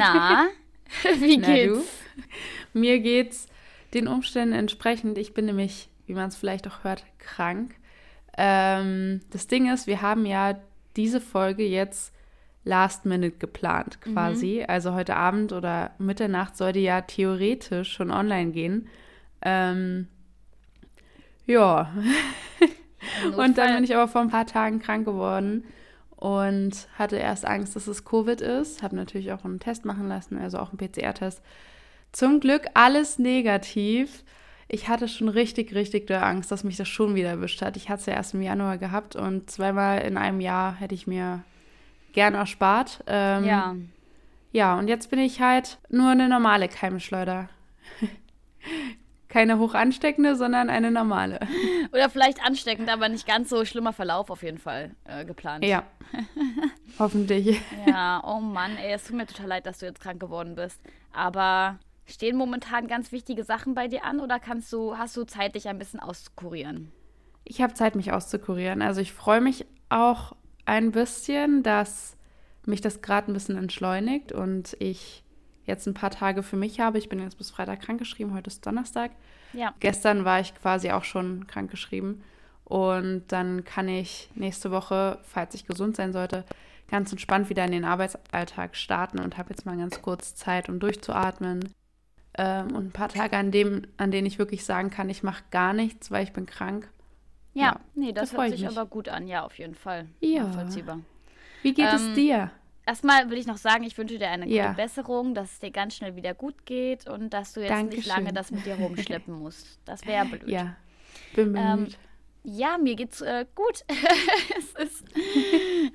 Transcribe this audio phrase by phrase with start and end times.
[0.12, 0.48] Na,
[1.18, 1.78] wie Na, geht's?
[2.72, 2.78] du?
[2.78, 3.46] Mir geht's
[3.94, 5.18] den Umständen entsprechend.
[5.18, 7.74] Ich bin nämlich, wie man es vielleicht auch hört, krank.
[8.36, 10.58] Ähm, das Ding ist, wir haben ja
[10.96, 12.14] diese Folge jetzt
[12.64, 14.64] last minute geplant quasi.
[14.66, 18.88] Also heute Abend oder Mitternacht sollte ja theoretisch schon online gehen.
[19.42, 20.08] Ähm,
[21.46, 21.92] ja.
[23.36, 25.64] Und dann bin ich aber vor ein paar Tagen krank geworden
[26.20, 28.82] und hatte erst Angst, dass es Covid ist.
[28.82, 31.42] Habe natürlich auch einen Test machen lassen, also auch einen PCR-Test.
[32.12, 34.22] Zum Glück alles negativ.
[34.68, 37.76] Ich hatte schon richtig, richtig doll Angst, dass mich das schon wieder erwischt hat.
[37.76, 41.06] Ich hatte es ja erst im Januar gehabt und zweimal in einem Jahr hätte ich
[41.06, 41.42] mir
[42.12, 43.02] gern erspart.
[43.06, 43.76] Ähm, Ja.
[44.52, 47.48] Ja, und jetzt bin ich halt nur eine normale Keimschleuder.
[49.30, 51.38] Keine hoch ansteckende, sondern eine normale.
[51.92, 55.64] Oder vielleicht ansteckend, aber nicht ganz so schlimmer Verlauf auf jeden Fall äh, geplant.
[55.64, 55.84] Ja.
[56.98, 57.60] Hoffentlich.
[57.86, 60.80] Ja, oh Mann, ey, es tut mir total leid, dass du jetzt krank geworden bist.
[61.12, 65.54] Aber stehen momentan ganz wichtige Sachen bei dir an oder kannst du, hast du Zeit,
[65.54, 66.90] dich ein bisschen auszukurieren?
[67.44, 68.82] Ich habe Zeit, mich auszukurieren.
[68.82, 72.16] Also ich freue mich auch ein bisschen, dass
[72.66, 75.22] mich das gerade ein bisschen entschleunigt und ich
[75.66, 76.98] jetzt ein paar Tage für mich habe.
[76.98, 79.12] Ich bin jetzt bis Freitag krankgeschrieben, heute ist Donnerstag.
[79.52, 79.74] Ja.
[79.80, 82.22] Gestern war ich quasi auch schon krankgeschrieben.
[82.64, 86.44] Und dann kann ich nächste Woche, falls ich gesund sein sollte,
[86.88, 90.78] ganz entspannt wieder in den Arbeitsalltag starten und habe jetzt mal ganz kurz Zeit, um
[90.78, 91.72] durchzuatmen.
[92.38, 95.42] Ähm, und ein paar Tage, an, dem, an denen ich wirklich sagen kann, ich mache
[95.50, 96.88] gar nichts, weil ich bin krank.
[97.54, 98.78] Ja, Ja, nee, das da freu hört ich sich mich.
[98.78, 100.06] aber gut an, ja, auf jeden Fall.
[100.20, 100.44] Ja.
[100.44, 101.00] Nachvollziehbar.
[101.62, 102.50] Wie geht es Ähm, dir?
[102.86, 104.72] Erstmal will ich noch sagen, ich wünsche dir eine gute Ja.
[104.72, 108.12] Besserung, dass es dir ganz schnell wieder gut geht und dass du jetzt nicht Dankeschön.
[108.12, 109.78] lange das mit dir rumschleppen musst.
[109.84, 110.48] Das wäre blöd.
[110.48, 110.76] Ja,
[111.34, 111.88] bin Ähm.
[112.42, 113.84] Ja, mir geht's äh, gut.
[114.58, 115.04] es, ist,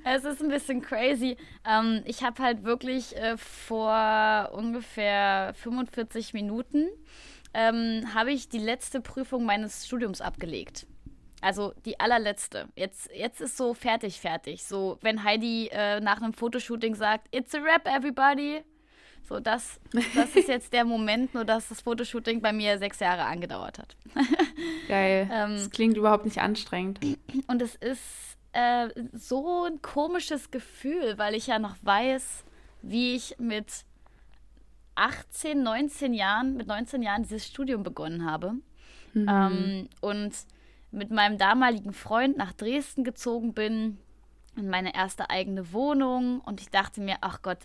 [0.03, 1.37] es ist ein bisschen crazy.
[1.67, 6.87] Ähm, ich habe halt wirklich äh, vor ungefähr 45 Minuten
[7.55, 10.85] ähm, habe ich die letzte Prüfung meines Studiums abgelegt.
[11.45, 12.69] Also die allerletzte.
[12.75, 14.63] Jetzt, jetzt ist so fertig, fertig.
[14.63, 18.63] So, wenn Heidi äh, nach einem Fotoshooting sagt, It's a wrap, everybody.
[19.29, 19.79] So, das,
[20.15, 23.95] das ist jetzt der Moment, nur dass das Fotoshooting bei mir sechs Jahre angedauert hat.
[24.87, 25.29] Geil.
[25.31, 26.99] ähm, das klingt überhaupt nicht anstrengend.
[27.47, 32.43] Und es ist äh, so ein komisches Gefühl, weil ich ja noch weiß,
[32.81, 33.67] wie ich mit
[34.95, 38.53] 18, 19 Jahren, mit 19 Jahren dieses Studium begonnen habe.
[39.13, 39.29] Mhm.
[39.29, 40.33] Ähm, und
[40.95, 43.97] mit meinem damaligen Freund nach Dresden gezogen bin,
[44.55, 46.39] in meine erste eigene Wohnung.
[46.41, 47.59] Und ich dachte mir, ach Gott,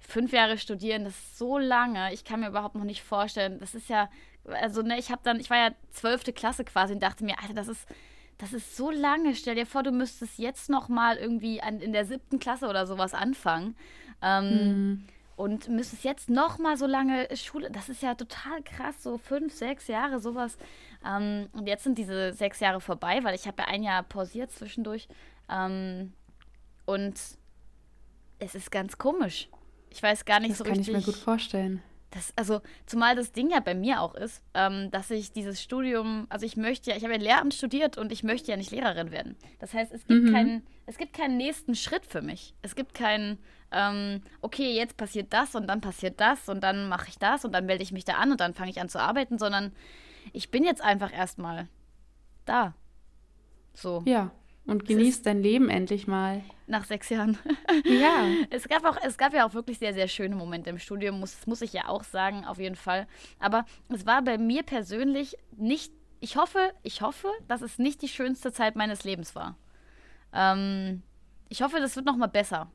[0.00, 2.12] fünf Jahre studieren, das ist so lange.
[2.12, 3.58] Ich kann mir überhaupt noch nicht vorstellen.
[3.60, 4.10] Das ist ja,
[4.44, 7.54] also ne, ich habe dann, ich war ja zwölfte Klasse quasi und dachte mir, Alter,
[7.54, 7.86] das ist,
[8.38, 9.34] das ist so lange.
[9.36, 12.86] Stell dir vor, du müsstest jetzt noch mal irgendwie an, in der siebten Klasse oder
[12.86, 13.76] sowas anfangen.
[14.20, 15.04] Ähm, Mhm.
[15.36, 19.52] und müsstest jetzt noch mal so lange Schule, das ist ja total krass, so fünf,
[19.52, 20.56] sechs Jahre, sowas.
[21.06, 24.50] Ähm, und jetzt sind diese sechs Jahre vorbei, weil ich habe ja ein Jahr pausiert
[24.50, 25.08] zwischendurch.
[25.50, 26.12] Ähm,
[26.86, 27.14] und
[28.38, 29.48] es ist ganz komisch.
[29.90, 30.94] Ich weiß gar nicht Das so kann ich richtig.
[30.96, 31.82] mir gut vorstellen.
[32.10, 36.26] Das, also, zumal das Ding ja bei mir auch ist, ähm, dass ich dieses Studium,
[36.28, 39.10] also ich möchte ja, ich habe ja Lehramt studiert und ich möchte ja nicht Lehrerin
[39.10, 39.34] werden.
[39.60, 40.32] Das heißt, es gibt Mhm.
[40.32, 42.54] keinen, es gibt keinen nächsten Schritt für mich.
[42.60, 43.38] Es gibt keinen,
[43.70, 47.52] ähm, okay, jetzt passiert das und dann passiert das und dann mache ich das und
[47.52, 49.72] dann melde ich mich da an und dann fange ich an zu arbeiten, sondern
[50.32, 51.68] ich bin jetzt einfach erstmal
[52.44, 52.74] da.
[53.74, 54.30] So, Ja.
[54.64, 56.40] Und genieß dein Leben endlich mal.
[56.68, 57.36] nach sechs Jahren.
[57.84, 58.26] Ja.
[58.50, 61.46] Es gab, auch, es gab ja auch wirklich sehr, sehr schöne Momente im Studium, muss,
[61.48, 63.08] muss ich ja auch sagen, auf jeden Fall.
[63.40, 68.08] Aber es war bei mir persönlich nicht, ich hoffe, ich hoffe, dass es nicht die
[68.08, 69.56] schönste Zeit meines Lebens war.
[70.32, 71.02] Ähm,
[71.48, 72.70] ich hoffe, das wird noch mal besser.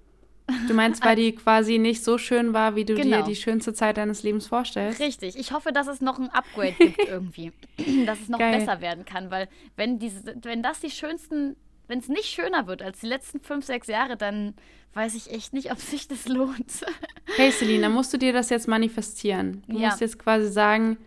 [0.68, 3.18] Du meinst, weil die quasi nicht so schön war, wie du Genau.
[3.18, 5.00] dir die schönste Zeit deines Lebens vorstellst?
[5.02, 5.38] Richtig.
[5.38, 7.52] Ich hoffe, dass es noch ein Upgrade gibt irgendwie.
[8.06, 8.60] dass es noch Geil.
[8.60, 11.56] besser werden kann, weil wenn, diese, wenn das die schönsten,
[11.88, 14.54] wenn es nicht schöner wird als die letzten fünf, sechs Jahre, dann
[14.94, 16.86] weiß ich echt nicht, ob sich das lohnt.
[17.36, 19.62] Hey Celine, dann musst du dir das jetzt manifestieren.
[19.68, 19.90] Du Ja.
[19.90, 20.98] musst jetzt quasi sagen,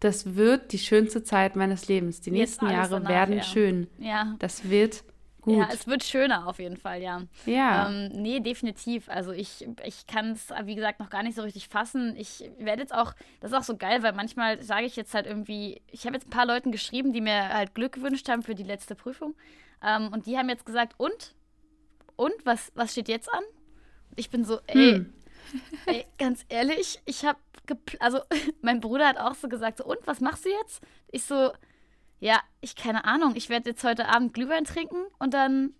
[0.00, 2.20] das wird die schönste Zeit meines Lebens.
[2.20, 3.42] Die Jetzt nächsten Jahre danach, werden ja.
[3.42, 3.86] schön.
[3.98, 4.36] ja.
[4.38, 5.02] Das wird
[5.42, 5.58] gut.
[5.58, 7.22] Ja, es wird schöner auf jeden Fall, ja.
[7.44, 7.88] Ja.
[7.88, 9.08] Ähm, nee, definitiv.
[9.08, 12.16] Also ich, ich kann es, wie gesagt, noch gar nicht so richtig fassen.
[12.16, 15.26] Ich werde jetzt auch, das ist auch so geil, weil manchmal sage ich jetzt halt
[15.26, 18.54] irgendwie, ich habe jetzt ein paar Leuten geschrieben, die mir halt Glück gewünscht haben für
[18.54, 19.34] die letzte Prüfung.
[19.82, 21.34] Ähm, und die haben jetzt gesagt, und?
[22.16, 22.34] Und?
[22.44, 23.42] Was, was steht jetzt an?
[24.10, 25.12] Und ich bin so, ey, Hm.
[25.86, 27.38] ey ganz ehrlich, ich habe,
[27.98, 28.20] also
[28.62, 30.82] mein Bruder hat auch so gesagt, so, und, was machst du jetzt?
[31.10, 31.52] Ich so,
[32.22, 33.32] ja, ich keine Ahnung.
[33.34, 35.74] Ich werde jetzt heute Abend Glühwein trinken und dann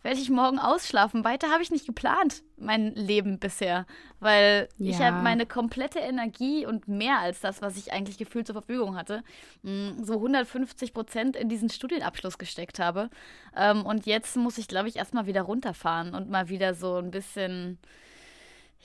[0.00, 1.22] werde ich morgen ausschlafen.
[1.22, 3.84] Weiter habe ich nicht geplant, mein Leben bisher.
[4.18, 4.90] Weil ja.
[4.90, 8.96] ich habe meine komplette Energie und mehr als das, was ich eigentlich gefühlt zur Verfügung
[8.96, 9.22] hatte,
[9.64, 13.10] mm, so 150 Prozent in diesen Studienabschluss gesteckt habe.
[13.54, 17.10] Ähm, und jetzt muss ich, glaube ich, erstmal wieder runterfahren und mal wieder so ein
[17.10, 17.78] bisschen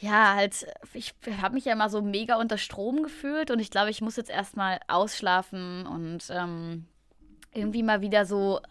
[0.02, 3.92] ja, halt, ich habe mich ja immer so mega unter Strom gefühlt und ich glaube,
[3.92, 6.88] ich muss jetzt erstmal ausschlafen und ähm,
[7.54, 8.62] irgendwie mal wieder so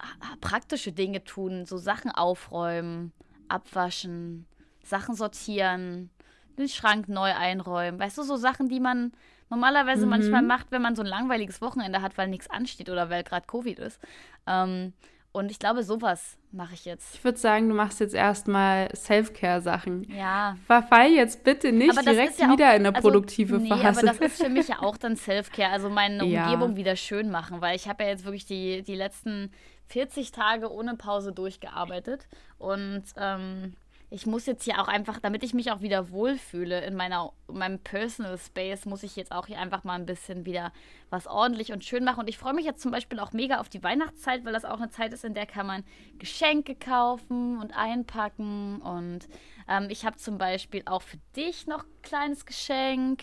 [0.41, 3.13] praktische Dinge tun, so Sachen aufräumen,
[3.47, 4.47] abwaschen,
[4.83, 6.11] Sachen sortieren,
[6.59, 8.01] den Schrank neu einräumen.
[8.01, 9.13] Weißt du, so Sachen, die man
[9.51, 10.11] normalerweise mhm.
[10.11, 13.47] manchmal macht, wenn man so ein langweiliges Wochenende hat, weil nichts ansteht oder weil gerade
[13.47, 14.01] Covid ist.
[14.49, 14.95] Ähm,
[15.33, 17.15] und ich glaube, sowas mache ich jetzt.
[17.15, 20.13] Ich würde sagen, du machst jetzt erstmal Self-Care-Sachen.
[20.13, 20.57] Ja.
[20.67, 23.87] Verfall jetzt bitte nicht direkt ja wieder auch, in eine also, produktive nee, Phase.
[23.87, 26.45] aber das ist für mich ja auch dann Self-Care, also meine ja.
[26.45, 29.53] Umgebung wieder schön machen, weil ich habe ja jetzt wirklich die, die letzten
[29.87, 32.27] 40 Tage ohne Pause durchgearbeitet
[32.59, 33.75] und ähm,
[34.13, 37.59] ich muss jetzt hier auch einfach, damit ich mich auch wieder wohlfühle in meiner, in
[37.59, 40.73] meinem Personal Space, muss ich jetzt auch hier einfach mal ein bisschen wieder
[41.11, 42.21] was ordentlich und schön machen.
[42.21, 44.79] Und ich freue mich jetzt zum Beispiel auch mega auf die Weihnachtszeit, weil das auch
[44.79, 45.85] eine Zeit ist, in der kann man
[46.19, 48.83] Geschenke kaufen und einpacken.
[48.83, 49.29] Und
[49.71, 53.23] ähm, ich habe zum Beispiel auch für dich noch ein kleines Geschenk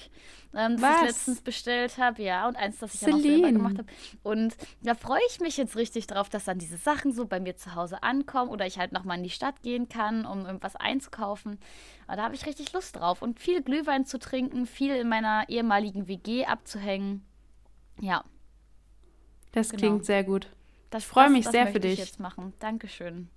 [0.56, 1.02] ähm, das Was?
[1.02, 2.24] ich letztens bestellt habe.
[2.24, 3.18] Ja, und eins, das ich Celine.
[3.18, 3.88] ja noch selber gemacht habe.
[4.24, 7.58] Und da freue ich mich jetzt richtig drauf, dass dann diese Sachen so bei mir
[7.58, 11.60] zu Hause ankommen oder ich halt nochmal in die Stadt gehen kann, um irgendwas einzukaufen.
[12.08, 13.22] Aber da habe ich richtig Lust drauf.
[13.22, 17.26] Und viel Glühwein zu trinken, viel in meiner ehemaligen WG abzuhängen.
[18.00, 18.24] Ja.
[19.52, 19.82] Das genau.
[19.82, 20.50] klingt sehr gut.
[20.92, 21.94] Das, ich freue mich das, das sehr für dich.
[21.94, 22.54] Ich jetzt machen.
[22.60, 23.30] Dankeschön.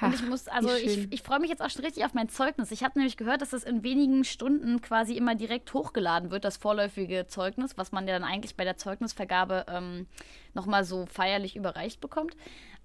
[0.00, 2.70] Und ich muss, also ich, ich freue mich jetzt auch schon richtig auf mein Zeugnis.
[2.70, 6.56] Ich habe nämlich gehört, dass das in wenigen Stunden quasi immer direkt hochgeladen wird, das
[6.56, 10.06] vorläufige Zeugnis, was man ja dann eigentlich bei der Zeugnisvergabe ähm,
[10.54, 12.36] nochmal so feierlich überreicht bekommt.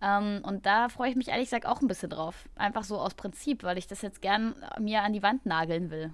[0.01, 2.49] Ähm, und da freue ich mich ehrlich gesagt auch ein bisschen drauf.
[2.55, 6.11] Einfach so aus Prinzip, weil ich das jetzt gern mir an die Wand nageln will.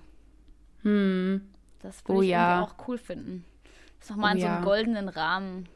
[0.82, 1.48] Hm.
[1.80, 2.62] Das würde oh, ich ja.
[2.62, 3.46] auch cool finden.
[4.00, 4.64] Das nochmal oh, in so einem ja.
[4.64, 5.70] goldenen Rahmen.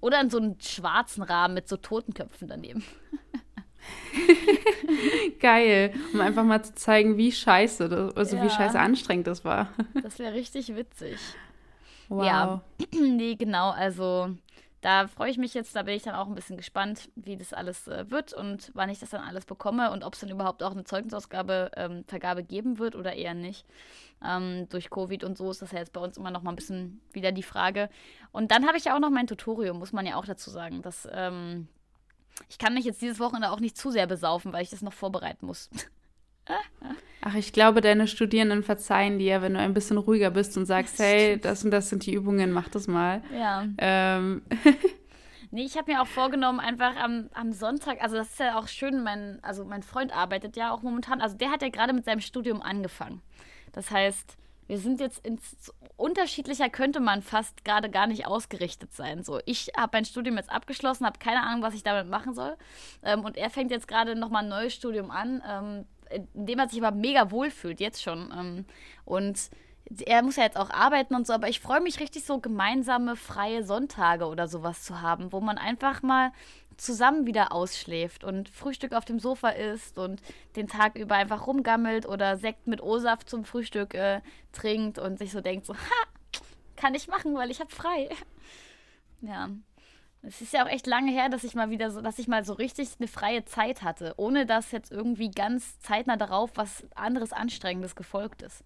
[0.00, 2.84] Oder in so einem schwarzen Rahmen mit so Totenköpfen daneben.
[5.40, 8.44] Geil, um einfach mal zu zeigen, wie scheiße, das, also ja.
[8.44, 9.68] wie scheiße anstrengend das war.
[10.02, 11.18] das wäre richtig witzig.
[12.08, 12.24] Wow.
[12.24, 12.62] Ja,
[13.00, 14.30] nee, genau, also
[14.82, 17.52] da freue ich mich jetzt, da bin ich dann auch ein bisschen gespannt, wie das
[17.52, 20.62] alles äh, wird und wann ich das dann alles bekomme und ob es dann überhaupt
[20.62, 23.64] auch eine Zeugnisausgabe, ähm, Vergabe geben wird oder eher nicht.
[24.24, 26.56] Ähm, durch Covid und so ist das ja jetzt bei uns immer noch mal ein
[26.56, 27.90] bisschen wieder die Frage.
[28.32, 30.82] Und dann habe ich ja auch noch mein Tutorium, muss man ja auch dazu sagen.
[30.82, 31.68] Das ähm,
[32.48, 34.92] ich kann mich jetzt dieses Wochenende auch nicht zu sehr besaufen, weil ich das noch
[34.92, 35.70] vorbereiten muss.
[37.24, 40.98] Ach, ich glaube, deine Studierenden verzeihen dir, wenn du ein bisschen ruhiger bist und sagst,
[40.98, 43.22] das hey, das und das sind die Übungen, mach das mal.
[43.32, 43.64] Ja.
[43.78, 44.42] Ähm.
[45.52, 48.66] nee, ich habe mir auch vorgenommen, einfach am, am Sonntag, also das ist ja auch
[48.66, 52.04] schön, mein, also mein Freund arbeitet ja auch momentan, also der hat ja gerade mit
[52.04, 53.22] seinem Studium angefangen.
[53.70, 54.36] Das heißt,
[54.66, 59.22] wir sind jetzt ins unterschiedlicher könnte man fast gerade gar nicht ausgerichtet sein.
[59.22, 62.56] So, ich habe mein Studium jetzt abgeschlossen, habe keine Ahnung, was ich damit machen soll.
[63.02, 65.86] Ähm, und er fängt jetzt gerade nochmal ein neues Studium an, ähm,
[66.34, 68.32] in dem er sich aber mega wohlfühlt, jetzt schon.
[68.36, 68.64] Ähm,
[69.04, 69.50] und
[70.06, 73.16] er muss ja jetzt auch arbeiten und so, aber ich freue mich richtig so gemeinsame
[73.16, 76.32] freie Sonntage oder sowas zu haben, wo man einfach mal
[76.76, 80.20] zusammen wieder ausschläft und Frühstück auf dem Sofa isst und
[80.56, 84.20] den Tag über einfach rumgammelt oder Sekt mit O-Saft zum Frühstück äh,
[84.52, 86.40] trinkt und sich so denkt, so, ha,
[86.76, 88.08] kann ich machen, weil ich habe frei.
[89.20, 89.50] ja.
[90.24, 92.44] Es ist ja auch echt lange her, dass ich mal wieder so, dass ich mal
[92.44, 97.32] so richtig eine freie Zeit hatte, ohne dass jetzt irgendwie ganz zeitnah darauf was anderes
[97.32, 98.62] Anstrengendes gefolgt ist.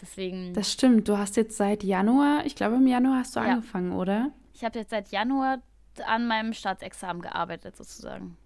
[0.00, 0.52] Deswegen.
[0.54, 1.08] Das stimmt.
[1.08, 3.46] Du hast jetzt seit Januar, ich glaube im Januar hast du ja.
[3.46, 4.32] angefangen, oder?
[4.54, 5.62] Ich habe jetzt seit Januar
[6.00, 8.36] an meinem Staatsexamen gearbeitet sozusagen.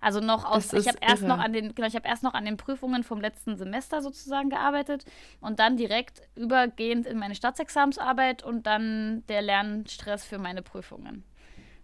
[0.00, 2.44] Also noch aus, ich habe erst noch an den, genau, ich habe erst noch an
[2.44, 5.04] den Prüfungen vom letzten Semester sozusagen gearbeitet
[5.40, 11.22] und dann direkt übergehend in meine Staatsexamensarbeit und dann der Lernstress für meine Prüfungen.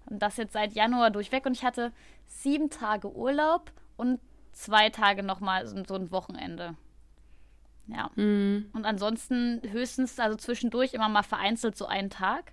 [0.07, 1.93] Und das jetzt seit Januar durchweg und ich hatte
[2.27, 4.19] sieben Tage Urlaub und
[4.51, 6.75] zwei Tage nochmal so, so ein Wochenende.
[7.87, 8.11] Ja.
[8.17, 8.69] Mhm.
[8.73, 12.53] Und ansonsten höchstens, also zwischendurch immer mal vereinzelt so einen Tag.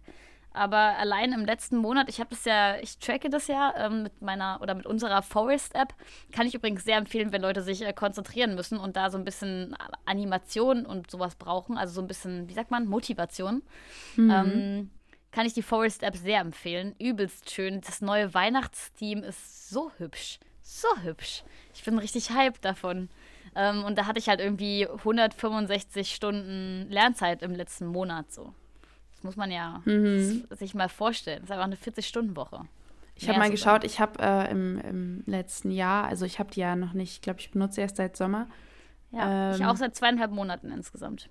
[0.55, 4.21] Aber allein im letzten Monat, ich habe das ja, ich tracke das ja ähm, mit
[4.21, 5.93] meiner oder mit unserer Forest-App.
[6.31, 9.25] Kann ich übrigens sehr empfehlen, wenn Leute sich äh, konzentrieren müssen und da so ein
[9.25, 11.77] bisschen Animation und sowas brauchen.
[11.77, 13.63] Also so ein bisschen, wie sagt man, Motivation.
[14.15, 14.31] Mhm.
[14.31, 14.91] Ähm,
[15.31, 16.95] kann ich die Forest-App sehr empfehlen.
[16.97, 17.81] Übelst schön.
[17.81, 20.39] Das neue Weihnachtsteam ist so hübsch.
[20.61, 21.43] So hübsch.
[21.73, 23.09] Ich bin richtig hyped davon.
[23.55, 28.53] Ähm, und da hatte ich halt irgendwie 165 Stunden Lernzeit im letzten Monat so.
[29.25, 30.45] Muss man ja mhm.
[30.51, 31.41] sich mal vorstellen.
[31.41, 32.61] Das ist einfach eine 40-Stunden-Woche.
[33.15, 36.59] Ich habe mal geschaut, ich habe äh, im, im, letzten Jahr, also ich habe die
[36.59, 38.47] ja noch nicht, ich glaube, ich benutze erst seit Sommer.
[39.11, 41.29] Ja, ähm, ich auch seit zweieinhalb Monaten insgesamt.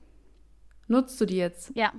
[0.89, 1.73] Nutzt du die jetzt?
[1.75, 1.93] Ja.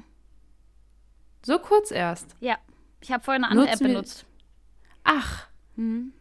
[1.43, 2.35] So kurz erst?
[2.39, 2.57] Ja.
[2.99, 4.25] Ich habe vorher eine andere Nutzen App benutzt.
[5.03, 5.47] Ach.
[5.75, 6.11] Mhm.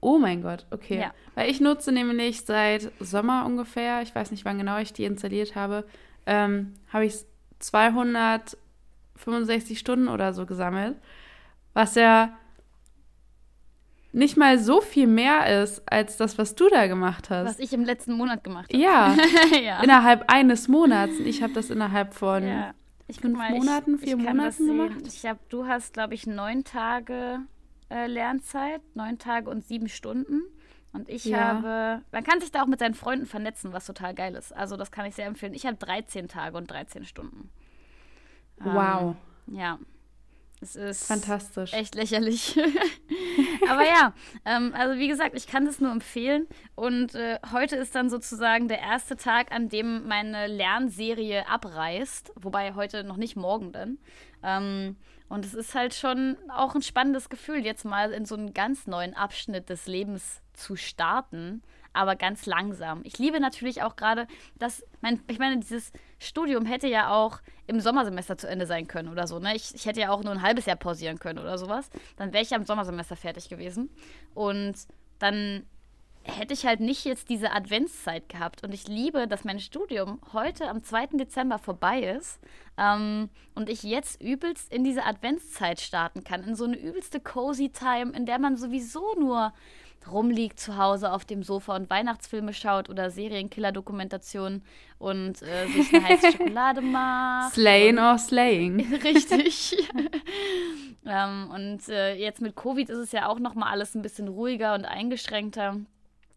[0.00, 1.00] Oh mein Gott, okay.
[1.00, 1.14] Ja.
[1.34, 5.54] Weil ich nutze nämlich seit Sommer ungefähr, ich weiß nicht, wann genau ich die installiert
[5.54, 5.86] habe,
[6.26, 7.14] ähm, habe ich
[7.66, 10.96] 265 Stunden oder so gesammelt,
[11.72, 12.36] was ja
[14.12, 17.46] nicht mal so viel mehr ist als das, was du da gemacht hast.
[17.46, 18.80] Was ich im letzten Monat gemacht habe.
[18.80, 19.16] Ja,
[19.62, 19.82] ja.
[19.82, 21.18] innerhalb eines Monats.
[21.18, 22.74] Ich habe das innerhalb von ja.
[23.10, 25.02] fünf mal, Monaten, vier ich Monaten gemacht.
[25.06, 27.40] Ich hab, du hast, glaube ich, neun Tage
[27.90, 30.42] äh, Lernzeit, neun Tage und sieben Stunden.
[30.94, 31.38] Und ich ja.
[31.38, 34.56] habe, man kann sich da auch mit seinen Freunden vernetzen, was total geil ist.
[34.56, 35.52] Also das kann ich sehr empfehlen.
[35.52, 37.50] Ich habe 13 Tage und 13 Stunden.
[38.58, 39.16] Wow.
[39.48, 39.78] Ähm, ja.
[40.60, 41.72] Es ist fantastisch.
[41.72, 42.56] Echt lächerlich.
[43.68, 46.46] Aber ja, ähm, also wie gesagt, ich kann das nur empfehlen.
[46.76, 52.34] Und äh, heute ist dann sozusagen der erste Tag, an dem meine Lernserie abreißt.
[52.36, 53.98] Wobei heute noch nicht morgen dann.
[54.44, 54.96] Ähm,
[55.28, 58.86] und es ist halt schon auch ein spannendes Gefühl, jetzt mal in so einen ganz
[58.86, 63.02] neuen Abschnitt des Lebens zu starten, aber ganz langsam.
[63.04, 64.26] Ich liebe natürlich auch gerade,
[64.58, 69.08] dass, mein, ich meine, dieses Studium hätte ja auch im Sommersemester zu Ende sein können
[69.08, 69.38] oder so.
[69.38, 69.54] Ne?
[69.54, 71.88] Ich, ich hätte ja auch nur ein halbes Jahr pausieren können oder sowas.
[72.16, 73.90] Dann wäre ich ja im Sommersemester fertig gewesen.
[74.34, 74.74] Und
[75.18, 75.64] dann
[76.24, 78.64] hätte ich halt nicht jetzt diese Adventszeit gehabt.
[78.64, 81.08] Und ich liebe, dass mein Studium heute am 2.
[81.12, 82.40] Dezember vorbei ist
[82.78, 86.42] ähm, und ich jetzt übelst in diese Adventszeit starten kann.
[86.42, 89.52] In so eine übelste cozy Time, in der man sowieso nur
[90.10, 94.62] rumliegt zu Hause auf dem Sofa und Weihnachtsfilme schaut oder Serienkiller-Dokumentationen
[94.98, 97.54] und äh, sich eine heiße Schokolade macht.
[97.54, 98.94] Slayin or slaying.
[99.04, 99.76] Richtig.
[101.06, 104.28] ähm, und äh, jetzt mit Covid ist es ja auch noch mal alles ein bisschen
[104.28, 105.76] ruhiger und eingeschränkter.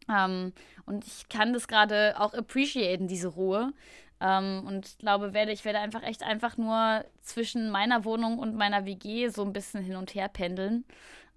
[0.09, 0.53] Ähm,
[0.85, 3.73] und ich kann das gerade auch appreciaten, diese Ruhe.
[4.19, 8.85] Ähm, und glaube, werde, ich werde einfach echt einfach nur zwischen meiner Wohnung und meiner
[8.85, 10.85] WG so ein bisschen hin und her pendeln.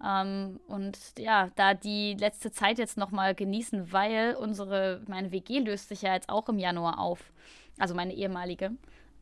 [0.04, 5.88] Ähm, und ja, da die letzte Zeit jetzt nochmal genießen, weil unsere, meine WG löst
[5.88, 7.32] sich ja jetzt auch im Januar auf.
[7.78, 8.72] Also meine ehemalige.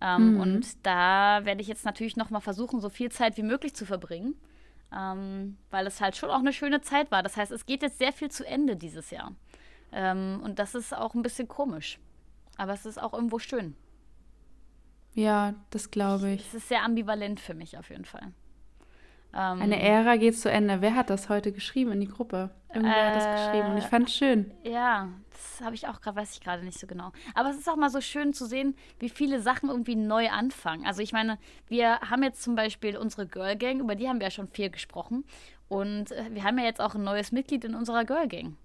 [0.01, 0.41] Ähm, mhm.
[0.41, 4.35] Und da werde ich jetzt natürlich nochmal versuchen, so viel Zeit wie möglich zu verbringen
[4.97, 7.23] ähm, weil es halt schon auch eine schöne Zeit war.
[7.23, 9.35] Das heißt, es geht jetzt sehr viel zu Ende dieses Jahr.
[9.93, 11.99] Ähm, und das ist auch ein bisschen komisch.
[12.57, 13.77] Aber es ist auch irgendwo schön.
[15.15, 16.47] Ja, das glaube ich.
[16.47, 18.33] Es ist sehr ambivalent für mich auf jeden Fall.
[19.35, 20.81] Ähm, Eine Ära geht zu Ende.
[20.81, 22.51] Wer hat das heute geschrieben in die Gruppe?
[22.73, 24.53] Irgendwer äh, hat das geschrieben und ich fand es schön.
[24.63, 27.13] Ja, das habe ich auch gerade, weiß ich gerade nicht so genau.
[27.35, 30.87] Aber es ist auch mal so schön zu sehen, wie viele Sachen irgendwie neu anfangen.
[30.87, 34.27] Also ich meine, wir haben jetzt zum Beispiel unsere Girl Gang, über die haben wir
[34.27, 35.25] ja schon viel gesprochen.
[35.69, 38.57] Und äh, wir haben ja jetzt auch ein neues Mitglied in unserer Girl Gang.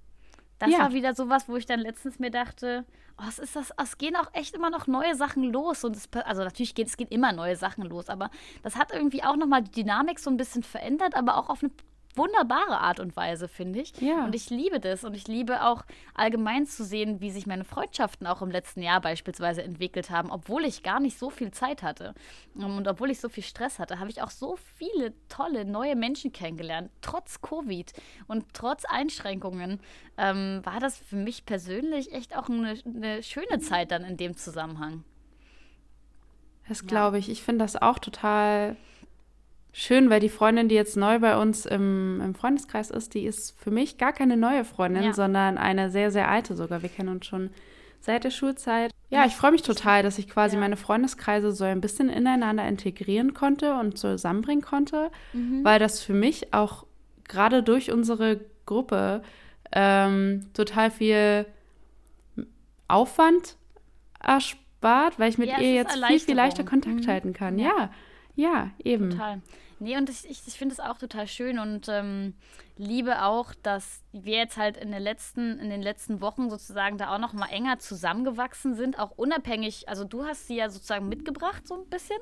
[0.60, 0.80] Das ja.
[0.80, 2.86] war wieder sowas, wo ich dann letztens mir dachte,
[3.18, 5.84] oh, es ist das, es gehen auch echt immer noch neue Sachen los.
[5.84, 8.30] Und es, also natürlich geht es geht immer neue Sachen los, aber
[8.62, 11.72] das hat irgendwie auch nochmal die Dynamik so ein bisschen verändert, aber auch auf eine
[12.16, 13.94] wunderbare Art und Weise, finde ich.
[14.00, 14.26] Ja.
[14.26, 15.04] Und ich liebe das.
[15.04, 19.02] Und ich liebe auch allgemein zu sehen, wie sich meine Freundschaften auch im letzten Jahr
[19.02, 22.14] beispielsweise entwickelt haben, obwohl ich gar nicht so viel Zeit hatte.
[22.56, 26.32] Und obwohl ich so viel Stress hatte, habe ich auch so viele tolle neue Menschen
[26.32, 26.92] kennengelernt.
[27.02, 27.92] Trotz Covid
[28.28, 29.80] und trotz Einschränkungen
[30.18, 34.38] ähm, war das für mich persönlich echt auch eine, eine schöne Zeit dann in dem
[34.38, 35.04] Zusammenhang.
[36.68, 37.30] Das glaube ich.
[37.30, 38.78] Ich finde das auch total
[39.74, 43.60] schön, weil die Freundin, die jetzt neu bei uns im, im Freundeskreis ist, die ist
[43.60, 45.14] für mich gar keine neue Freundin, ja.
[45.14, 46.82] sondern eine sehr, sehr alte sogar.
[46.82, 47.50] Wir kennen uns schon
[48.00, 48.92] seit der Schulzeit.
[49.10, 50.62] Ja, ich freue mich total, dass ich quasi ja.
[50.62, 55.64] meine Freundeskreise so ein bisschen ineinander integrieren konnte und zusammenbringen konnte, mhm.
[55.64, 56.86] weil das für mich auch
[57.28, 59.24] gerade durch unsere Gruppe
[59.72, 61.46] ähm, total viel
[62.88, 63.56] Aufwand
[64.22, 67.08] erspart, weil ich mit ja, ihr jetzt viel, viel leichter Kontakt mhm.
[67.08, 67.58] halten kann.
[67.58, 67.90] Ja.
[68.36, 69.12] ja, eben.
[69.12, 69.42] Total.
[69.84, 72.36] Nee, und ich, ich, ich finde es auch total schön und ähm,
[72.78, 77.14] liebe auch, dass wir jetzt halt in, der letzten, in den letzten Wochen sozusagen da
[77.14, 79.90] auch noch mal enger zusammengewachsen sind, auch unabhängig.
[79.90, 82.18] Also du hast sie ja sozusagen mitgebracht so ein bisschen.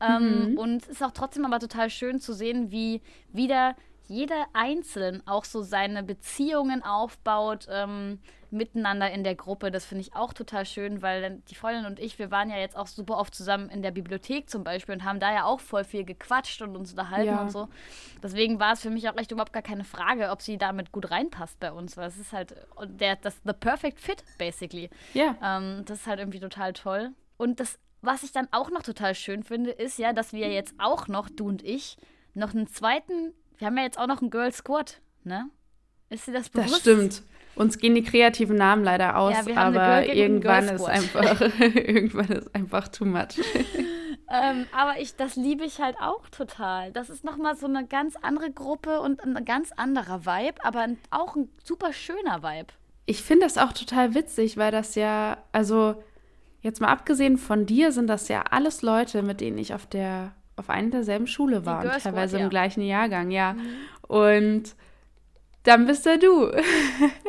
[0.00, 0.58] Ähm, mhm.
[0.58, 3.74] Und es ist auch trotzdem aber total schön zu sehen, wie wieder
[4.12, 9.70] jeder einzeln auch so seine Beziehungen aufbaut ähm, miteinander in der Gruppe.
[9.70, 12.76] Das finde ich auch total schön, weil die Freundin und ich, wir waren ja jetzt
[12.76, 15.84] auch super oft zusammen in der Bibliothek zum Beispiel und haben da ja auch voll
[15.84, 17.40] viel gequatscht und uns unterhalten ja.
[17.40, 17.68] und so.
[18.22, 21.10] Deswegen war es für mich auch echt überhaupt gar keine Frage, ob sie damit gut
[21.10, 22.54] reinpasst bei uns, weil es ist halt
[22.84, 24.90] der, das the perfect fit basically.
[25.14, 25.36] Ja.
[25.42, 27.12] Ähm, das ist halt irgendwie total toll.
[27.38, 30.74] Und das, was ich dann auch noch total schön finde, ist ja, dass wir jetzt
[30.78, 31.96] auch noch, du und ich,
[32.34, 35.48] noch einen zweiten Wir haben ja jetzt auch noch einen Girl Squad, ne?
[36.10, 36.72] Ist dir das bewusst?
[36.72, 37.22] Das stimmt.
[37.54, 42.88] Uns gehen die kreativen Namen leider aus, ja, aber irgendwann ist einfach irgendwann ist einfach
[42.88, 43.38] too much.
[44.32, 46.90] ähm, aber ich, das liebe ich halt auch total.
[46.90, 51.36] Das ist nochmal so eine ganz andere Gruppe und ein ganz anderer Vibe, aber auch
[51.36, 52.72] ein super schöner Vibe.
[53.06, 56.02] Ich finde das auch total witzig, weil das ja, also
[56.62, 60.34] jetzt mal abgesehen von dir, sind das ja alles Leute, mit denen ich auf der
[60.56, 62.44] auf einer derselben Schule war und teilweise ja.
[62.44, 63.54] im gleichen Jahrgang, ja.
[63.54, 63.60] Mhm.
[64.06, 64.76] Und
[65.62, 66.50] dann bist ja du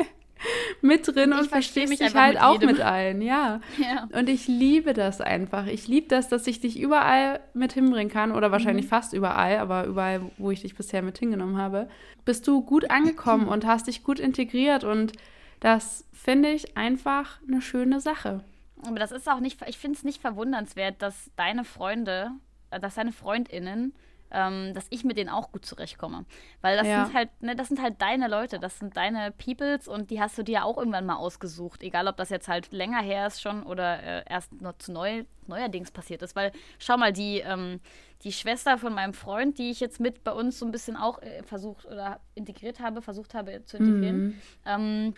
[0.81, 3.61] mit drin und, und verstehst mich dich halt mit auch mit allen, ja.
[3.77, 4.07] ja.
[4.17, 5.67] Und ich liebe das einfach.
[5.67, 8.89] Ich liebe das, dass ich dich überall mit hinbringen kann oder wahrscheinlich mhm.
[8.89, 11.87] fast überall, aber überall, wo ich dich bisher mit hingenommen habe,
[12.25, 15.13] bist du gut angekommen und hast dich gut integriert und
[15.59, 18.43] das finde ich einfach eine schöne Sache.
[18.85, 22.31] Aber das ist auch nicht, ich finde es nicht verwundernswert, dass deine Freunde,
[22.79, 23.93] dass deine FreundInnen
[24.33, 26.25] ähm, dass ich mit denen auch gut zurechtkomme.
[26.61, 27.05] Weil das ja.
[27.05, 30.37] sind halt, ne, das sind halt deine Leute, das sind deine Peoples und die hast
[30.37, 31.83] du dir auch irgendwann mal ausgesucht.
[31.83, 35.23] Egal, ob das jetzt halt länger her ist schon oder äh, erst noch zu neu,
[35.47, 36.35] neuerdings passiert ist.
[36.35, 37.79] Weil, schau mal, die, ähm,
[38.23, 41.21] die Schwester von meinem Freund, die ich jetzt mit bei uns so ein bisschen auch
[41.21, 44.41] äh, versucht oder integriert habe, versucht habe zu integrieren, mhm.
[44.65, 45.13] ähm,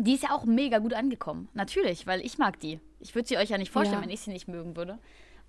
[0.00, 1.48] die ist ja auch mega gut angekommen.
[1.52, 2.80] Natürlich, weil ich mag die.
[2.98, 4.06] Ich würde sie euch ja nicht vorstellen, ja.
[4.06, 4.98] wenn ich sie nicht mögen würde.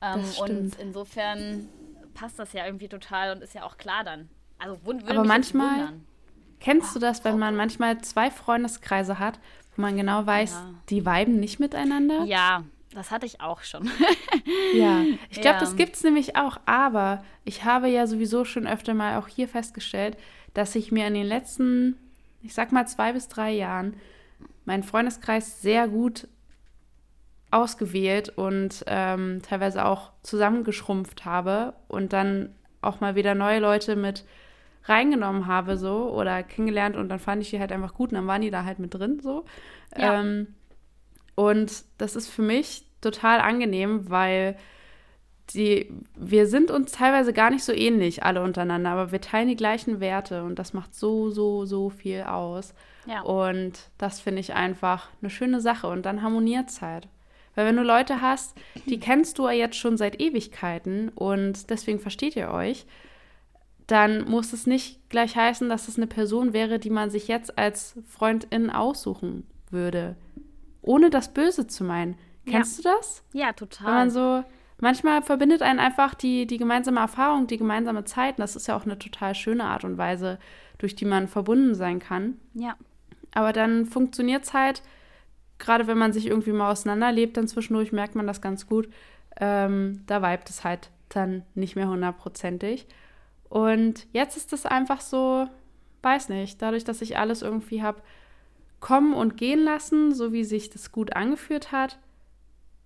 [0.06, 1.70] Ähm, und insofern
[2.14, 4.30] passt das ja irgendwie total und ist ja auch klar dann.
[4.58, 5.94] Also würde Aber manchmal
[6.60, 9.40] kennst du das, wenn man manchmal zwei Freundeskreise hat,
[9.76, 10.74] wo man genau weiß, ja.
[10.90, 12.24] die weiben nicht miteinander?
[12.24, 13.90] Ja, das hatte ich auch schon.
[14.74, 15.60] ja, ich glaube, ja.
[15.60, 16.58] das gibt es nämlich auch.
[16.66, 20.18] Aber ich habe ja sowieso schon öfter mal auch hier festgestellt,
[20.54, 21.98] dass ich mir in den letzten,
[22.42, 23.96] ich sag mal, zwei bis drei Jahren
[24.64, 26.28] meinen Freundeskreis sehr gut
[27.56, 34.26] ausgewählt und ähm, teilweise auch zusammengeschrumpft habe und dann auch mal wieder neue Leute mit
[34.84, 38.28] reingenommen habe so oder kennengelernt und dann fand ich die halt einfach gut und dann
[38.28, 39.46] waren die da halt mit drin so.
[39.98, 40.20] Ja.
[40.20, 40.54] Ähm,
[41.36, 44.58] und das ist für mich total angenehm, weil
[45.54, 49.56] die, wir sind uns teilweise gar nicht so ähnlich alle untereinander, aber wir teilen die
[49.56, 52.74] gleichen Werte und das macht so, so, so viel aus.
[53.06, 53.22] Ja.
[53.22, 57.08] Und das finde ich einfach eine schöne Sache und dann harmoniert es halt.
[57.56, 62.36] Weil wenn du Leute hast, die kennst du jetzt schon seit Ewigkeiten und deswegen versteht
[62.36, 62.86] ihr euch,
[63.88, 67.58] dann muss es nicht gleich heißen, dass es eine Person wäre, die man sich jetzt
[67.58, 70.16] als Freundin aussuchen würde.
[70.82, 72.18] Ohne das Böse zu meinen.
[72.46, 72.92] Kennst ja.
[72.92, 73.24] du das?
[73.34, 73.88] Ja, total.
[73.88, 74.44] Wenn man so,
[74.80, 78.38] manchmal verbindet einen einfach die, die gemeinsame Erfahrung, die gemeinsame Zeit.
[78.38, 80.40] Und das ist ja auch eine total schöne Art und Weise,
[80.78, 82.40] durch die man verbunden sein kann.
[82.54, 82.76] Ja.
[83.34, 84.82] Aber dann funktioniert es halt
[85.60, 88.90] gerade wenn man sich irgendwie mal auseinanderlebt, dann zwischendurch merkt man das ganz gut.
[89.40, 92.88] Ähm, da vibet es halt dann nicht mehr hundertprozentig.
[93.50, 95.48] Und jetzt ist es einfach so,
[96.02, 98.02] weiß nicht, dadurch, dass ich alles irgendwie habe
[98.80, 101.98] kommen und gehen lassen, so wie sich das gut angeführt hat,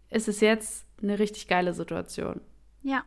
[0.10, 2.42] ist es jetzt eine richtig geile Situation.
[2.84, 3.04] Ja.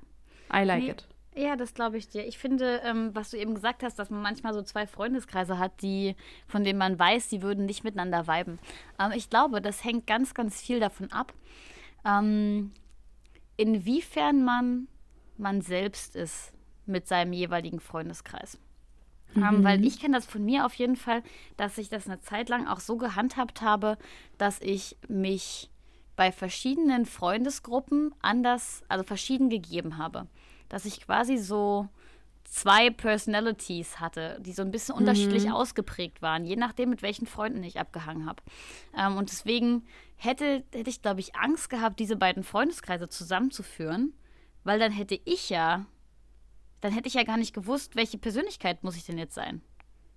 [0.52, 1.08] I like nee, it.
[1.34, 2.26] Ja, das glaube ich dir.
[2.26, 5.80] Ich finde, ähm, was du eben gesagt hast, dass man manchmal so zwei Freundeskreise hat,
[5.80, 6.14] die,
[6.46, 8.58] von denen man weiß, die würden nicht miteinander viben.
[8.98, 11.32] Ähm, ich glaube, das hängt ganz, ganz viel davon ab,
[12.04, 12.72] ähm,
[13.56, 14.88] inwiefern man
[15.38, 16.52] man selbst ist
[16.86, 18.58] mit seinem jeweiligen Freundeskreis.
[19.34, 19.64] Ähm, mhm.
[19.64, 21.22] weil ich kenne das von mir auf jeden Fall,
[21.56, 23.96] dass ich das eine Zeit lang auch so gehandhabt habe,
[24.36, 25.70] dass ich mich
[26.16, 30.26] bei verschiedenen Freundesgruppen anders, also verschieden gegeben habe
[30.72, 31.86] dass ich quasi so
[32.44, 35.02] zwei Personalities hatte, die so ein bisschen mhm.
[35.02, 38.42] unterschiedlich ausgeprägt waren, je nachdem, mit welchen Freunden ich abgehangen habe.
[38.96, 39.84] Ähm, und deswegen
[40.16, 44.14] hätte, hätte ich, glaube ich, Angst gehabt, diese beiden Freundeskreise zusammenzuführen,
[44.64, 45.84] weil dann hätte ich ja,
[46.80, 49.60] dann hätte ich ja gar nicht gewusst, welche Persönlichkeit muss ich denn jetzt sein.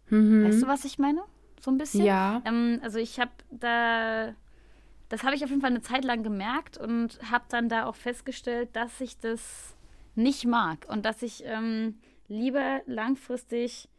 [0.08, 0.46] Mhm.
[0.46, 1.22] Weißt du, was ich meine?
[1.60, 2.06] So ein bisschen?
[2.06, 2.42] Ja.
[2.46, 4.34] Ähm, also ich habe da,
[5.10, 7.96] das habe ich auf jeden Fall eine Zeit lang gemerkt und habe dann da auch
[7.96, 9.75] festgestellt, dass ich das
[10.16, 13.90] nicht mag und dass ich ähm, lieber langfristig,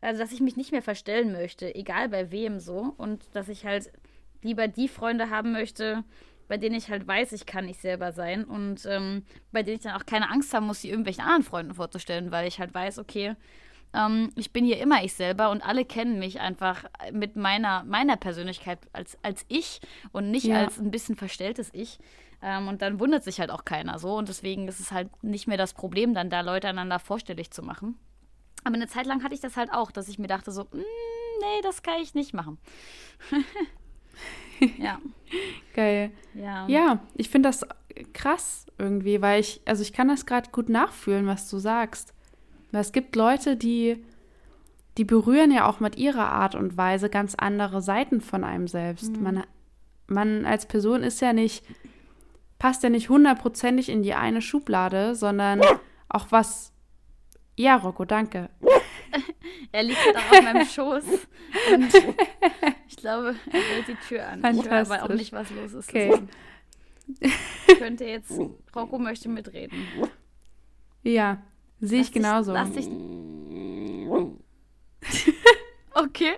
[0.00, 3.64] also dass ich mich nicht mehr verstellen möchte, egal bei wem so, und dass ich
[3.64, 3.90] halt
[4.42, 6.04] lieber die Freunde haben möchte,
[6.48, 9.82] bei denen ich halt weiß, ich kann nicht selber sein und ähm, bei denen ich
[9.84, 12.98] dann auch keine Angst haben muss, sie irgendwelchen anderen Freunden vorzustellen, weil ich halt weiß,
[12.98, 13.36] okay,
[13.94, 18.16] ähm, ich bin hier immer ich selber und alle kennen mich einfach mit meiner, meiner
[18.16, 19.80] Persönlichkeit als, als ich
[20.12, 20.64] und nicht ja.
[20.64, 21.98] als ein bisschen verstelltes Ich.
[22.42, 24.16] Ähm, und dann wundert sich halt auch keiner so.
[24.16, 27.62] Und deswegen ist es halt nicht mehr das Problem, dann da Leute einander vorstellig zu
[27.62, 27.98] machen.
[28.64, 30.76] Aber eine Zeit lang hatte ich das halt auch, dass ich mir dachte so, mm,
[30.76, 32.58] nee, das kann ich nicht machen.
[34.78, 34.98] ja.
[35.74, 36.10] Geil.
[36.34, 36.66] Ja.
[36.68, 37.66] Ja, ich finde das
[38.12, 42.14] krass irgendwie, weil ich, also ich kann das gerade gut nachfühlen, was du sagst.
[42.72, 44.04] Weil es gibt Leute, die
[45.00, 49.16] die berühren ja auch mit ihrer Art und Weise ganz andere Seiten von einem selbst.
[49.16, 49.22] Mhm.
[49.22, 49.44] Man,
[50.08, 51.64] man als Person ist ja nicht,
[52.60, 55.60] passt ja nicht hundertprozentig in die eine Schublade, sondern
[56.08, 56.72] auch was.
[57.56, 58.50] Ja, Rocco, danke.
[59.72, 61.04] er liegt halt auch auf meinem Schoß
[61.74, 61.92] und
[62.86, 64.44] ich glaube, er hält die Tür an.
[64.54, 65.88] Ich höre aber auch nicht, was los ist.
[65.88, 66.12] Okay.
[67.78, 68.38] könnte jetzt,
[68.76, 69.84] Rocco möchte mitreden.
[71.02, 71.42] Ja,
[71.80, 72.52] sehe ich genauso.
[72.52, 72.86] Lass dich.
[75.94, 76.36] okay.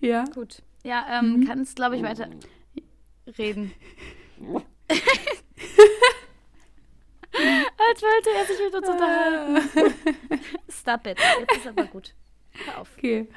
[0.00, 0.24] Ja.
[0.34, 0.62] Gut.
[0.82, 1.46] Ja, ähm, mhm.
[1.46, 2.28] kannst, glaube ich, weiter
[3.38, 3.72] reden.
[7.88, 9.94] Als wollte er sich mit uns unterhalten.
[10.70, 11.18] Stop it.
[11.40, 12.14] Jetzt ist aber gut.
[12.64, 12.90] Hör auf.
[12.96, 13.28] Okay.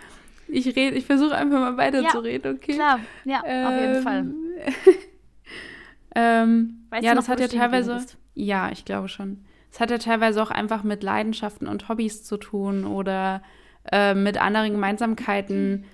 [0.48, 2.74] Ich rede, ich versuche einfach mal weiterzureden, ja, okay?
[2.74, 4.26] Klar, ja, ähm, auf jeden Fall.
[6.16, 8.04] ähm, weißt ja, das noch, hat ja teilweise.
[8.34, 9.46] Ja, ich glaube schon.
[9.72, 13.44] Es hat ja teilweise auch einfach mit Leidenschaften und Hobbys zu tun oder
[13.92, 15.86] äh, mit anderen Gemeinsamkeiten,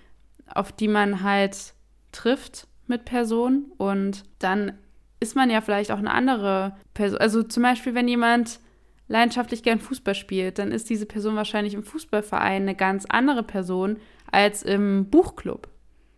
[0.47, 1.73] auf die man halt
[2.13, 3.71] trifft mit Personen.
[3.77, 4.73] Und dann
[5.19, 7.19] ist man ja vielleicht auch eine andere Person.
[7.19, 8.59] Also zum Beispiel, wenn jemand
[9.07, 13.97] leidenschaftlich gern Fußball spielt, dann ist diese Person wahrscheinlich im Fußballverein eine ganz andere Person
[14.31, 15.67] als im Buchclub,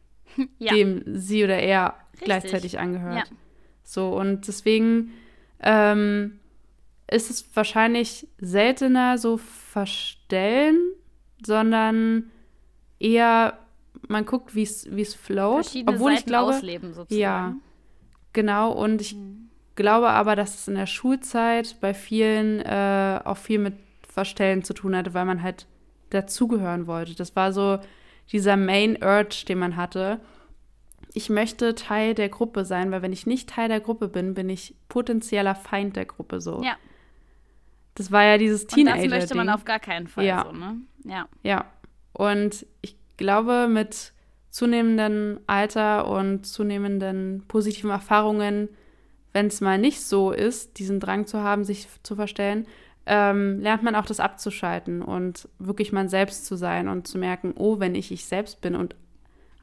[0.60, 0.74] ja.
[0.74, 2.26] dem sie oder er Richtig.
[2.26, 3.28] gleichzeitig angehört.
[3.30, 3.36] Ja.
[3.84, 5.14] So, und deswegen
[5.62, 6.40] ähm,
[7.10, 10.80] ist es wahrscheinlich seltener so verstellen,
[11.46, 12.32] sondern
[13.00, 13.58] eher
[14.10, 15.66] man guckt, wie es float.
[15.66, 17.20] Verschiedene obwohl Seiten ich glaube, ausleben sozusagen.
[17.20, 17.56] Ja,
[18.34, 18.72] genau.
[18.72, 19.50] Und ich mhm.
[19.76, 23.76] glaube aber, dass es in der Schulzeit bei vielen äh, auch viel mit
[24.08, 25.68] Verstellen zu tun hatte, weil man halt
[26.10, 27.16] dazugehören wollte.
[27.16, 27.80] Das war so
[28.32, 30.20] dieser Main Urge, den man hatte.
[31.14, 34.50] Ich möchte Teil der Gruppe sein, weil wenn ich nicht Teil der Gruppe bin, bin
[34.50, 36.62] ich potenzieller Feind der Gruppe so.
[36.64, 36.76] Ja.
[37.96, 38.98] Das war ja dieses Teenager.
[38.98, 39.10] -Ding.
[39.10, 40.44] Das möchte man auf gar keinen Fall ja.
[40.46, 40.78] so, ne?
[41.04, 41.28] Ja.
[41.44, 41.66] Ja.
[42.14, 44.14] Und ich glaube, mit
[44.50, 48.70] zunehmendem Alter und zunehmenden positiven Erfahrungen,
[49.34, 52.66] wenn es mal nicht so ist, diesen Drang zu haben, sich zu verstellen,
[53.06, 57.54] ähm, lernt man auch das abzuschalten und wirklich man selbst zu sein und zu merken,
[57.56, 58.96] oh, wenn ich ich selbst bin und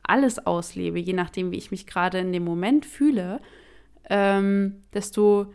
[0.02, 3.40] alles auslebe, je nachdem, wie ich mich gerade in dem Moment fühle,
[4.08, 5.52] ähm, desto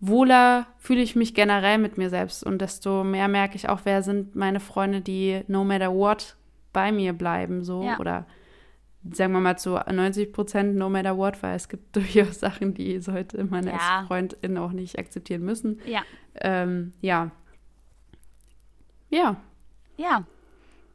[0.00, 4.02] wohler fühle ich mich generell mit mir selbst und desto mehr merke ich auch, wer
[4.02, 6.37] sind meine Freunde, die no matter what
[6.72, 7.98] bei mir bleiben, so ja.
[7.98, 8.26] oder
[9.12, 13.00] sagen wir mal zu 90 Prozent no matter what, weil es gibt durchaus Sachen, die
[13.00, 14.04] sollte man ja.
[14.06, 15.80] Freundin auch nicht akzeptieren müssen.
[15.86, 16.02] Ja.
[16.40, 17.30] Ähm, ja.
[19.10, 19.36] Ja.
[19.96, 20.24] Ja.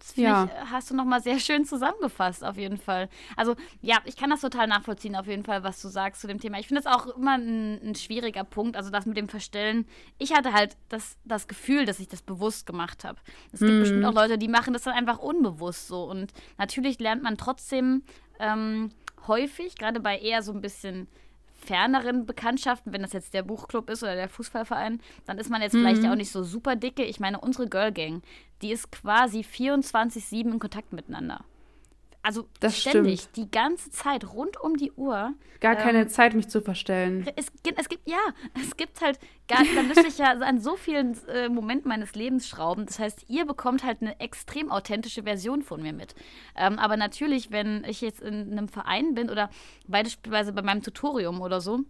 [0.07, 0.45] Das ja.
[0.45, 3.07] Ich, hast du nochmal sehr schön zusammengefasst, auf jeden Fall.
[3.37, 6.39] Also, ja, ich kann das total nachvollziehen, auf jeden Fall, was du sagst zu dem
[6.39, 6.59] Thema.
[6.59, 9.85] Ich finde es auch immer ein, ein, schwieriger Punkt, also das mit dem Verstellen.
[10.17, 13.17] Ich hatte halt das, das Gefühl, dass ich das bewusst gemacht habe.
[13.53, 13.79] Es gibt mhm.
[13.79, 16.03] bestimmt auch Leute, die machen das dann einfach unbewusst so.
[16.03, 18.03] Und natürlich lernt man trotzdem
[18.39, 18.91] ähm,
[19.27, 21.07] häufig, gerade bei eher so ein bisschen
[21.63, 25.73] ferneren Bekanntschaften, wenn das jetzt der Buchclub ist oder der Fußballverein, dann ist man jetzt
[25.73, 25.79] mhm.
[25.79, 27.03] vielleicht auch nicht so super dicke.
[27.03, 28.21] Ich meine, unsere Girl Gang,
[28.61, 31.43] die ist quasi 24-7 in Kontakt miteinander.
[32.25, 33.35] Also das ständig, stimmt.
[33.35, 35.33] die ganze Zeit, rund um die Uhr.
[35.59, 37.27] Gar keine ähm, Zeit, mich zu verstellen.
[37.35, 38.17] Es, es gibt, ja,
[38.61, 42.47] es gibt halt gar, da müsste ich ja an so vielen äh, Momenten meines Lebens
[42.47, 42.85] schrauben.
[42.85, 46.15] Das heißt, ihr bekommt halt eine extrem authentische Version von mir mit.
[46.55, 49.49] Ähm, aber natürlich, wenn ich jetzt in einem Verein bin oder
[49.87, 51.81] beispielsweise bei meinem Tutorium oder so,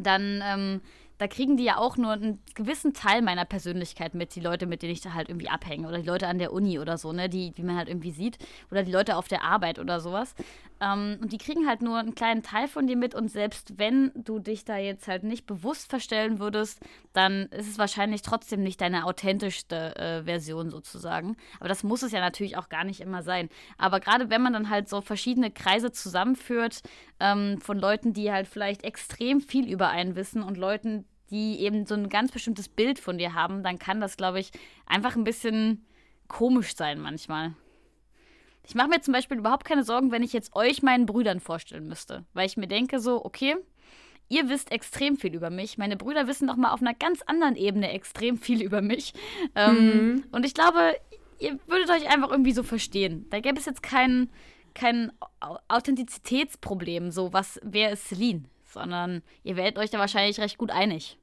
[0.00, 0.80] dann ähm,
[1.18, 4.82] da kriegen die ja auch nur einen gewissen Teil meiner Persönlichkeit mit, die Leute, mit
[4.82, 5.88] denen ich da halt irgendwie abhänge.
[5.88, 8.38] Oder die Leute an der Uni oder so, ne, die, die man halt irgendwie sieht.
[8.70, 10.34] Oder die Leute auf der Arbeit oder sowas.
[10.80, 13.14] Ähm, und die kriegen halt nur einen kleinen Teil von dir mit.
[13.14, 16.80] Und selbst wenn du dich da jetzt halt nicht bewusst verstellen würdest,
[17.12, 21.36] dann ist es wahrscheinlich trotzdem nicht deine authentischste äh, Version sozusagen.
[21.60, 23.48] Aber das muss es ja natürlich auch gar nicht immer sein.
[23.78, 26.82] Aber gerade wenn man dann halt so verschiedene Kreise zusammenführt
[27.20, 31.86] ähm, von Leuten, die halt vielleicht extrem viel über einen wissen und Leuten, die eben
[31.86, 34.52] so ein ganz bestimmtes Bild von dir haben, dann kann das, glaube ich,
[34.86, 35.84] einfach ein bisschen
[36.28, 37.54] komisch sein manchmal.
[38.66, 41.86] Ich mache mir zum Beispiel überhaupt keine Sorgen, wenn ich jetzt euch meinen Brüdern vorstellen
[41.86, 43.56] müsste, weil ich mir denke so, okay,
[44.28, 45.78] ihr wisst extrem viel über mich.
[45.78, 49.14] Meine Brüder wissen noch mal auf einer ganz anderen Ebene extrem viel über mich.
[49.54, 50.24] Ähm, mhm.
[50.32, 50.96] Und ich glaube,
[51.38, 53.26] ihr würdet euch einfach irgendwie so verstehen.
[53.30, 54.30] Da gäbe es jetzt kein,
[54.76, 55.10] kein
[55.68, 58.44] Authentizitätsproblem, so was, wer ist Celine?
[58.76, 61.18] sondern ihr werdet euch da wahrscheinlich recht gut einig.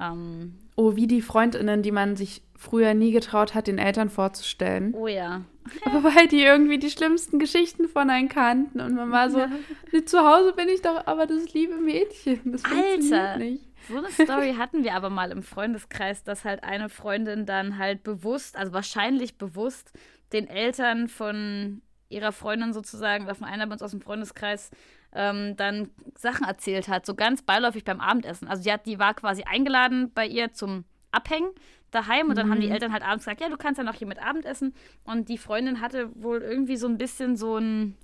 [0.00, 4.92] Ähm, oh, wie die Freundinnen, die man sich früher nie getraut hat, den Eltern vorzustellen.
[4.94, 5.42] Oh ja.
[5.84, 8.80] Weil die irgendwie die schlimmsten Geschichten von einem kannten.
[8.80, 10.04] Und man war so, ja.
[10.04, 12.40] zu Hause bin ich doch aber das liebe Mädchen.
[12.50, 13.62] Das Alter, nicht.
[13.88, 18.02] So eine Story hatten wir aber mal im Freundeskreis, dass halt eine Freundin dann halt
[18.02, 19.92] bewusst, also wahrscheinlich bewusst,
[20.32, 24.70] den Eltern von ihrer Freundin sozusagen, oder von einer bei uns aus dem Freundeskreis,
[25.14, 28.48] ähm, dann Sachen erzählt hat, so ganz beiläufig beim Abendessen.
[28.48, 31.50] Also die, hat, die war quasi eingeladen bei ihr zum Abhängen
[31.90, 32.52] daheim und dann mhm.
[32.52, 32.72] haben die mhm.
[32.72, 34.74] Eltern halt abends gesagt, ja, du kannst ja noch hier mit Abendessen.
[35.04, 37.96] Und die Freundin hatte wohl irgendwie so ein bisschen so ein,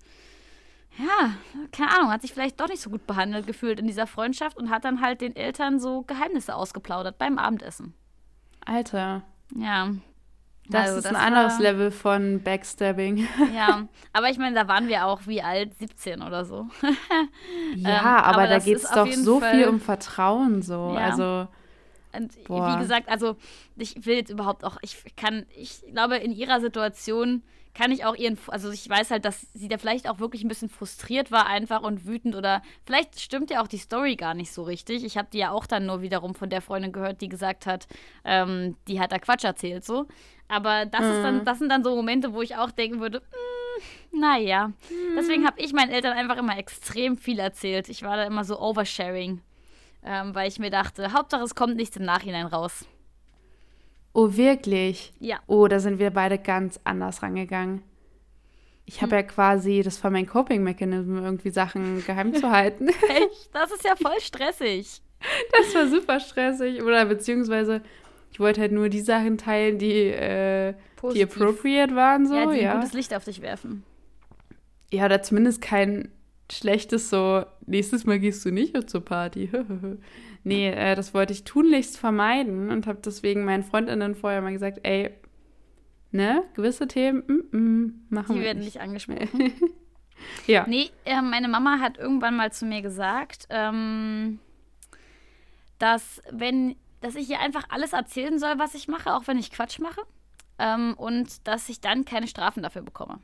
[0.98, 1.34] ja,
[1.72, 4.70] keine Ahnung, hat sich vielleicht doch nicht so gut behandelt gefühlt in dieser Freundschaft und
[4.70, 7.94] hat dann halt den Eltern so Geheimnisse ausgeplaudert beim Abendessen.
[8.64, 9.22] Alter.
[9.54, 9.94] Ja.
[10.70, 13.26] Das also, ist das ein anderes war, Level von Backstabbing.
[13.54, 16.66] Ja, aber ich meine, da waren wir auch wie alt, 17 oder so.
[17.74, 20.92] ja, ähm, aber, aber da geht es doch so Fall, viel um Vertrauen so.
[20.94, 21.06] Ja.
[21.06, 21.48] Also
[22.12, 22.74] und Boah.
[22.74, 23.36] wie gesagt, also
[23.76, 27.42] ich will jetzt überhaupt auch, ich kann, ich glaube, in ihrer Situation
[27.78, 30.48] kann ich auch ihren, also ich weiß halt, dass sie da vielleicht auch wirklich ein
[30.48, 34.52] bisschen frustriert war einfach und wütend oder vielleicht stimmt ja auch die Story gar nicht
[34.52, 35.04] so richtig.
[35.04, 37.86] Ich habe die ja auch dann nur wiederum von der Freundin gehört, die gesagt hat,
[38.24, 40.08] ähm, die hat da Quatsch erzählt so.
[40.48, 41.10] Aber das mhm.
[41.10, 41.44] ist dann, mhm.
[41.44, 44.68] das sind dann so Momente, wo ich auch denken würde, mm, naja.
[44.68, 45.14] Mhm.
[45.16, 47.88] Deswegen habe ich meinen Eltern einfach immer extrem viel erzählt.
[47.88, 49.40] Ich war da immer so oversharing
[50.04, 52.86] ähm, weil ich mir dachte, Hauptsache es kommt nichts im Nachhinein raus.
[54.18, 55.12] Oh, wirklich?
[55.20, 55.38] Ja.
[55.46, 57.82] Oh, da sind wir beide ganz anders rangegangen.
[58.84, 59.18] Ich habe hm.
[59.18, 62.88] ja quasi, das war mein Coping-Mechanismus, irgendwie Sachen geheim zu halten.
[62.88, 63.54] Echt?
[63.54, 65.02] Das ist ja voll stressig.
[65.52, 66.82] Das war super stressig.
[66.82, 67.80] Oder beziehungsweise,
[68.32, 70.74] ich wollte halt nur die Sachen teilen, die, äh,
[71.14, 72.26] die appropriate waren.
[72.26, 72.34] So.
[72.34, 72.72] Ja, die ja.
[72.72, 73.84] ein gutes Licht auf dich werfen.
[74.90, 76.10] Ja, oder zumindest kein
[76.50, 79.48] schlechtes so, nächstes Mal gehst du nicht zur Party.
[80.44, 84.80] nee, äh, das wollte ich tunlichst vermeiden und habe deswegen meinen Freundinnen vorher mal gesagt,
[84.82, 85.10] ey,
[86.10, 89.52] ne, gewisse Themen mm, mm, machen Die wir werden nicht angesprochen.
[90.46, 90.66] ja.
[90.66, 94.38] Nee, äh, meine Mama hat irgendwann mal zu mir gesagt, ähm,
[95.78, 99.50] dass wenn, dass ich ihr einfach alles erzählen soll, was ich mache, auch wenn ich
[99.50, 100.00] Quatsch mache.
[100.60, 103.20] Ähm, und dass ich dann keine Strafen dafür bekomme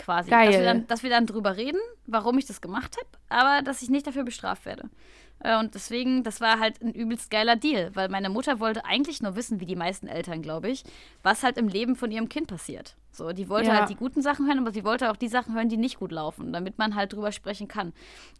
[0.00, 0.30] quasi.
[0.30, 0.46] Geil.
[0.46, 3.82] Dass wir, dann, dass wir dann drüber reden, warum ich das gemacht habe, aber dass
[3.82, 4.90] ich nicht dafür bestraft werde.
[5.40, 9.22] Äh, und deswegen, das war halt ein übelst geiler Deal, weil meine Mutter wollte eigentlich
[9.22, 10.84] nur wissen, wie die meisten Eltern, glaube ich,
[11.22, 12.96] was halt im Leben von ihrem Kind passiert.
[13.12, 13.78] So, die wollte ja.
[13.78, 16.12] halt die guten Sachen hören, aber sie wollte auch die Sachen hören, die nicht gut
[16.12, 17.92] laufen, damit man halt drüber sprechen kann.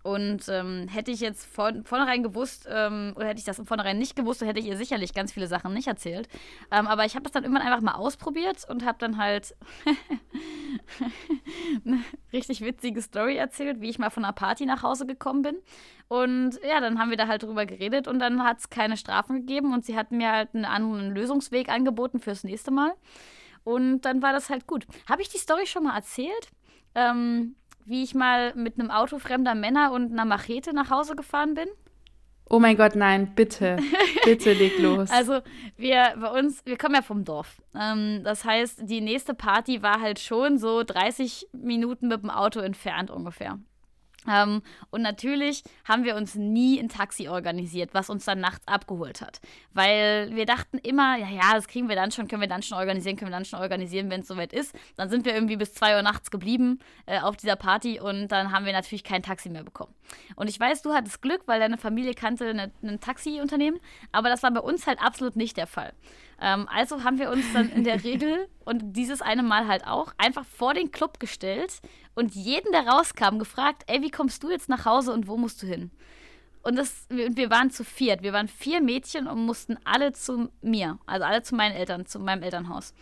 [0.04, 3.98] Und ähm, hätte ich jetzt von vornherein gewusst, ähm, oder hätte ich das von vornherein
[3.98, 6.28] nicht gewusst, dann hätte ich ihr sicherlich ganz viele Sachen nicht erzählt.
[6.70, 9.56] Ähm, aber ich habe das dann irgendwann einfach mal ausprobiert und habe dann halt
[11.84, 11.98] eine
[12.32, 15.56] richtig witzige Story erzählt, wie ich mal von einer Party nach Hause gekommen bin.
[16.10, 19.36] Und ja, dann haben wir da halt drüber geredet und dann hat es keine Strafen
[19.36, 22.94] gegeben und sie hat mir halt einen anderen Lösungsweg angeboten fürs nächste Mal.
[23.62, 24.88] Und dann war das halt gut.
[25.08, 26.50] Habe ich die Story schon mal erzählt?
[26.96, 31.54] Ähm, wie ich mal mit einem Auto fremder Männer und einer Machete nach Hause gefahren
[31.54, 31.68] bin?
[32.48, 33.76] Oh mein Gott, nein, bitte.
[34.24, 35.12] Bitte leg los.
[35.12, 35.42] Also,
[35.76, 37.62] wir bei uns, wir kommen ja vom Dorf.
[37.72, 42.58] Ähm, das heißt, die nächste Party war halt schon so 30 Minuten mit dem Auto
[42.58, 43.60] entfernt ungefähr.
[44.28, 49.20] Ähm, und natürlich haben wir uns nie ein Taxi organisiert, was uns dann nachts abgeholt
[49.20, 49.40] hat.
[49.72, 52.78] Weil wir dachten immer, ja, ja, das kriegen wir dann schon, können wir dann schon
[52.78, 54.74] organisieren, können wir dann schon organisieren, wenn es soweit ist.
[54.96, 58.52] Dann sind wir irgendwie bis 2 Uhr nachts geblieben äh, auf dieser Party und dann
[58.52, 59.94] haben wir natürlich kein Taxi mehr bekommen.
[60.36, 63.80] Und ich weiß, du hattest Glück, weil deine Familie kannte ein Taxiunternehmen,
[64.12, 65.92] aber das war bei uns halt absolut nicht der Fall.
[66.40, 70.12] Ähm, also haben wir uns dann in der Regel und dieses eine Mal halt auch
[70.18, 71.80] einfach vor den Club gestellt
[72.14, 75.62] und jeden, der rauskam, gefragt, ey, wie kommst du jetzt nach Hause und wo musst
[75.62, 75.90] du hin?
[76.62, 78.22] Und das, wir, waren zu viert.
[78.22, 82.18] Wir waren vier Mädchen und mussten alle zu mir, also alle zu meinen Eltern, zu
[82.18, 82.92] meinem Elternhaus.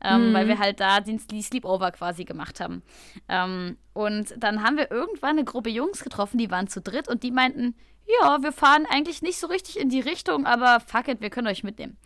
[0.00, 0.34] Ähm, mhm.
[0.34, 2.82] Weil wir halt da den Sleepover quasi gemacht haben.
[3.28, 7.24] Ähm, und dann haben wir irgendwann eine Gruppe Jungs getroffen, die waren zu dritt und
[7.24, 7.74] die meinten,
[8.20, 11.48] ja, wir fahren eigentlich nicht so richtig in die Richtung, aber fuck it, wir können
[11.48, 11.96] euch mitnehmen.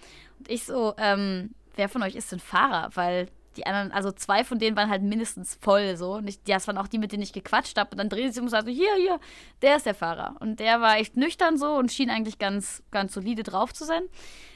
[0.48, 2.90] Ich so, ähm, wer von euch ist denn Fahrer?
[2.94, 6.14] Weil die anderen, also zwei von denen waren halt mindestens voll so.
[6.14, 7.90] Und ich, das waren auch die, mit denen ich gequatscht habe.
[7.92, 9.20] Und dann drehte sie sich um und sagte, hier, hier,
[9.60, 10.36] der ist der Fahrer.
[10.40, 14.02] Und der war echt nüchtern so und schien eigentlich ganz, ganz solide drauf zu sein.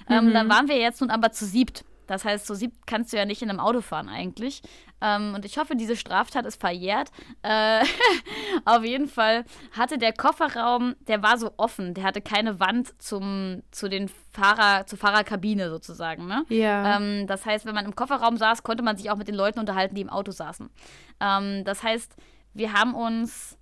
[0.08, 0.28] Ähm, mhm.
[0.28, 1.84] Ähm, dann waren wir jetzt nun aber zu siebt.
[2.06, 4.62] Das heißt, so siebt kannst du ja nicht in einem Auto fahren eigentlich.
[5.00, 7.10] Ähm, und ich hoffe, diese Straftat ist verjährt.
[7.42, 7.84] Äh,
[8.64, 11.94] auf jeden Fall hatte der Kofferraum, der war so offen.
[11.94, 16.26] Der hatte keine Wand zum, zu den Fahrer, zur Fahrerkabine sozusagen.
[16.26, 16.44] Ne?
[16.48, 16.96] Ja.
[16.96, 19.58] Ähm, das heißt, wenn man im Kofferraum saß, konnte man sich auch mit den Leuten
[19.58, 20.70] unterhalten, die im Auto saßen.
[21.20, 22.16] Ähm, das heißt,
[22.54, 23.55] wir haben uns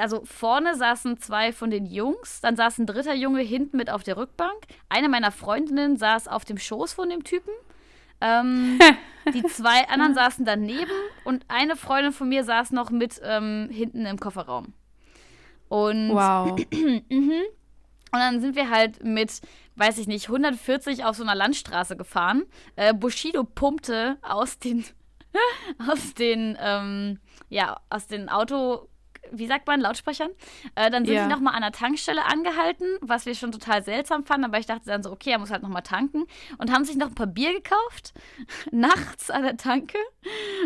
[0.00, 4.02] also vorne saßen zwei von den Jungs, dann saß ein dritter Junge hinten mit auf
[4.02, 4.66] der Rückbank.
[4.88, 7.52] Eine meiner Freundinnen saß auf dem Schoß von dem Typen.
[8.20, 8.78] Ähm,
[9.34, 10.90] die zwei anderen saßen daneben
[11.24, 14.72] und eine Freundin von mir saß noch mit ähm, hinten im Kofferraum.
[15.68, 16.58] Und, wow.
[17.08, 17.42] Mhm.
[18.12, 19.42] Und dann sind wir halt mit,
[19.74, 22.44] weiß ich nicht, 140 auf so einer Landstraße gefahren.
[22.76, 24.84] Äh, Bushido pumpte aus den,
[25.90, 27.18] aus den, ähm,
[27.48, 28.88] ja, aus den Auto,
[29.32, 30.30] wie sagt man, Lautsprechern.
[30.74, 31.24] Äh, dann sind Ja.
[31.26, 34.86] die nochmal an der Tankstelle angehalten, was wir schon total seltsam fanden, aber ich dachte
[34.86, 36.24] dann so, okay, er muss halt nochmal tanken.
[36.58, 38.14] Und haben sich noch ein paar Bier gekauft,
[38.70, 39.98] nachts an der Tanke.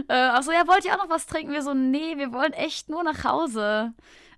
[0.09, 1.53] Äh, auch so, ja, wollt ihr auch noch was trinken?
[1.53, 3.93] Wir so, nee, wir wollen echt nur nach Hause.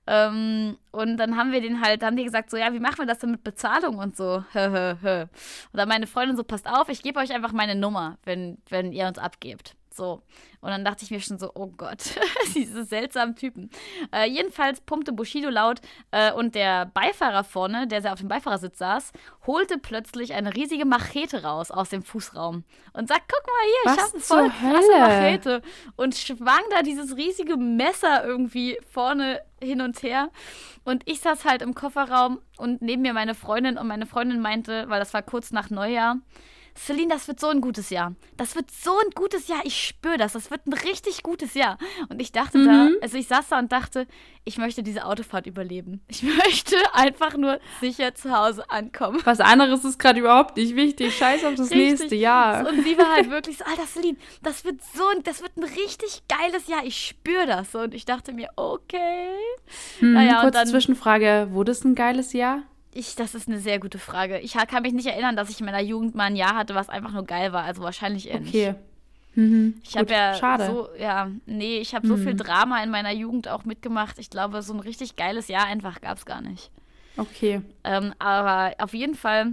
[0.05, 3.07] Ähm, und dann haben wir den halt, haben die gesagt, so, ja, wie machen wir
[3.07, 4.43] das denn mit Bezahlung und so?
[4.55, 5.29] Und
[5.73, 9.07] dann meine Freundin so, passt auf, ich gebe euch einfach meine Nummer, wenn, wenn ihr
[9.07, 9.77] uns abgebt.
[9.95, 10.23] So.
[10.61, 11.99] Und dann dachte ich mir schon so, oh Gott,
[12.55, 13.71] diese seltsamen Typen.
[14.15, 15.81] Äh, jedenfalls pumpte Bushido laut
[16.13, 19.13] äh, und der Beifahrer vorne, der auf dem Beifahrersitz saß,
[19.47, 23.97] holte plötzlich eine riesige Machete raus aus dem Fußraum und sagt, guck mal hier, Was
[23.97, 24.99] ich habe voll krasse?
[24.99, 25.63] Machete
[25.97, 30.31] und schwang da dieses riesige Messer irgendwie vorne hin und her.
[30.85, 34.89] Und ich saß halt im Kofferraum und neben mir meine Freundin und meine Freundin meinte,
[34.89, 36.17] weil das war kurz nach Neujahr,
[36.77, 38.15] Celine, das wird so ein gutes Jahr.
[38.37, 39.61] Das wird so ein gutes Jahr.
[39.65, 40.33] Ich spüre das.
[40.33, 41.79] Das wird ein richtig gutes Jahr.
[42.09, 42.97] Und ich dachte da, Mhm.
[43.03, 44.07] also ich saß da und dachte,
[44.45, 46.01] ich möchte diese Autofahrt überleben.
[46.09, 46.23] Ich
[46.67, 49.21] möchte einfach nur sicher zu Hause ankommen.
[49.25, 51.15] Was anderes ist gerade überhaupt nicht wichtig.
[51.17, 52.01] Scheiß auf das Richtig.
[52.01, 52.67] nächste Jahr.
[52.67, 55.65] Und sie war halt wirklich so, Alter Celine, das wird so ein, das wird ein
[55.65, 56.85] richtig geiles Jahr.
[56.85, 57.75] Ich spüre das.
[57.75, 59.29] Und ich dachte mir, okay.
[60.01, 61.49] Hm, naja, und kurze dann- Zwischenfrage.
[61.51, 62.63] Wurde es ein geiles Jahr?
[62.95, 64.39] Ich, das ist eine sehr gute Frage.
[64.41, 66.89] Ich kann mich nicht erinnern, dass ich in meiner Jugend mal ein Jahr hatte, was
[66.91, 67.65] einfach nur geil war.
[67.65, 68.55] Also wahrscheinlich eher nicht.
[68.55, 68.75] Okay.
[69.35, 70.67] Mhm, Ich habe ja Schade.
[70.67, 72.39] so, ja, nee, ich habe so viel Mhm.
[72.39, 74.19] Drama in meiner Jugend auch mitgemacht.
[74.19, 76.71] Ich glaube, so ein richtig geiles Jahr einfach gab es gar nicht.
[77.17, 77.63] Okay.
[77.83, 79.53] Ähm, aber auf jeden Fall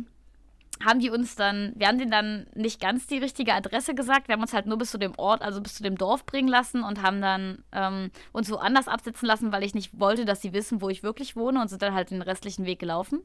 [0.84, 4.28] haben die uns dann, wir haben denen dann nicht ganz die richtige Adresse gesagt.
[4.28, 6.48] Wir haben uns halt nur bis zu dem Ort, also bis zu dem Dorf bringen
[6.48, 10.54] lassen und haben dann ähm, uns woanders absetzen lassen, weil ich nicht wollte, dass sie
[10.54, 13.22] wissen, wo ich wirklich wohne und sind dann halt den restlichen Weg gelaufen.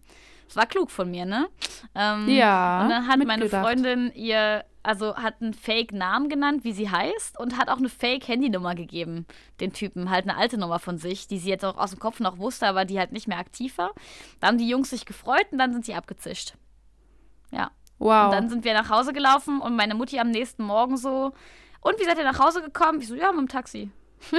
[0.47, 1.49] Das war klug von mir, ne?
[1.95, 3.49] Ähm, Ja, Und dann hat meine.
[3.49, 8.75] Freundin ihr, also hat einen Fake-Namen genannt, wie sie heißt, und hat auch eine Fake-Handynummer
[8.75, 9.27] gegeben,
[9.61, 10.11] den Typen.
[10.11, 12.67] Halt eine alte Nummer von sich, die sie jetzt auch aus dem Kopf noch wusste,
[12.67, 13.93] aber die halt nicht mehr aktiv war.
[14.41, 16.55] Da haben die Jungs sich gefreut und dann sind sie abgezischt.
[17.55, 17.71] Ja.
[17.99, 18.27] Wow.
[18.27, 21.33] Und dann sind wir nach Hause gelaufen und meine Mutti am nächsten Morgen so,
[21.81, 23.01] und wie seid ihr nach Hause gekommen?
[23.01, 23.91] Ich so, ja, mit dem Taxi.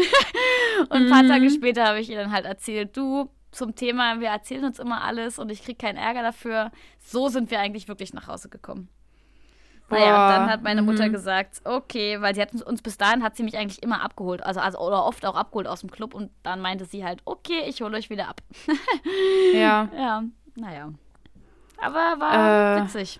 [0.89, 1.29] und ein paar Mhm.
[1.29, 5.03] Tage später habe ich ihr dann halt erzählt, du, zum Thema, wir erzählen uns immer
[5.03, 6.71] alles und ich kriege keinen Ärger dafür.
[6.99, 8.89] So sind wir eigentlich wirklich nach Hause gekommen.
[9.89, 11.13] Naja, und dann Boah, hat meine Mutter mhm.
[11.13, 14.43] gesagt, okay, weil sie hat uns, uns bis dahin hat sie mich eigentlich immer abgeholt,
[14.43, 17.61] also, also oder oft auch abgeholt aus dem Club und dann meinte sie halt, okay,
[17.67, 18.41] ich hole euch wieder ab.
[19.53, 19.87] ja.
[19.95, 20.23] Ja,
[20.55, 20.91] naja.
[21.77, 23.19] Aber war Äh, witzig,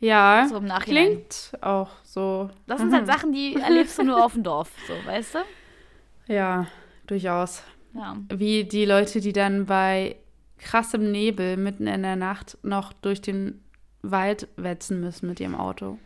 [0.00, 0.46] Ja.
[0.48, 1.06] so im Nachhinein.
[1.06, 2.50] Klingt auch so.
[2.66, 6.32] Das sind halt Sachen, die erlebst du nur auf dem Dorf, so, weißt du?
[6.32, 6.66] Ja,
[7.06, 7.62] durchaus.
[7.92, 8.16] Ja.
[8.28, 10.16] Wie die Leute, die dann bei
[10.58, 13.62] krassem Nebel mitten in der Nacht noch durch den
[14.02, 15.98] Wald wetzen müssen mit ihrem Auto.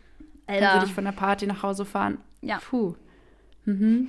[0.46, 0.86] Dann würde Alter.
[0.86, 2.18] ich von der Party nach Hause fahren.
[2.40, 2.58] Ja.
[2.58, 2.94] Puh.
[3.64, 4.08] Mhm.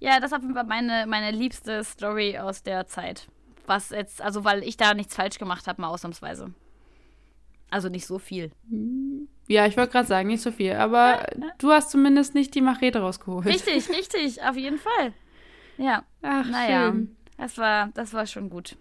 [0.00, 3.28] Ja, das war meine, meine liebste Story aus der Zeit.
[3.74, 6.52] Was jetzt, also weil ich da nichts falsch gemacht habe, mal ausnahmsweise.
[7.70, 8.50] Also nicht so viel.
[9.48, 13.00] Ja, ich wollte gerade sagen, nicht so viel, aber du hast zumindest nicht die Machete
[13.00, 13.46] rausgeholt.
[13.46, 15.14] Richtig, richtig, auf jeden Fall.
[15.78, 17.16] Ja, Ach, naja, schön.
[17.38, 18.76] das war, das war schon gut.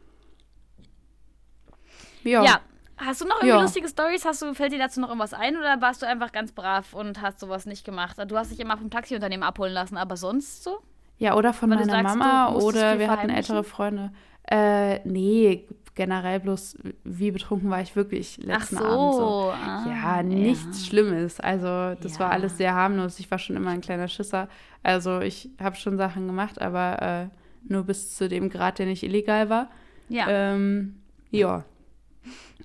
[2.24, 2.44] Ja.
[2.44, 2.60] Ja.
[2.98, 3.62] Hast du noch irgendwie Ja.
[3.62, 4.26] lustige Stories?
[4.26, 7.20] Hast du, fällt dir dazu noch irgendwas ein oder warst du einfach ganz brav und
[7.22, 8.18] hast sowas nicht gemacht?
[8.28, 10.82] Du hast dich immer vom Taxiunternehmen abholen lassen, aber sonst so?
[11.22, 14.12] Ja, oder von Weil meiner sagst, Mama oder wir hatten ältere Freunde.
[14.50, 18.86] Äh, nee, generell bloß, wie betrunken war ich wirklich letzten Ach so.
[18.86, 19.52] Abend so.
[19.54, 21.40] ah, Ja, nichts Schlimmes.
[21.40, 22.34] Also, das war Ja.
[22.34, 23.20] alles sehr harmlos.
[23.20, 24.50] Ich war schon immer ein kleiner Schisser.
[24.82, 29.04] Also, ich habe schon Sachen gemacht, aber äh, nur bis zu dem Grad, der nicht
[29.04, 29.70] illegal war.
[30.10, 30.96] Ja, Ähm,
[31.30, 31.64] ja.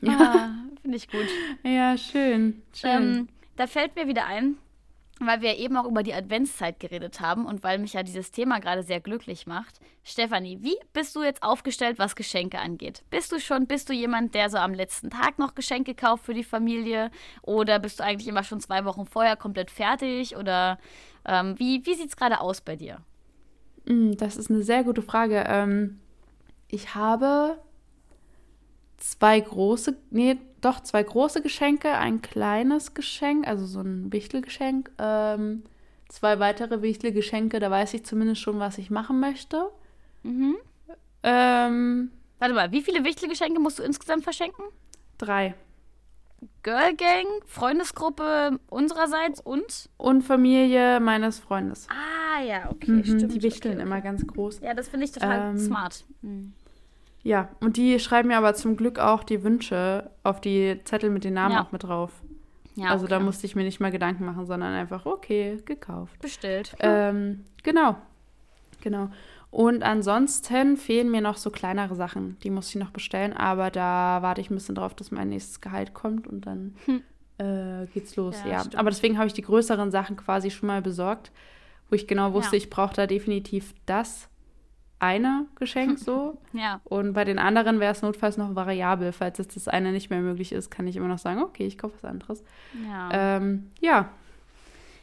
[0.09, 0.49] ah,
[0.81, 1.27] finde ich gut.
[1.62, 2.62] Ja, schön.
[2.73, 2.90] Schön.
[2.90, 4.57] Ähm, da fällt mir wieder ein,
[5.21, 8.61] weil wir eben auch über die Adventszeit geredet haben und weil mich ja dieses Thema
[8.61, 9.81] gerade sehr glücklich macht.
[10.05, 13.03] Stefanie, wie bist du jetzt aufgestellt, was Geschenke angeht?
[13.11, 16.35] Bist du schon, bist du jemand, der so am letzten Tag noch Geschenke kauft für
[16.35, 17.11] die Familie?
[17.43, 20.37] Oder bist du eigentlich immer schon zwei Wochen vorher komplett fertig?
[20.37, 20.79] Oder
[21.25, 22.99] ähm, wie, wie sieht es gerade aus bei dir?
[23.87, 25.45] Mm, Das ist eine sehr gute Frage.
[25.49, 25.99] Ähm,
[26.69, 27.59] ich habe
[28.99, 30.37] zwei große, nee,
[30.67, 35.62] doch zwei große Geschenke, ein kleines Geschenk, also so ein Wichtelgeschenk, ähm,
[36.09, 39.69] zwei weitere Wichtelgeschenke, da weiß ich zumindest schon, was ich machen möchte.
[40.23, 40.57] Mhm.
[41.23, 44.64] Ähm, Warte mal, wie viele Wichtelgeschenke musst du insgesamt verschenken?
[45.19, 45.55] drei.
[46.62, 49.89] Girl Gang, Freundesgruppe unsererseits und?
[49.97, 51.89] Und Familie meines Freundes.
[51.89, 53.33] Ah ja, okay, Mhm, stimmt.
[53.35, 53.91] die wichteln okay, okay.
[53.91, 54.61] immer ganz groß.
[54.61, 56.05] Ja, das finde ich total Ähm, smart.
[56.21, 56.53] Mhm.
[57.27, 61.24] Ja, und die schreiben mir aber zum Glück auch die Wünsche auf die Zettel mit
[61.24, 61.64] den Namen Ja.
[61.64, 62.12] auch mit drauf.
[62.77, 63.24] Ja, also da okay.
[63.24, 66.18] musste ich mir nicht mal Gedanken machen, sondern einfach, okay, gekauft.
[66.20, 66.77] bestellt.
[66.79, 67.97] Ähm, genau.
[68.83, 69.09] Genau.
[69.51, 72.37] Und ansonsten fehlen mir noch so kleinere Sachen.
[72.45, 75.61] Die muss ich noch bestellen, aber da warte ich ein bisschen drauf, dass mein nächstes
[75.61, 77.03] Gehalt kommt und dann Hm.
[77.39, 78.37] äh, geht's los.
[78.45, 78.64] Ja, Ja.
[78.77, 81.33] Aber deswegen habe ich die größeren Sachen quasi schon mal besorgt,
[81.91, 82.59] wo ich genau wusste, Ja.
[82.62, 84.29] ich brauche da definitiv das
[84.99, 86.38] eine Geschenk so.
[86.53, 86.80] ja.
[86.84, 89.12] Und bei den anderen wäre es notfalls noch variabel.
[89.12, 91.78] Falls jetzt das eine nicht mehr möglich ist, kann ich immer noch sagen, okay, ich
[91.78, 92.44] kaufe was anderes.
[92.86, 93.36] Ja.
[93.36, 94.11] Ähm, ja.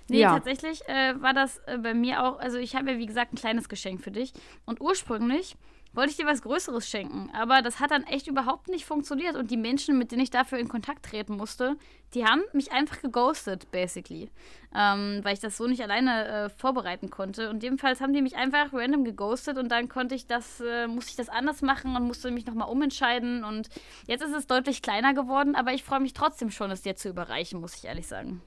[0.09, 0.33] Nee, ja.
[0.33, 3.37] tatsächlich äh, war das äh, bei mir auch, also ich habe ja wie gesagt ein
[3.37, 4.33] kleines Geschenk für dich.
[4.65, 5.55] Und ursprünglich
[5.93, 9.35] wollte ich dir was Größeres schenken, aber das hat dann echt überhaupt nicht funktioniert.
[9.35, 11.75] Und die Menschen, mit denen ich dafür in Kontakt treten musste,
[12.13, 14.29] die haben mich einfach geghostet, basically.
[14.75, 17.49] Ähm, weil ich das so nicht alleine äh, vorbereiten konnte.
[17.49, 21.11] Und jedenfalls haben die mich einfach random geghostet und dann konnte ich das, äh, musste
[21.11, 23.43] ich das anders machen und musste mich nochmal umentscheiden.
[23.43, 23.69] Und
[24.07, 27.09] jetzt ist es deutlich kleiner geworden, aber ich freue mich trotzdem schon, es dir zu
[27.09, 28.41] überreichen, muss ich ehrlich sagen.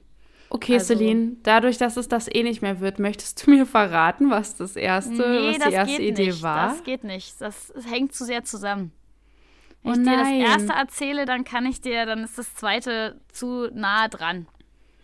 [0.49, 4.29] Okay, Also- Celine, dadurch, dass es das eh nicht mehr wird, möchtest du mir verraten,
[4.29, 6.41] was das erste, Nee, was das die erste Idee nicht.
[6.41, 6.69] war?
[6.69, 7.39] Das geht nicht.
[7.41, 8.91] Das hängt zu sehr zusammen.
[9.83, 10.41] Wenn Oh ich dir nein.
[10.41, 14.47] das erste erzähle, dann kann ich dir, dann ist das zweite zu nahe dran.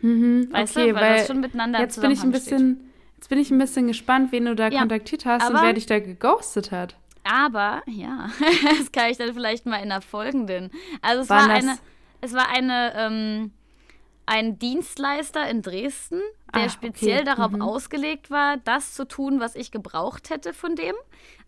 [0.02, 2.58] Mhm, Weißt okay, du, weil, weil das schon miteinander jetzt bin ich ein Zusammenhang steht.
[2.58, 5.66] bisschen, jetzt bin ich ein bisschen gespannt, wen du da Ja, kontaktiert hast und aber-
[5.68, 6.96] wer dich da geghostet hat.
[7.26, 8.30] Aber, ja,
[8.80, 10.72] das kann ich dann vielleicht mal in der folgenden.
[11.02, 11.78] Also es war das- eine,
[12.22, 13.52] es war eine, ähm,
[14.26, 16.22] ein Dienstleister in Dresden,
[16.56, 16.70] der Ah, okay.
[16.70, 17.62] speziell darauf Mhm.
[17.62, 20.96] ausgelegt war, das zu tun, was ich gebraucht hätte von dem.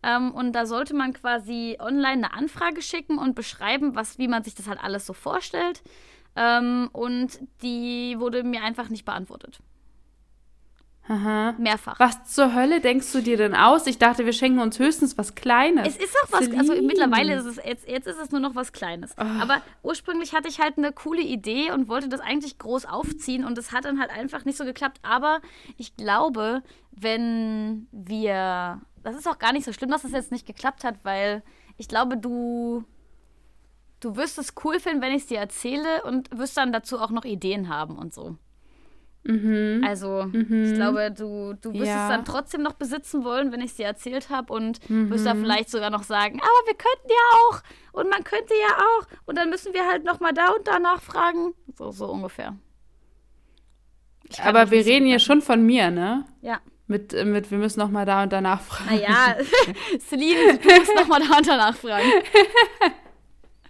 [0.04, 4.44] Ähm, und da sollte man quasi online eine Anfrage schicken und beschreiben, was, wie man
[4.44, 5.82] sich das halt alles so vorstellt.
[6.36, 9.60] Ähm, und die wurde mir einfach nicht beantwortet.
[11.08, 11.54] Aha.
[11.60, 12.00] Mehrfach.
[12.00, 13.86] Was zur Hölle denkst du dir denn aus?
[13.86, 15.88] Ich dachte, wir schenken uns höchstens was Kleines.
[15.88, 16.88] Es ist auch was, also Celine.
[16.88, 19.16] mittlerweile ist es, jetzt, jetzt ist es nur noch was Kleines.
[19.18, 19.40] Ah.
[19.40, 23.58] Aber ursprünglich hatte ich halt eine coole Idee und wollte das eigentlich groß aufziehen und
[23.58, 25.00] es hat dann halt einfach nicht so geklappt.
[25.04, 25.42] Aber
[25.78, 30.48] ich glaube, wenn wir, das ist auch gar nicht so schlimm, dass das jetzt nicht
[30.48, 31.44] geklappt hat, weil
[31.78, 32.84] ich glaube, du,
[34.00, 37.12] du wirst es cool finden, wenn ich es dir erzähle und wirst dann dazu auch
[37.12, 38.38] noch Ideen haben und so.
[39.28, 39.84] Mhm.
[39.86, 42.04] Also, ich glaube, du, du wirst Ja.
[42.08, 45.10] es dann trotzdem noch besitzen wollen, wenn ich es dir erzählt habe und Mhm.
[45.10, 47.62] wirst da vielleicht sogar noch sagen, aber wir könnten ja auch
[48.00, 50.80] und man könnte ja auch und dann müssen wir halt noch mal da und da
[50.80, 51.54] nachfragen.
[51.78, 52.56] So, so ungefähr.
[54.44, 56.26] Aber wir reden hier schon von mir, ne?
[56.42, 56.60] Ja.
[56.88, 58.96] Mit, äh, mit, wir müssen noch mal da und da nachfragen.
[58.96, 59.36] Naja,
[60.00, 62.06] Celine, du musst noch mal da und da nachfragen.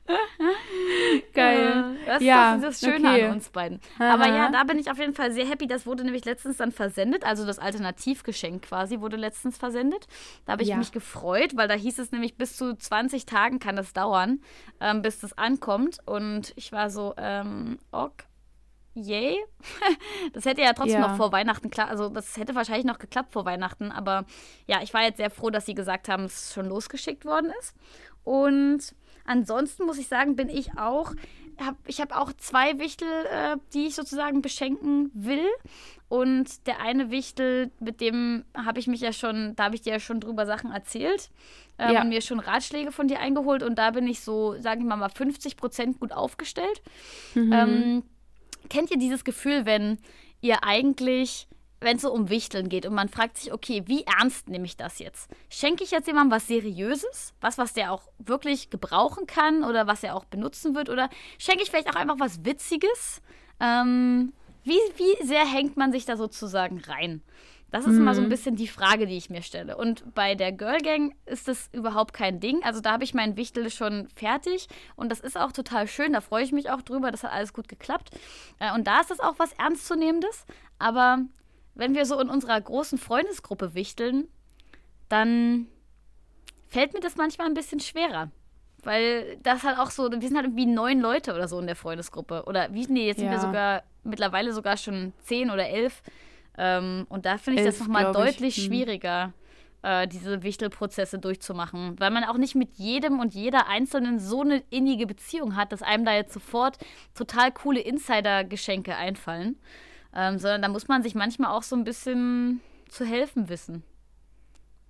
[1.33, 1.97] Geil.
[2.05, 3.23] Das, Ja, ist das Schöne okay.
[3.25, 3.79] an uns beiden.
[3.99, 4.35] Aber Aha.
[4.35, 5.67] ja, da bin ich auf jeden Fall sehr happy.
[5.67, 7.23] Das wurde nämlich letztens dann versendet.
[7.25, 10.07] Also das Alternativgeschenk quasi wurde letztens versendet.
[10.45, 10.77] Da habe ich Ja.
[10.77, 14.41] mich gefreut, weil da hieß es nämlich, bis zu 20 Tagen kann das dauern,
[14.79, 15.97] ähm, bis das ankommt.
[16.05, 18.25] Und ich war so, ähm, ok.
[18.93, 19.37] Yay.
[20.33, 21.07] Das hätte ja trotzdem Ja.
[21.09, 24.25] noch vor Weihnachten klar, also das hätte wahrscheinlich noch geklappt vor Weihnachten, aber
[24.67, 27.51] ja, ich war jetzt sehr froh, dass sie gesagt haben, dass es schon losgeschickt worden
[27.59, 27.73] ist.
[28.23, 28.95] Und
[29.25, 31.13] ansonsten muss ich sagen, bin ich auch,
[31.59, 35.45] hab, ich habe auch zwei Wichtel, äh, die ich sozusagen beschenken will.
[36.07, 39.93] Und der eine Wichtel, mit dem habe ich mich ja schon, da habe ich dir
[39.93, 41.29] ja schon drüber Sachen erzählt
[41.79, 42.01] ähm, Ja.
[42.01, 43.63] und mir schon Ratschläge von dir eingeholt.
[43.63, 46.81] Und da bin ich so, sage ich mal, mal 50 Prozent gut aufgestellt.
[47.33, 47.53] Mhm.
[47.53, 48.03] Ähm,
[48.69, 49.97] kennt ihr dieses Gefühl, wenn
[50.41, 51.47] ihr eigentlich,
[51.81, 54.77] wenn es so um Wichteln geht und man fragt sich, okay, wie ernst nehme ich
[54.77, 55.29] das jetzt?
[55.49, 60.03] Schenke ich jetzt jemandem was Seriöses, was, was der auch wirklich gebrauchen kann oder was
[60.03, 60.89] er auch benutzen wird?
[60.89, 63.21] Oder schenke ich vielleicht auch einfach was Witziges?
[63.59, 67.21] Ähm, wie, wie sehr hängt man sich da sozusagen rein?
[67.71, 69.75] Das ist immer so ein bisschen die Frage, die ich mir stelle.
[69.75, 72.63] Und bei der Girl Gang ist das überhaupt kein Ding.
[72.63, 76.13] Also da habe ich meinen Wichtel schon fertig und das ist auch total schön.
[76.13, 77.11] Da freue ich mich auch drüber.
[77.11, 78.11] Das hat alles gut geklappt.
[78.59, 80.45] Äh, Und da ist das auch was Ernstzunehmendes.
[80.79, 81.19] Aber
[81.75, 84.27] wenn wir so in unserer großen Freundesgruppe wichteln,
[85.09, 85.67] dann
[86.67, 88.31] fällt mir das manchmal ein bisschen schwerer.
[88.83, 91.75] Weil das halt auch so, wir sind halt irgendwie neun Leute oder so in der
[91.75, 92.43] Freundesgruppe.
[92.45, 93.41] Oder wie, nee, jetzt sind wir Ja.
[93.41, 96.03] sogar mittlerweile sogar schon zehn oder elf.
[96.57, 98.31] Ähm, und da finde ich das Elf, nochmal glaub ich.
[98.35, 98.63] deutlich Hm.
[98.65, 99.33] schwieriger,
[99.81, 101.99] äh, diese Wichtelprozesse durchzumachen.
[101.99, 105.81] Weil man auch nicht mit jedem und jeder Einzelnen so eine innige Beziehung hat, dass
[105.81, 106.77] einem da jetzt sofort
[107.15, 109.57] total coole Insider-Geschenke einfallen.
[110.15, 113.83] Ähm, sondern da muss man sich manchmal auch so ein bisschen zu helfen wissen.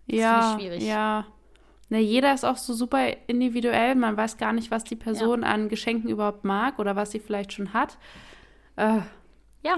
[0.05, 0.83] ja, finde ich schwierig.
[0.87, 1.25] ja.
[1.89, 3.93] Na, jeder ist auch so super individuell.
[3.93, 7.53] Man weiß gar nicht, was die Person an Geschenken überhaupt mag oder was sie vielleicht
[7.53, 7.97] schon hat.
[8.75, 9.01] Äh,
[9.63, 9.77] Ja.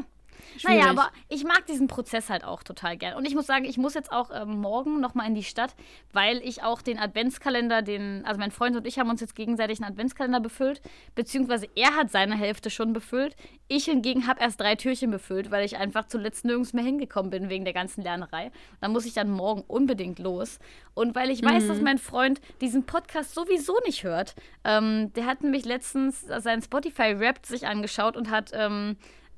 [0.57, 0.79] Schwierig.
[0.79, 3.15] Naja, aber ich mag diesen Prozess halt auch total gern.
[3.15, 5.75] Und ich muss sagen, ich muss jetzt auch ähm, morgen nochmal in die Stadt,
[6.13, 9.81] weil ich auch den Adventskalender, den, also mein Freund und ich haben uns jetzt gegenseitig
[9.81, 10.81] einen Adventskalender befüllt,
[11.15, 13.35] beziehungsweise er hat seine Hälfte schon befüllt.
[13.67, 17.49] Ich hingegen habe erst drei Türchen befüllt, weil ich einfach zuletzt nirgends mehr hingekommen bin
[17.49, 18.51] wegen der ganzen Lernerei.
[18.81, 20.59] Da muss ich dann morgen unbedingt los.
[20.93, 25.43] Und weil ich weiß, dass mein Freund diesen Podcast sowieso nicht hört, ähm, der hat
[25.43, 28.97] nämlich letztens sein Spotify-Rap sich angeschaut und hat ähm,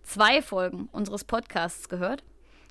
[0.09, 2.23] zwei Folgen unseres Podcasts gehört.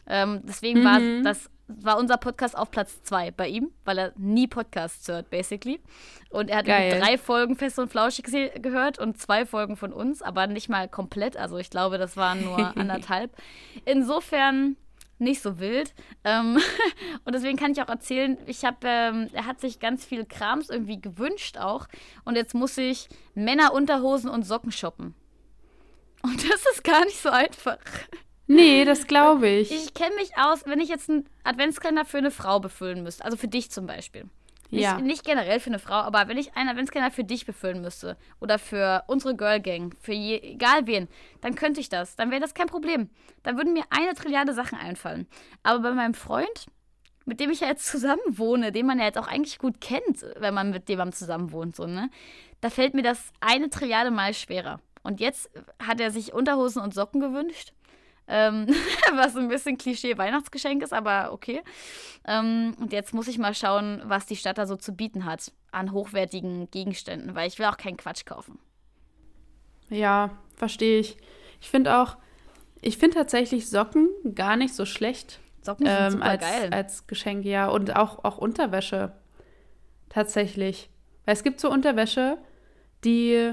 [0.06, 4.46] Ähm, deswegen war das war unser Podcast auf Platz zwei bei ihm, weil er nie
[4.46, 5.80] Podcasts hört, basically.
[6.30, 8.24] Und er hat drei Folgen Fest und Flauschig
[8.62, 11.36] gehört und zwei Folgen von uns, aber nicht mal komplett.
[11.36, 13.36] Also ich glaube, das waren nur anderthalb.
[13.84, 14.76] Insofern
[15.18, 15.94] nicht so wild.
[16.24, 16.58] Ähm,
[17.24, 20.70] und deswegen kann ich auch erzählen, ich habe, ähm, er hat sich ganz viel Krams
[20.70, 21.86] irgendwie gewünscht auch.
[22.24, 25.14] Und jetzt muss ich Männerunterhosen und Socken shoppen.
[26.22, 27.78] Und das ist gar nicht so einfach.
[28.46, 29.70] Nee, das glaube ich.
[29.70, 33.36] Ich kenne mich aus, wenn ich jetzt einen Adventskalender für eine Frau befüllen müsste, also
[33.36, 34.24] für dich zum Beispiel.
[34.70, 34.98] Nicht, Ja.
[35.00, 38.58] nicht generell für eine Frau, aber wenn ich einen Adventskalender für dich befüllen müsste oder
[38.58, 41.08] für unsere Girl Gang, für je, egal wen,
[41.40, 42.16] dann könnte ich das.
[42.16, 43.08] Dann wäre das kein Problem.
[43.42, 45.26] Dann würden mir eine Trilliarde Sachen einfallen.
[45.62, 46.66] Aber bei meinem Freund,
[47.24, 50.24] mit dem ich ja jetzt zusammen wohne, den man ja jetzt auch eigentlich gut kennt,
[50.38, 52.10] wenn man mit jemandem zusammen wohnt, so, ne?
[52.60, 54.80] Da fällt mir das eine Trilliarde mal schwerer.
[55.02, 55.50] Und jetzt
[55.82, 57.72] hat er sich Unterhosen und Socken gewünscht.
[58.26, 58.66] Ähm,
[59.14, 61.62] was ein bisschen Klischee-Weihnachtsgeschenk ist, aber okay.
[62.26, 65.52] Ähm, und jetzt muss ich mal schauen, was die Stadt da so zu bieten hat
[65.72, 68.58] an hochwertigen Gegenständen, weil ich will auch keinen Quatsch kaufen.
[69.88, 71.16] Ja, verstehe ich.
[71.60, 72.18] Ich finde auch,
[72.82, 76.70] ich finde tatsächlich Socken gar nicht so schlecht Socken sind ähm, super als, geil.
[76.72, 77.68] als Geschenk, ja.
[77.68, 79.12] Und auch, auch Unterwäsche.
[80.08, 80.88] Tatsächlich.
[81.26, 82.38] Weil es gibt so Unterwäsche,
[83.04, 83.52] die,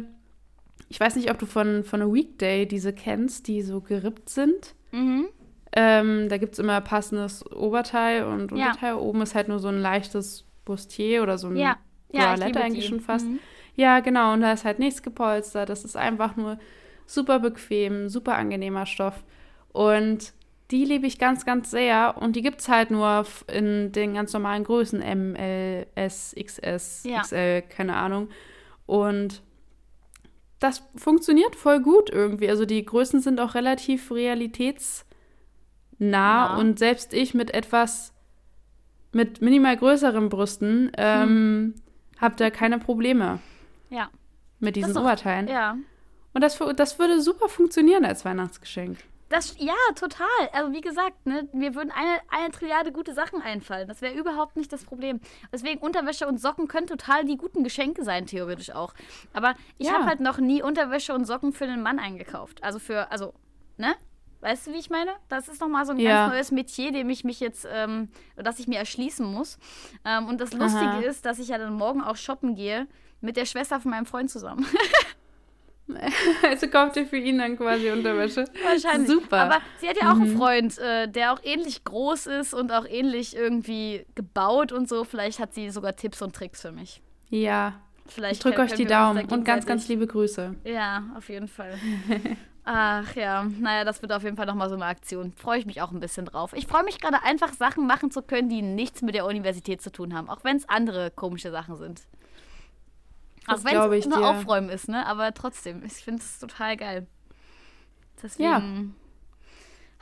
[0.90, 4.76] ich weiß nicht, ob du von, von a Weekday diese kennst, die so gerippt sind.
[4.92, 5.28] mhm.
[5.78, 8.68] Ähm, da gibt es immer passendes Oberteil und Ja.
[8.68, 8.94] Unterteil.
[8.96, 11.76] Oben ist halt nur so ein leichtes Bustier oder so ein Ja,
[12.14, 12.90] ja, Bralette liebe eigentlich die.
[12.90, 13.26] schon fast.
[13.28, 13.40] Mhm.
[13.76, 14.32] Ja, genau.
[14.32, 15.68] Und da ist halt nichts gepolstert.
[15.68, 16.58] Das ist einfach nur
[17.06, 19.22] super bequem, super angenehmer Stoff.
[19.74, 20.32] Und
[20.72, 22.16] die liebe ich ganz, ganz sehr.
[22.22, 25.02] Und die gibt es halt nur in den ganz normalen Größen.
[25.02, 27.20] M, L, S, XS, Ja.
[27.20, 28.30] XL, keine Ahnung.
[28.86, 29.42] Und
[30.68, 32.50] das funktioniert voll gut irgendwie.
[32.50, 35.06] Also die Größen sind auch relativ realitätsnah.
[36.00, 36.56] Ja.
[36.58, 38.14] Und selbst ich mit etwas,
[39.12, 41.76] mit minimal größeren Brüsten, ähm,
[42.20, 43.40] habe da keine Probleme
[43.90, 44.10] Ja.
[44.60, 45.48] mit diesen doch- Oberteilen.
[45.48, 45.78] Ja.
[46.34, 48.98] Und das, das würde super funktionieren als Weihnachtsgeschenk.
[49.30, 50.28] Das, ja, total.
[50.54, 53.88] Also wie gesagt, ne, mir würden eine, eine Trilliarde gute Sachen einfallen.
[53.88, 55.20] Das wäre überhaupt nicht das Problem.
[55.52, 58.94] Deswegen Unterwäsche und Socken können total die guten Geschenke sein, theoretisch auch.
[59.34, 59.96] Aber ich Ja.
[59.96, 62.64] habe halt noch nie Unterwäsche und Socken für einen Mann eingekauft.
[62.64, 63.34] Also für, also,
[63.78, 63.96] ne?
[64.42, 65.10] Weißt du, wie ich meine?
[65.28, 66.26] Das ist nochmal so ein Ja.
[66.26, 69.58] ganz neues Metier, dem ich mich jetzt, ähm, das ich mir erschließen muss.
[70.06, 71.00] Ähm, und das Lustige Aha.
[71.00, 72.86] ist, dass ich ja dann morgen auch shoppen gehe
[73.22, 74.64] mit der Schwester von meinem Freund zusammen.
[76.44, 78.46] Also kauft ihr für ihn dann quasi Unterwäsche.
[78.64, 79.10] Wahrscheinlich.
[79.10, 79.38] Super.
[79.38, 82.86] Aber sie hat ja auch einen Freund, äh, der auch ähnlich groß ist und auch
[82.88, 85.04] ähnlich irgendwie gebaut und so.
[85.04, 87.02] Vielleicht hat sie sogar Tipps und Tricks für mich.
[87.30, 87.76] Ja,
[88.08, 90.56] Vielleicht ich drücke euch die Daumen und ganz, ganz liebe Grüße.
[90.64, 91.74] Ja, auf jeden Fall.
[92.64, 95.34] Ach ja, naja, das wird auf jeden Fall nochmal so eine Aktion.
[95.34, 96.54] Freue ich mich auch ein bisschen drauf.
[96.56, 99.92] Ich freue mich gerade einfach, Sachen machen zu können, die nichts mit der Universität zu
[99.92, 100.30] tun haben.
[100.30, 102.02] Auch wenn es andere komische Sachen sind.
[103.48, 104.28] Das auch wenn es nur dir.
[104.28, 105.06] Aufräumen ist, ne?
[105.06, 107.08] Aber trotzdem, ich finde es total geil.
[108.22, 108.96] Deswegen.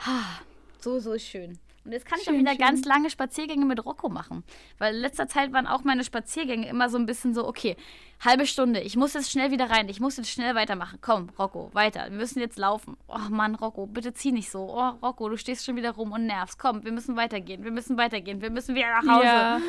[0.05, 0.21] Ha,
[0.79, 1.59] so, so schön.
[1.85, 2.59] Und jetzt kann ich auch Schön, wieder schön.
[2.59, 4.43] ganz lange Spaziergänge mit Rocco machen.
[4.77, 7.75] Weil in letzter Zeit waren auch meine Spaziergänge immer so ein bisschen so, okay,
[8.23, 10.99] halbe Stunde, ich muss jetzt schnell wieder rein, ich muss jetzt schnell weitermachen.
[11.01, 12.95] Komm, Rocco, weiter, wir müssen jetzt laufen.
[13.07, 14.73] Oh Mann, Rocco, bitte zieh nicht so.
[14.73, 16.57] Oh, Rocco, du stehst schon wieder rum und nervst.
[16.57, 19.25] Komm, wir müssen weitergehen, wir müssen weitergehen, wir müssen wieder nach Hause.
[19.25, 19.61] Ja.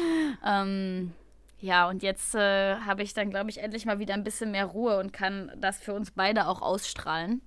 [0.45, 1.13] Ähm,
[1.65, 4.67] ja, und jetzt äh, habe ich dann, glaube ich, endlich mal wieder ein bisschen mehr
[4.67, 7.41] Ruhe und kann das für uns beide auch ausstrahlen.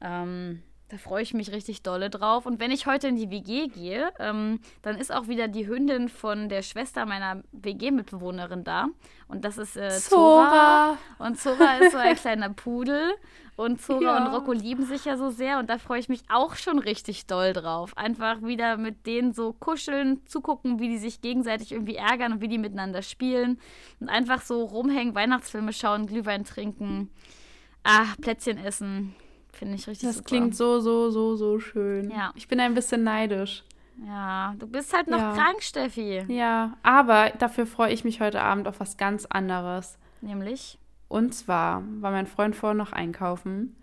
[0.00, 2.46] Ähm, da freue ich mich richtig dolle drauf.
[2.46, 6.08] Und wenn ich heute in die WG gehe, ähm, dann ist auch wieder die Hündin
[6.08, 8.86] von der Schwester meiner WG-Mitbewohnerin da.
[9.26, 10.96] Und das ist äh, Zora.
[11.18, 11.26] Zora.
[11.26, 13.16] Und Zora ist so ein kleiner Pudel.
[13.58, 14.24] Und Zora Ja.
[14.26, 15.58] und Rocco lieben sich ja so sehr.
[15.58, 17.96] Und da freue ich mich auch schon richtig doll drauf.
[17.96, 22.46] Einfach wieder mit denen so kuscheln, zugucken, wie die sich gegenseitig irgendwie ärgern und wie
[22.46, 23.58] die miteinander spielen.
[23.98, 27.10] Und einfach so rumhängen, Weihnachtsfilme schauen, Glühwein trinken.
[27.82, 29.16] Ah, Plätzchen essen.
[29.52, 30.28] Finde ich richtig Das super.
[30.28, 32.10] klingt so, so, so, so schön.
[32.12, 32.30] Ja.
[32.36, 33.64] Ich bin ein bisschen neidisch.
[34.06, 35.32] Ja, du bist halt noch Ja.
[35.32, 36.24] krank, Steffi.
[36.28, 39.98] Ja, aber dafür freue ich mich heute Abend auf was ganz anderes.
[40.20, 40.77] Nämlich.
[41.08, 43.76] Und zwar war mein Freund vorhin noch einkaufen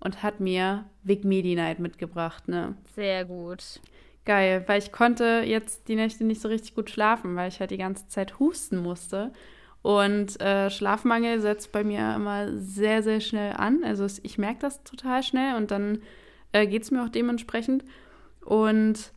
[0.00, 2.76] und hat mir Vic Medi Night mitgebracht, ne?
[2.94, 3.80] Sehr gut.
[4.24, 7.70] Geil, weil ich konnte jetzt die Nächte nicht so richtig gut schlafen, weil ich halt
[7.70, 9.32] die ganze Zeit husten musste.
[9.82, 13.84] Und äh, Schlafmangel setzt bei mir immer sehr, sehr schnell an.
[13.84, 16.02] Also ich merke das total schnell und dann
[16.52, 17.84] äh, geht es mir auch dementsprechend.
[18.44, 19.12] Und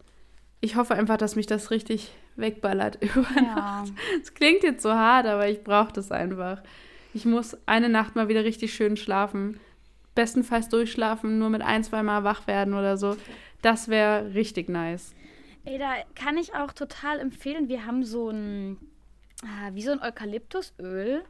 [0.61, 3.55] ich hoffe einfach, dass mich das richtig wegballert über ja.
[3.55, 3.93] Nacht.
[4.21, 6.61] Es klingt jetzt so hart, aber ich brauche das einfach.
[7.13, 9.59] Ich muss eine Nacht mal wieder richtig schön schlafen.
[10.15, 13.15] Bestenfalls durchschlafen, nur mit ein, zwei Mal wach werden oder so.
[13.61, 15.13] Das wäre richtig nice.
[15.63, 17.69] Ey, da kann ich auch total empfehlen.
[17.69, 18.77] Wir haben so ein,
[19.43, 21.23] ah, wie so ein Eukalyptusöl,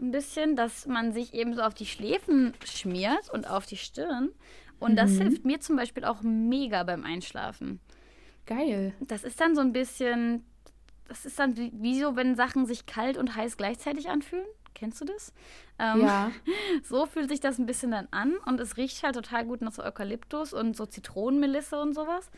[0.00, 4.30] ein bisschen, dass man sich eben so auf die Schläfen schmiert und auf die Stirn.
[4.78, 4.96] Und mhm.
[4.96, 7.80] das hilft mir zum Beispiel auch mega beim Einschlafen.
[8.46, 8.94] Geil.
[9.00, 10.44] Das ist dann so ein bisschen,
[11.08, 14.46] das ist dann wie, wie so, wenn Sachen sich kalt und heiß gleichzeitig anfühlen.
[14.74, 15.32] Kennst du das?
[15.78, 16.30] Ähm, ja.
[16.82, 19.72] So fühlt sich das ein bisschen dann an und es riecht halt total gut nach
[19.72, 22.30] so Eukalyptus und so Zitronenmelisse und sowas.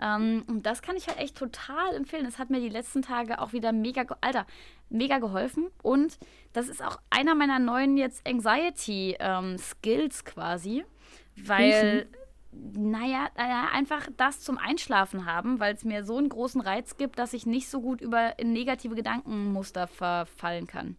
[0.00, 2.24] Ähm, und das kann ich halt echt total empfehlen.
[2.24, 4.46] Das hat mir die letzten Tage auch wieder mega, Alter,
[4.88, 5.68] mega geholfen.
[5.82, 6.18] Und
[6.52, 10.84] das ist auch einer meiner neuen jetzt Anxiety-Skills ähm, quasi,
[11.36, 11.72] weil.
[11.72, 12.16] Riechen?
[12.52, 17.20] Naja, naja, einfach das zum Einschlafen haben, weil es mir so einen großen Reiz gibt,
[17.20, 20.96] dass ich nicht so gut über negative Gedankenmuster verfallen kann.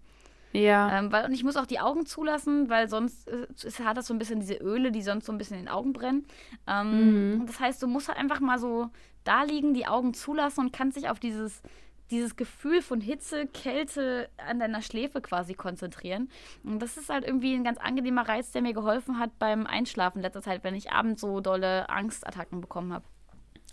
[0.54, 0.99] Ja.
[0.99, 3.47] Ähm, weil, und ich muss auch die Augen zulassen, weil sonst äh,
[3.84, 5.93] hat das so ein bisschen diese Öle, die sonst so ein bisschen in den Augen
[5.93, 6.26] brennen.
[6.68, 7.45] Ähm, mhm.
[7.45, 8.89] Das heißt, du musst halt einfach mal so
[9.24, 11.62] da liegen, die Augen zulassen und kannst dich auf dieses,
[12.10, 16.30] dieses Gefühl von Hitze, Kälte an deiner Schläfe quasi konzentrieren.
[16.64, 20.22] Und das ist halt irgendwie ein ganz angenehmer Reiz, der mir geholfen hat beim Einschlafen
[20.22, 23.06] letzter Zeit, wenn ich abends so dolle Angstattacken bekommen habe.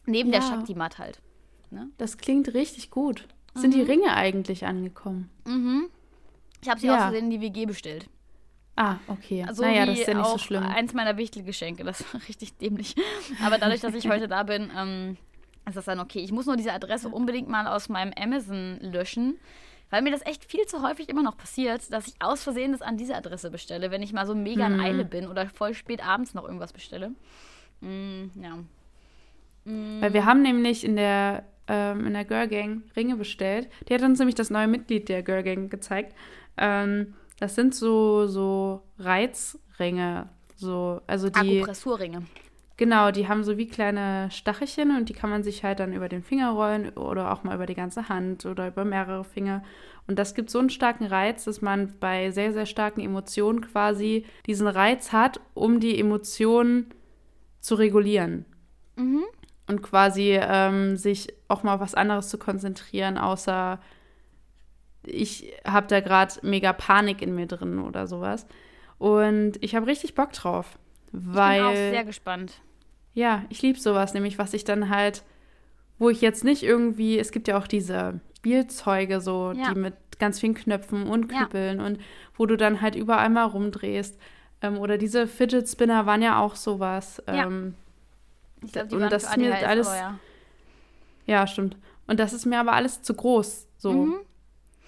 [0.07, 0.41] Neben ja.
[0.41, 1.20] der Shakti-Mat halt.
[1.70, 1.91] Ne?
[1.99, 3.26] Das klingt richtig gut.
[3.55, 3.79] Sind mhm.
[3.79, 5.31] die Ringe eigentlich angekommen?
[5.47, 5.89] Mhm.
[6.62, 7.09] Ich habe sie ja.
[7.09, 8.09] aus in die WG bestellt.
[8.76, 9.44] Ah, okay.
[9.52, 10.62] So naja, das ist ja nicht so schlimm.
[10.62, 12.94] Eins meiner Wichtelgeschenke, das war richtig dämlich.
[13.44, 15.16] Aber dadurch, dass ich heute da bin, ähm,
[15.66, 16.20] ist das dann okay.
[16.20, 19.36] Ich muss nur diese Adresse unbedingt mal aus meinem Amazon löschen,
[19.90, 22.80] weil mir das echt viel zu häufig immer noch passiert, dass ich aus Versehen das
[22.80, 24.80] an diese Adresse bestelle, wenn ich mal so mega in.
[24.80, 27.12] Eile bin oder voll spät abends noch irgendwas bestelle.
[27.80, 28.59] Mm, ja.
[29.64, 30.02] Mm.
[30.02, 33.68] Weil wir haben nämlich in der, ähm, in der Girl Gang Ringe bestellt.
[33.88, 36.14] Die hat uns nämlich das neue Mitglied der Girl Gang gezeigt.
[36.59, 40.28] Ähm, das sind so, so Reizringe.
[40.56, 41.59] So, also die.
[41.59, 42.22] Akupressurringe.
[42.76, 46.09] Genau, die haben so wie kleine Stachelchen und die kann man sich halt dann über
[46.09, 49.64] den Finger rollen oder auch mal über die ganze Hand oder über mehrere Finger.
[50.06, 54.24] Und das gibt so einen starken Reiz, dass man bei sehr, sehr starken Emotionen quasi
[54.46, 56.86] diesen Reiz hat, um die Emotionen
[57.61, 58.44] zu regulieren.
[58.94, 59.24] Mhm.
[59.66, 63.80] Und quasi ähm, sich auch mal auf was anderes zu konzentrieren, außer
[65.11, 68.46] ich habe da gerade mega Panik in mir drin oder sowas.
[68.98, 70.78] Und ich habe richtig Bock drauf.
[71.12, 72.61] Weil, ich bin auch sehr gespannt.
[73.14, 75.24] Ja, ich liebe sowas, nämlich was ich dann halt,
[75.98, 79.72] wo ich jetzt nicht irgendwie, es gibt ja auch diese Spielzeuge so, ja.
[79.72, 81.86] die mit ganz vielen Knöpfen und Knüppeln ja.
[81.86, 81.98] und
[82.36, 84.18] wo du dann halt überall mal rumdrehst.
[84.62, 87.22] Ähm, oder diese Fidget Spinner waren ja auch sowas.
[87.26, 87.46] Ja.
[87.46, 87.74] Ähm,
[88.64, 89.88] ich glaube, die und waren das ist mir alles.
[89.88, 90.18] Ja.
[91.26, 91.76] ja, stimmt.
[92.06, 93.68] Und das ist mir aber alles zu groß.
[93.78, 93.92] So.
[93.92, 94.20] Mhm.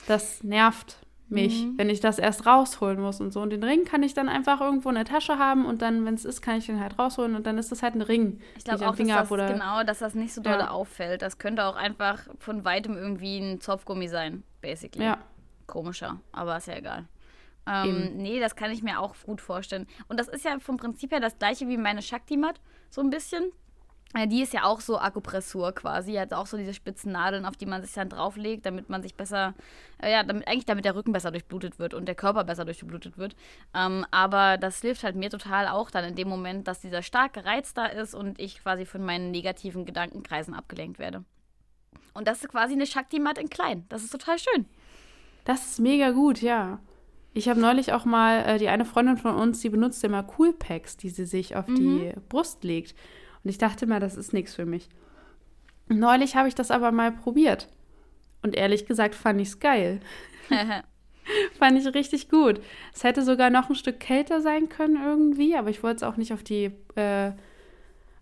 [0.07, 0.99] Das nervt
[1.31, 1.79] mich, mhm.
[1.79, 3.41] wenn ich das erst rausholen muss und so.
[3.41, 6.15] Und den Ring kann ich dann einfach irgendwo in der Tasche haben und dann, wenn
[6.15, 8.41] es ist, kann ich den halt rausholen und dann ist das halt ein Ring.
[8.57, 10.71] Ich glaube auch, dass das, oder, genau, dass das nicht so doll ja.
[10.71, 11.23] auffällt.
[11.23, 15.05] Das könnte auch einfach von weitem irgendwie ein Zopfgummi sein, basically.
[15.05, 15.19] Ja.
[15.67, 17.07] Komischer, aber ist ja egal.
[17.67, 19.87] Ähm, nee, das kann ich mir auch gut vorstellen.
[20.09, 23.53] Und das ist ja vom Prinzip her das gleiche wie meine Shakti-Mat, so ein bisschen.
[24.13, 26.15] Die ist ja auch so Akupressur quasi.
[26.15, 29.15] Hat auch so diese spitzen Nadeln, auf die man sich dann drauflegt, damit man sich
[29.15, 29.55] besser,
[30.03, 33.19] äh, ja, damit, eigentlich damit der Rücken besser durchblutet wird und der Körper besser durchblutet
[33.19, 33.37] wird.
[33.73, 37.45] Ähm, aber das hilft halt mir total auch dann in dem Moment, dass dieser starke
[37.45, 41.25] Reiz da ist und ich quasi von meinen negativen Gedankenkreisen abgelenkt werde.
[42.13, 43.85] Und das ist quasi eine Shakti-Mat in klein.
[43.89, 44.67] Das ist total schön.
[45.45, 46.81] Das ist mega gut, ja.
[47.33, 50.97] Ich habe neulich auch mal, äh, die eine Freundin von uns, die benutzt immer Coolpacks,
[50.97, 51.77] die sie sich auf mhm.
[51.77, 52.97] die Brust legt.
[53.43, 54.89] Und ich dachte mal, das ist nichts für mich.
[55.89, 57.69] Neulich habe ich das aber mal probiert.
[58.43, 60.01] Und ehrlich gesagt fand ich es geil.
[61.59, 62.61] fand ich richtig gut.
[62.95, 66.17] Es hätte sogar noch ein Stück kälter sein können irgendwie, aber ich wollte es auch
[66.17, 67.33] nicht auf die, äh,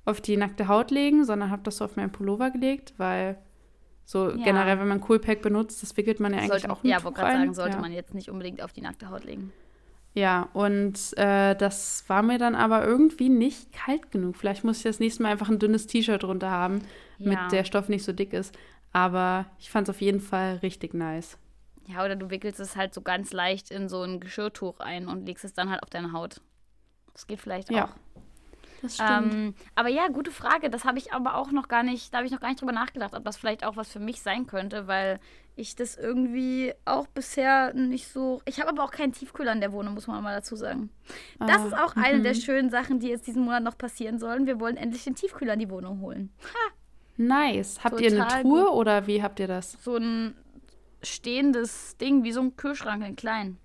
[0.05, 3.39] auf die nackte Haut legen, sondern habe das so auf meinen Pullover gelegt, weil
[4.05, 4.43] so ja.
[4.43, 6.93] generell, wenn man Coolpack benutzt, das wickelt man ja eigentlich sollte, auch nicht.
[6.93, 7.81] Ja, wollte gerade sagen, sollte ja.
[7.81, 9.53] man jetzt nicht unbedingt auf die nackte Haut legen.
[10.19, 14.37] Ja, und äh, das war mir dann aber irgendwie nicht kalt genug.
[14.37, 16.81] Vielleicht muss ich das nächste Mal einfach ein dünnes T-Shirt drunter haben,
[17.19, 17.29] ja.
[17.31, 18.53] mit der Stoff nicht so dick ist.
[18.93, 21.39] Aber ich fand es auf jeden Fall richtig nice.
[21.87, 25.25] Ja, oder du wickelst es halt so ganz leicht in so ein Geschirrtuch ein und
[25.25, 26.41] legst es dann halt auf deine Haut.
[27.13, 27.77] Das geht vielleicht auch.
[27.77, 27.95] Ja,
[28.83, 29.35] Das stimmt.
[29.35, 30.71] Ähm, aber ja, gute Frage.
[30.71, 32.73] Das habe ich aber auch noch gar nicht, da habe ich noch gar nicht drüber
[32.73, 35.19] nachgedacht, ob das vielleicht auch was für mich sein könnte, weil
[35.57, 38.41] ich das irgendwie auch bisher nicht so.
[38.45, 40.91] Ich habe aber auch keinen Tiefkühler in der Wohnung, muss man mal dazu sagen.
[41.41, 42.41] Das Ah, ist auch eine der mhm.
[42.41, 44.47] schönen Sachen, die jetzt diesen Monat noch passieren sollen.
[44.47, 46.31] Wir wollen endlich den Tiefkühler in die Wohnung holen.
[47.17, 47.83] Nice.
[47.83, 48.73] Habt ihr eine Total Truhe gut.
[48.75, 49.77] oder wie habt ihr das?
[49.83, 50.37] So ein
[51.03, 53.59] stehendes Ding, wie so ein Kühlschrank in klein.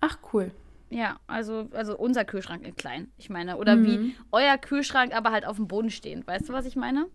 [0.00, 0.52] Ach, cool.
[0.92, 3.10] Ja, also, also unser Kühlschrank in klein.
[3.16, 3.84] Ich meine, oder Mhm.
[3.86, 6.26] wie euer Kühlschrank, aber halt auf dem Boden stehend.
[6.26, 7.06] Weißt du, was ich meine?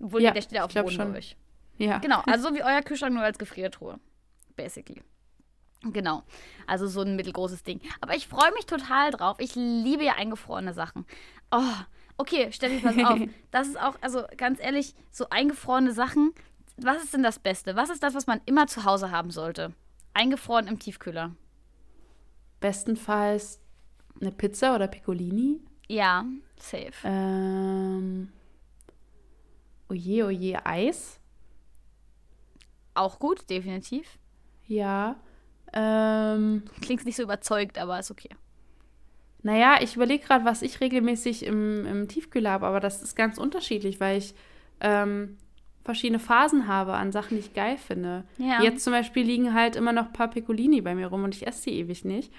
[0.00, 1.12] Obwohl, Ja, der steht ja auf dem Boden schon.
[1.12, 1.36] bei euch.
[1.78, 1.98] Ja.
[1.98, 3.98] Genau, also so wie euer Kühlschrank nur als Gefriertruhe.
[4.56, 5.02] Basically.
[5.82, 6.22] Genau.
[6.66, 7.80] Also so ein mittelgroßes Ding.
[8.00, 9.36] Aber ich freue mich total drauf.
[9.38, 11.04] Ich liebe ja eingefrorene Sachen.
[11.50, 11.60] Oh,
[12.16, 13.18] okay, Steffi, pass auf.
[13.50, 16.32] Das ist auch, also ganz ehrlich, so eingefrorene Sachen.
[16.76, 17.76] Was ist denn das Beste?
[17.76, 19.72] Was ist das, was man immer zu Hause haben sollte?
[20.14, 21.32] Eingefroren im Tiefkühler.
[22.64, 23.60] Bestenfalls
[24.22, 25.60] eine Pizza oder Piccolini.
[25.86, 26.24] Ja,
[26.58, 26.94] safe.
[27.04, 28.32] Ähm,
[29.90, 31.20] oje, oje, Eis.
[32.94, 34.18] Auch gut, definitiv.
[34.66, 35.16] Ja.
[35.74, 38.30] Ähm, Klingt nicht so überzeugt, aber ist okay.
[39.42, 43.36] naja, ich überlege gerade, was ich regelmäßig im, im Tiefkühler habe, aber das ist ganz
[43.36, 44.34] unterschiedlich, weil ich
[44.80, 45.36] ähm,
[45.84, 48.24] verschiedene Phasen habe an Sachen, die ich geil finde.
[48.38, 48.62] Ja.
[48.62, 51.46] Jetzt zum Beispiel liegen halt immer noch ein paar Piccolini bei mir rum und ich
[51.46, 52.32] esse die ewig nicht,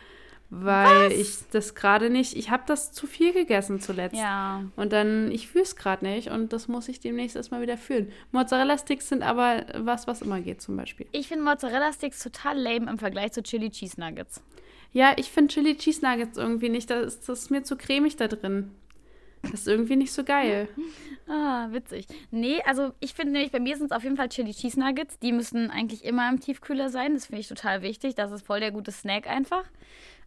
[0.50, 4.16] weil ich das gerade nicht, ich habe das zu viel gegessen zuletzt.
[4.16, 4.64] Ja.
[4.76, 8.12] Und dann, ich fühle es gerade nicht und das muss ich demnächst erstmal wieder fühlen.
[8.32, 11.06] Mozzarella-Sticks sind aber was, was immer geht zum Beispiel.
[11.12, 14.42] Ich finde Mozzarella-Sticks total lame im Vergleich zu Chili Cheese Nuggets.
[14.92, 18.16] Ja, ich finde Chili Cheese Nuggets irgendwie nicht, das ist, das ist mir zu cremig
[18.16, 18.72] da drin.
[19.52, 20.68] Das ist irgendwie nicht so geil.
[21.28, 22.06] Ah, witzig.
[22.30, 25.18] Nee, also ich finde nämlich, bei mir sind es auf jeden Fall Chili Cheese Nuggets.
[25.18, 27.16] Die müssen eigentlich immer im Tiefkühler sein.
[27.16, 28.14] Das finde ich total wichtig.
[28.14, 29.64] Das ist voll der gute Snack einfach.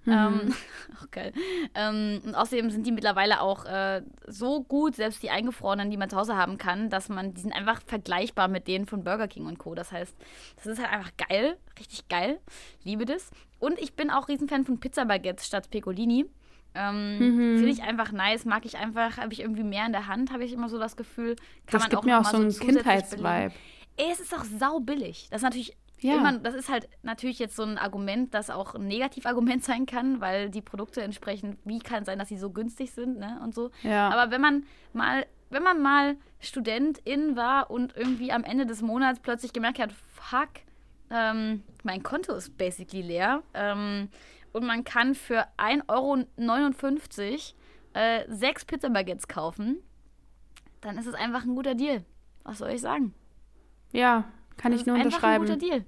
[0.09, 0.55] Ähm,
[1.01, 1.33] auch geil.
[1.75, 6.11] Ähm, und außerdem sind die mittlerweile auch äh, so gut, selbst die eingefrorenen, die man
[6.11, 9.47] zu Hause haben kann, dass man, die sind einfach vergleichbar mit denen von Burger King
[9.47, 9.75] und Co.
[9.75, 10.17] Das heißt,
[10.57, 12.41] das ist halt einfach geil, richtig geil.
[12.85, 13.31] Liebe das.
[13.59, 16.27] Und ich bin auch Riesenfan von Pizza-Baguettes statt Pecolini.
[16.75, 20.33] Ähm, Finde ich einfach nice, mag ich einfach, habe ich irgendwie mehr in der Hand,
[20.33, 21.35] habe ich immer so das Gefühl.
[21.35, 23.53] Kann Das man gibt auch mir auch so einen zusätzlich Kindheitsvibe.
[23.97, 25.29] es ist auch sau billig.
[25.31, 26.17] Das ist natürlich Ja.
[26.17, 30.21] immer, das ist halt natürlich jetzt so ein Argument, das auch ein Negativargument sein kann,
[30.21, 33.41] weil die Produkte entsprechend, wie kann es sein, dass sie so günstig sind, ne?
[33.43, 33.71] Und so.
[33.83, 34.09] Ja.
[34.11, 39.19] Aber wenn man mal, wenn man mal Studentin war und irgendwie am Ende des Monats
[39.21, 40.51] plötzlich gemerkt hat, fuck,
[41.11, 43.43] ähm, mein Konto ist basically leer.
[43.55, 44.09] Ähm,
[44.59, 46.25] und man kann für 1,59 Euro
[47.95, 49.79] äh, sechs Pizzabaguettes kaufen,
[50.81, 52.05] dann ist es einfach ein guter Deal.
[52.45, 53.15] Was soll ich sagen?
[53.93, 54.25] Ja,
[54.57, 55.45] kann Das ich nur ist einfach ein unterschreiben.
[55.47, 55.85] guter Deal.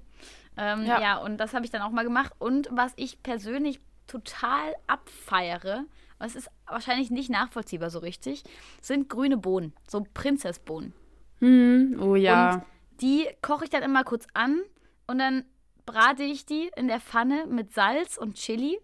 [0.57, 1.01] Ähm, ja.
[1.01, 1.17] Ja.
[1.17, 2.33] und das habe ich dann auch mal gemacht.
[2.39, 5.85] Und was ich persönlich total abfeiere,
[6.17, 8.43] was ist wahrscheinlich nicht nachvollziehbar so richtig,
[8.81, 10.93] sind grüne Bohnen, so Prinzessbohnen.
[11.39, 12.55] Hm, oh ja.
[12.55, 12.63] Und
[13.01, 14.61] die koche ich dann immer kurz an
[15.07, 15.45] und dann
[15.91, 18.79] brate ich die in der Pfanne mit Salz und Chili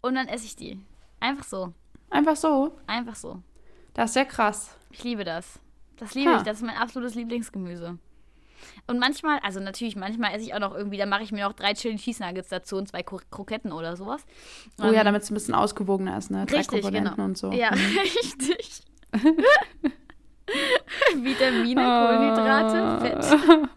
[0.00, 0.80] und dann esse ich die.
[1.20, 1.72] Einfach so.
[2.10, 2.76] Einfach so.
[2.86, 3.42] Einfach so.
[3.94, 4.76] Das ist ja krass.
[4.90, 5.58] Ich liebe das.
[5.96, 6.36] Das liebe Ha.
[6.38, 6.42] ich.
[6.42, 7.98] Das ist mein absolutes Lieblingsgemüse.
[8.86, 11.52] Und manchmal, also natürlich, manchmal esse ich auch noch irgendwie, dann mache ich mir noch
[11.54, 14.24] drei Chili Cheese Nuggets dazu und zwei Kro Kroketten oder sowas.
[14.80, 16.46] Oh ja, Ähm, damit es ein bisschen ausgewogener ist, ne?
[16.46, 17.24] Drei Richtig, Komponenten genau.
[17.26, 17.52] und so.
[17.52, 17.98] Ja, Mhm.
[18.02, 18.82] richtig.
[21.16, 23.68] Vitamine, Kohlenhydrate, Fett.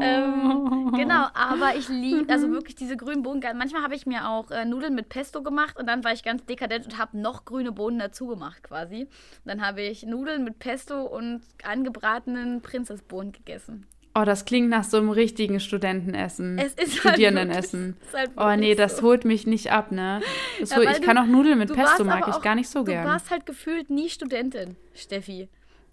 [0.00, 3.40] Ähm, genau, aber ich liebe, also wirklich diese grünen Bohnen.
[3.56, 6.44] Manchmal habe ich mir auch äh, Nudeln mit Pesto gemacht und dann war ich ganz
[6.44, 9.02] dekadent und habe noch grüne Bohnen dazu gemacht quasi.
[9.02, 9.08] Und
[9.46, 13.86] dann habe ich Nudeln mit Pesto und angebratenen Prinzessbohnen gegessen.
[14.14, 16.58] Oh, das klingt nach so einem richtigen Studentenessen.
[16.58, 17.96] Es ist halt Studierendenessen.
[18.00, 19.02] ist halt oh nee, das so.
[19.04, 20.20] holt mich nicht ab, ne?
[20.64, 22.80] Ja, hol, ich du- kann auch Nudeln mit du Pesto, mag ich gar nicht so
[22.80, 23.06] Du gern.
[23.06, 25.48] warst halt gefühlt nie Studentin, Steffi.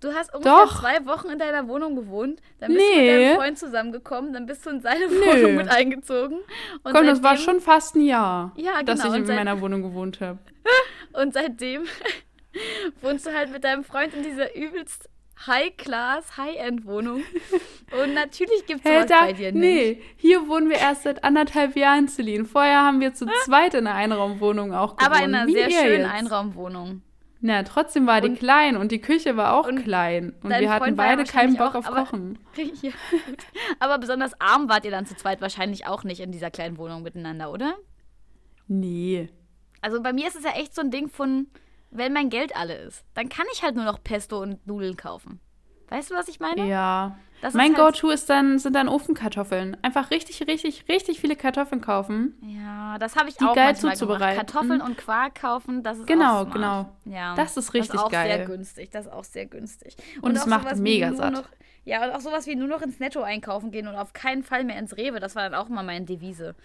[0.06, 0.80] Du hast ungefähr Doch.
[0.82, 3.26] zwei Wochen in deiner Wohnung gewohnt, dann bist du mit Nee.
[3.30, 6.38] deinem Freund zusammengekommen, dann bist du in seine Wohnung mit eingezogen.
[6.84, 9.60] Und Komm, das war schon fast ein Jahr, Ja, dass genau, ich und in meiner
[9.62, 10.38] Wohnung gewohnt habe.
[11.14, 11.86] Und seitdem
[13.02, 15.10] wohnst du halt mit deinem Freund in dieser übelst
[15.48, 17.24] High-Class, High-End-Wohnung.
[18.02, 19.62] Und natürlich gibt es Hey, da, bei dir nicht.
[19.62, 22.46] nee, hier wohnen wir erst seit anderthalb Jahren, Celine.
[22.46, 25.14] Vorher haben wir zu zweit in einer Einraumwohnung auch gewohnt.
[25.16, 26.12] Aber in einer wie sehr schönen jetzt.
[26.12, 27.02] Einraumwohnung.
[27.42, 30.34] Na, trotzdem war die Und- klein und die Küche war auch und klein.
[30.42, 32.40] Und wir hatten Freund ja beide keinen Bock auch- auf aber- Kochen.
[32.82, 32.92] Ja.
[33.80, 37.04] Aber besonders arm wart ihr dann zu zweit wahrscheinlich auch nicht in dieser kleinen Wohnung
[37.04, 37.76] miteinander, oder?
[38.68, 39.30] Nee.
[39.82, 41.48] Also bei mir ist es ja echt so ein Ding von,
[41.92, 45.40] wenn mein Geld alle ist, dann kann ich halt nur noch Pesto und Nudeln kaufen.
[45.90, 46.68] Weißt du, was ich meine?
[46.68, 47.18] Ja.
[47.42, 49.78] Das mein halt, Go-To ist dann, sind dann Ofenkartoffeln.
[49.84, 52.34] Einfach richtig, richtig, richtig viele Kartoffeln kaufen.
[52.42, 54.36] Ja, das habe ich Die auch geil zuzubereiten.
[54.36, 54.48] gemacht.
[54.54, 54.86] Kartoffeln Mhm.
[54.86, 56.90] und Quark kaufen, das ist Genau, genau.
[57.06, 58.46] Ja, Das ist richtig das ist auch sehr geil.
[58.48, 58.90] günstig.
[58.92, 59.96] Das ist auch sehr günstig.
[60.22, 61.34] Und es auch macht mega satt.
[61.34, 61.44] Noch,
[61.84, 64.64] ja, und auch sowas wie nur noch ins Netto einkaufen gehen und auf keinen Fall
[64.64, 65.20] mehr ins Rewe.
[65.20, 66.56] Das war dann auch mal meine Devise.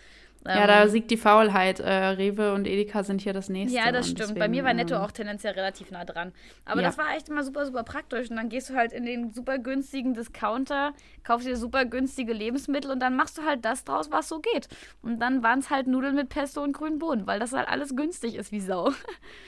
[0.46, 1.80] Ja, Ähm, da siegt die Faulheit.
[1.80, 3.76] Äh, Rewe und Edeka sind hier das nächste.
[3.76, 4.28] Ja, das stimmt.
[4.30, 6.32] Bei deswegen, mir war Netto ähm, auch tendenziell relativ nah dran.
[6.64, 6.86] Aber Ja.
[6.88, 8.30] das war echt immer super, super praktisch.
[8.30, 12.90] Und dann gehst du halt in den super günstigen Discounter, kaufst dir super günstige Lebensmittel
[12.90, 14.68] und dann machst du halt das draus, was so geht.
[15.02, 17.94] Und dann waren es halt Nudeln mit Pesto und grünen Bohnen, weil das halt alles
[17.94, 18.92] günstig ist wie Sau.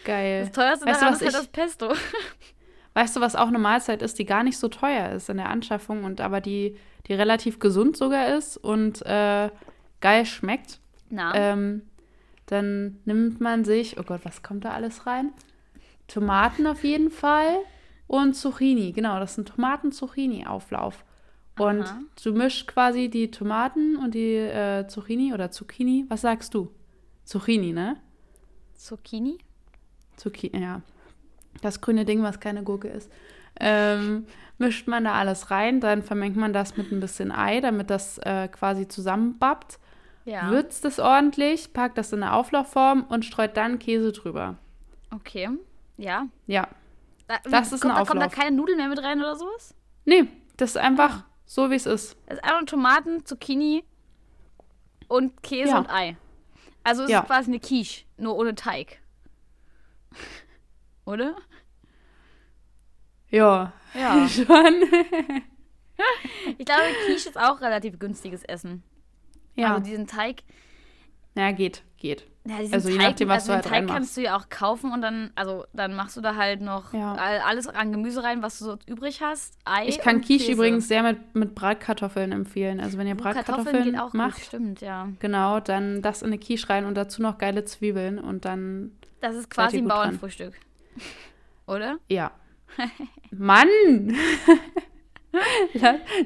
[0.04, 0.42] Geil.
[0.42, 1.92] Das teuerste Weißt du, daran was ist halt das Pesto.
[2.94, 5.48] Weißt du, was auch eine Mahlzeit ist, die gar nicht so teuer ist in der
[5.48, 6.76] Anschaffung und aber die,
[7.06, 9.48] die relativ gesund sogar ist und äh,
[10.02, 10.80] geil schmeckt?
[11.34, 11.82] Ähm,
[12.46, 15.32] dann nimmt man sich, oh Gott, was kommt da alles rein?
[16.08, 17.58] Tomaten auf jeden Fall
[18.06, 18.92] und Zucchini.
[18.92, 21.04] Genau, das ist ein Tomaten-Zucchini-Auflauf.
[21.58, 22.00] Und Aha.
[22.22, 26.06] du mischst quasi die Tomaten und die äh, Zucchini oder Zucchini.
[26.08, 26.70] Was sagst du?
[27.24, 27.96] Zucchini, ne?
[28.74, 29.38] Zucchini?
[30.16, 30.82] Zucchini, ja.
[31.60, 33.10] Das grüne Ding, was keine Gurke ist.
[33.60, 34.26] Ähm,
[34.58, 38.18] mischt man da alles rein, dann vermengt man das mit ein bisschen Ei, damit das
[38.18, 39.78] äh, quasi zusammenbappt.
[40.24, 40.50] Ja.
[40.50, 44.56] Würzt es ordentlich, packt das in eine Auflaufform und streut dann Käse drüber.
[45.10, 45.48] Okay.
[45.96, 46.26] Ja.
[46.46, 46.68] Ja.
[47.26, 48.44] Da, Das ist kommt, ein da, kommt da Auflauf.
[48.44, 49.74] keine Nudeln mehr mit rein oder sowas?
[50.04, 50.24] Nee,
[50.56, 52.16] das ist einfach so, wie es ist.
[52.26, 53.84] Es ist einfach Tomaten, Zucchini
[55.08, 55.78] und Käse Ja.
[55.78, 56.16] und Ei.
[56.84, 57.20] Also es Ja.
[57.20, 59.00] ist quasi eine Quiche, nur ohne Teig.
[61.04, 61.34] Oder?
[63.28, 63.72] Ja.
[63.94, 64.28] Ja.
[64.28, 64.46] Schon.
[66.58, 68.82] Ich glaube, Quiche ist auch relativ günstiges Essen.
[69.54, 69.74] Ja.
[69.74, 70.42] Also diesen Teig,
[71.34, 72.26] ja, geht, geht.
[72.46, 73.94] ja, Also je Teig, nachdem, was also du den halt Teig reinmachst.
[73.96, 77.14] kannst du ja auch kaufen und dann, also dann machst du da halt noch Ja.
[77.14, 79.56] all- alles an Gemüse rein, was du so übrig hast.
[79.64, 80.52] Ei Ich kann Quiche Käse.
[80.52, 82.80] übrigens sehr mit, mit Bratkartoffeln empfehlen.
[82.80, 85.08] Also wenn ihr Kartoffeln Bratkartoffeln auch gut, macht, stimmt, ja.
[85.20, 89.34] genau, dann das in eine Quiche rein und dazu noch geile Zwiebeln und dann, Das
[89.34, 89.98] ist quasi ein gut dran.
[90.08, 90.54] Bauernfrühstück.
[91.66, 91.96] Oder?
[92.08, 92.32] ja.
[93.30, 94.14] Mann!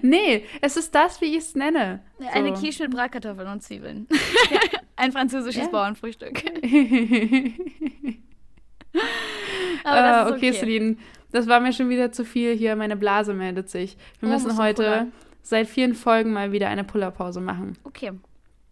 [0.02, 2.00] Nee, es ist das, wie ich es nenne.
[2.32, 2.62] Eine So.
[2.62, 4.08] Quiche mit Bratkartoffeln und Zwiebeln.
[4.96, 5.68] ein französisches Ja.
[5.70, 6.42] Bauernfrühstück.
[6.62, 7.52] äh,
[9.84, 10.96] Aber das ist okay, Celine,
[11.32, 12.76] das war mir schon wieder zu viel hier.
[12.76, 13.96] Meine Blase meldet sich.
[14.20, 15.08] Wir Oh, müssen heute
[15.42, 17.76] seit vielen Folgen mal wieder eine Pullerpause machen.
[17.84, 18.12] Okay,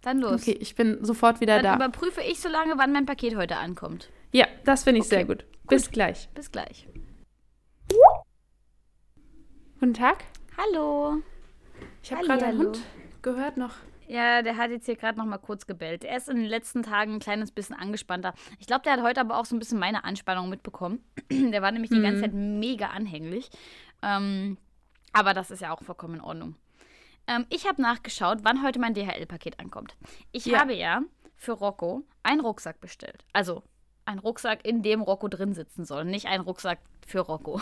[0.03, 0.43] dann los.
[0.43, 1.87] Okay, ich bin sofort wieder Dann da.
[1.87, 4.09] überprüfe ich so lange, wann mein Paket heute ankommt.
[4.33, 5.45] Ja, das finde ich Okay, sehr gut.
[5.69, 6.29] Bis gleich.
[6.35, 6.87] Bis gleich.
[9.85, 10.25] Guten Tag.
[10.57, 11.19] Hallo.
[12.03, 12.59] Ich habe gerade einen.
[12.59, 12.81] Hund
[13.21, 13.75] gehört noch.
[14.09, 16.05] Ja, der hat jetzt hier gerade noch mal kurz gebellt.
[16.05, 18.33] Er ist in den letzten Tagen ein kleines bisschen angespannter.
[18.59, 21.05] Ich glaube, der hat heute aber auch so ein bisschen meine Anspannung mitbekommen.
[21.31, 23.51] der war nämlich die ganze Zeit mega anhänglich.
[24.01, 24.57] Ähm,
[25.13, 26.57] aber das ist ja auch vollkommen in Ordnung.
[27.27, 29.97] Ähm, ich habe nachgeschaut, wann heute mein DHL-Paket ankommt.
[30.33, 30.61] Ich Ja.
[30.61, 31.03] habe ja
[31.37, 33.27] für Rocco einen Rucksack bestellt.
[33.35, 33.63] Also
[34.07, 37.61] ein Rucksack, in dem Rocco drin sitzen soll, nicht ein Rucksack für Rocco.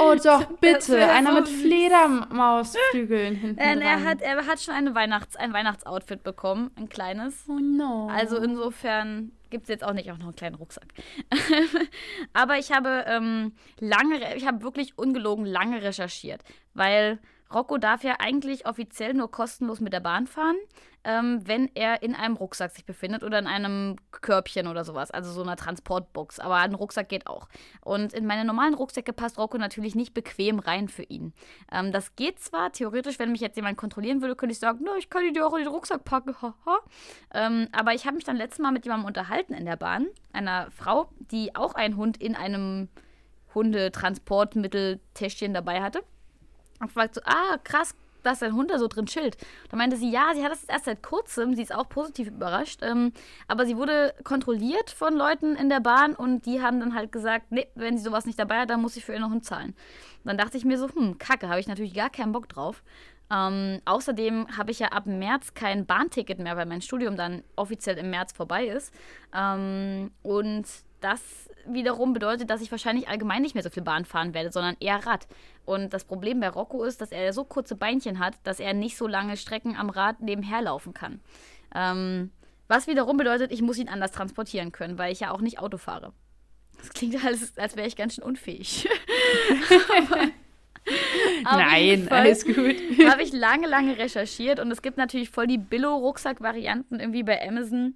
[0.00, 1.10] Oh doch, bitte.
[1.10, 1.48] Einer so mit.
[1.48, 7.44] Fledermausflügeln hinten Äh, er, hat, er hat schon eine Weihnachts-, ein Weihnachtsoutfit bekommen, ein kleines.
[7.48, 8.08] Oh no.
[8.10, 10.88] Also insofern gibt es jetzt auch nicht auch noch einen kleinen Rucksack.
[12.32, 16.42] Aber ich habe ähm, lange, ich habe wirklich ungelogen lange recherchiert,
[16.74, 17.18] weil
[17.52, 20.56] Rocco darf ja eigentlich offiziell nur kostenlos mit der Bahn fahren,
[21.04, 25.32] ähm, wenn er in einem Rucksack sich befindet oder in einem Körbchen oder sowas, also
[25.32, 26.40] so einer Transportbox.
[26.40, 27.48] Aber ein Rucksack geht auch.
[27.80, 31.32] Und in meine normalen Rucksäcke passt Rocco natürlich nicht bequem rein für ihn.
[31.72, 34.96] Ähm, das geht zwar theoretisch, wenn mich jetzt jemand kontrollieren würde, könnte ich sagen, na,
[34.98, 36.80] ich kann die dir auch in den Rucksack packen, haha.
[37.32, 40.70] Ähm, aber ich habe mich dann letztes Mal mit jemandem unterhalten in der Bahn, einer
[40.70, 42.88] Frau, die auch einen Hund in einem
[43.54, 46.02] Hundetransportmitteltäschchen dabei hatte.
[46.80, 49.36] Und fragt so, ah, krass, dass dein Hund da so drin chillt.
[49.70, 52.80] Da meinte sie, ja, sie hat das erst seit kurzem, sie ist auch positiv überrascht,
[52.82, 53.12] ähm,
[53.46, 57.46] aber sie wurde kontrolliert von Leuten in der Bahn und die haben dann halt gesagt,
[57.50, 59.74] nee, wenn sie sowas nicht dabei hat, dann muss sie für ihren Hund zahlen.
[60.24, 62.82] Und dann dachte ich mir so, hm, kacke, habe ich natürlich gar keinen Bock drauf.
[63.30, 67.98] Ähm, außerdem habe ich ja ab März kein Bahnticket mehr, weil mein Studium dann offiziell
[67.98, 68.92] im März vorbei ist.
[69.34, 70.66] Ähm, und
[71.00, 74.76] das wiederum bedeutet, dass ich wahrscheinlich allgemein nicht mehr so viel Bahn fahren werde, sondern
[74.80, 75.26] eher Rad.
[75.64, 78.96] Und das Problem bei Rocco ist, dass er so kurze Beinchen hat, dass er nicht
[78.96, 81.20] so lange Strecken am Rad nebenher laufen kann.
[81.74, 82.30] Ähm,
[82.68, 85.78] was wiederum bedeutet, ich muss ihn anders transportieren können, weil ich ja auch nicht Auto
[85.78, 86.12] fahre.
[86.78, 88.88] Das klingt alles, als wäre ich ganz schön unfähig.
[89.96, 90.28] Aber
[91.42, 92.76] Nein, Fall alles gut.
[93.06, 97.94] habe ich lange, lange recherchiert und es gibt natürlich voll die Billo-Rucksack-Varianten irgendwie bei Amazon.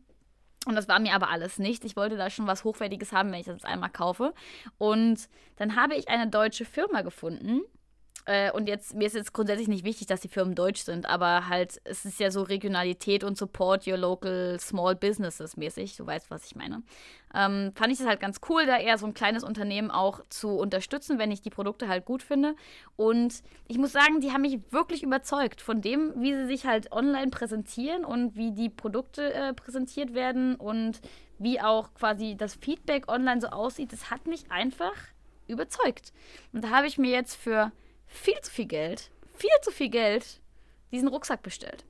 [0.66, 1.84] Und das war mir aber alles nicht.
[1.84, 4.32] Ich wollte da schon was Hochwertiges haben, wenn ich das einmal kaufe.
[4.78, 7.62] Und dann habe ich eine deutsche Firma gefunden,
[8.24, 11.48] äh, und jetzt, mir ist jetzt grundsätzlich nicht wichtig, dass die Firmen deutsch sind, aber
[11.48, 16.30] halt, es ist ja so Regionalität und Support your local small businesses mäßig, du weißt,
[16.30, 16.82] was ich meine.
[17.34, 20.50] Ähm, fand ich das halt ganz cool, da eher so ein kleines Unternehmen auch zu
[20.50, 22.54] unterstützen, wenn ich die Produkte halt gut finde.
[22.94, 26.92] Und ich muss sagen, die haben mich wirklich überzeugt von dem, wie sie sich halt
[26.92, 31.00] online präsentieren und wie die Produkte äh, präsentiert werden und
[31.38, 33.92] wie auch quasi das Feedback online so aussieht.
[33.92, 34.94] Das hat mich einfach
[35.48, 36.12] überzeugt.
[36.52, 37.72] Und da habe ich mir jetzt für
[38.12, 40.40] viel zu viel Geld, viel zu viel Geld,
[40.92, 41.84] diesen Rucksack bestellt.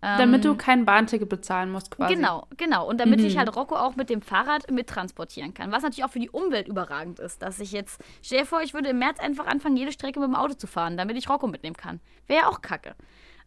[0.00, 2.14] Damit ähm, du kein Bahnticket bezahlen musst, quasi.
[2.14, 2.86] Genau, genau.
[2.86, 3.26] Und damit mhm.
[3.26, 5.72] ich halt Rocco auch mit dem Fahrrad mittransportieren kann.
[5.72, 8.74] Was natürlich auch für die Umwelt überragend ist, dass ich jetzt, stell dir vor, ich
[8.74, 11.46] würde im März einfach anfangen, jede Strecke mit dem Auto zu fahren, damit ich Rocco
[11.46, 12.00] mitnehmen kann.
[12.26, 12.94] Wäre ja auch kacke.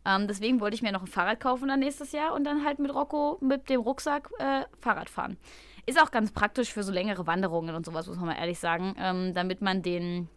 [0.05, 2.79] Ähm, deswegen wollte ich mir noch ein Fahrrad kaufen dann nächstes Jahr und dann halt
[2.79, 5.37] mit Rocco mit dem Rucksack äh, Fahrrad fahren.
[5.85, 8.95] Ist auch ganz praktisch für so längere Wanderungen und sowas, muss man mal ehrlich sagen,
[8.97, 10.29] ähm, damit man den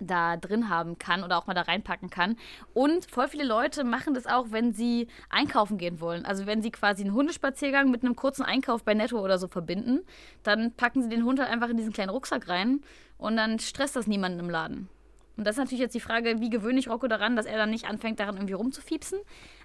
[0.00, 2.36] da drin haben kann oder auch mal da reinpacken kann.
[2.74, 6.24] Und voll viele Leute machen das auch, wenn sie einkaufen gehen wollen.
[6.24, 10.00] Also wenn sie quasi einen Hundespaziergang mit einem kurzen Einkauf bei Netto oder so verbinden,
[10.42, 12.80] dann packen sie den Hund halt einfach in diesen kleinen Rucksack rein
[13.18, 14.88] und dann stresst das niemanden im Laden.
[15.36, 17.70] Und das ist natürlich jetzt die Frage, wie gewöhne ich Rocco daran, dass er dann
[17.70, 19.18] nicht anfängt, daran irgendwie rumzufiepsen.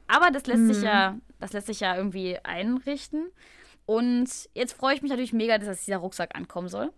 [0.07, 0.73] Aber das lässt mhm.
[0.73, 3.27] sich ja, das lässt sich ja irgendwie einrichten.
[3.85, 6.91] Und jetzt freue ich mich natürlich mega, dass dieser Rucksack ankommen soll,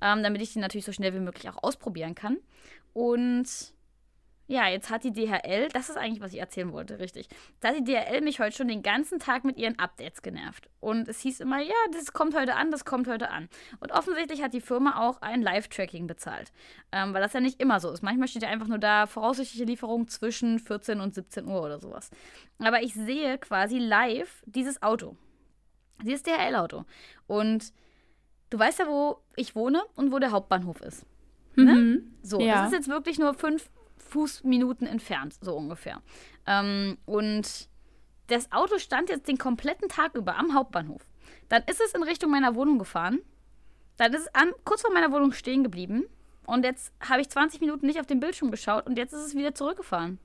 [0.00, 2.38] ähm, damit ich den natürlich so schnell wie möglich auch ausprobieren kann.
[2.92, 3.74] Und
[4.46, 7.28] ja, jetzt hat die DHL, das ist eigentlich, was ich erzählen wollte, richtig.
[7.60, 10.68] Da hat die DHL mich heute schon den ganzen Tag mit ihren Updates genervt.
[10.80, 13.48] Und es hieß immer, ja, das kommt heute an, das kommt heute an.
[13.80, 16.52] Und offensichtlich hat die Firma auch ein Live-Tracking bezahlt.
[16.92, 18.02] Ähm, weil das ja nicht immer so ist.
[18.02, 22.10] Manchmal steht ja einfach nur da, voraussichtliche Lieferung zwischen 14 und 17 Uhr oder sowas.
[22.58, 25.16] Aber ich sehe quasi live dieses Auto.
[26.02, 26.84] Dieses DHL-Auto.
[27.26, 27.72] Und
[28.54, 31.04] du weißt ja, wo ich wohne und wo der Hauptbahnhof ist.
[31.56, 31.74] Ne?
[31.74, 32.14] Mhm.
[32.22, 32.62] So, ja.
[32.62, 36.00] das ist jetzt wirklich nur fünf Fußminuten entfernt, so ungefähr.
[36.46, 37.68] Ähm, und
[38.28, 41.02] das Auto stand jetzt den kompletten Tag über am Hauptbahnhof.
[41.48, 43.18] Dann ist es in Richtung meiner Wohnung gefahren.
[43.96, 46.04] Dann ist es an, kurz vor meiner Wohnung stehen geblieben.
[46.46, 49.34] Und jetzt habe ich 20 Minuten nicht auf den Bildschirm geschaut und jetzt ist es
[49.34, 50.20] wieder zurückgefahren.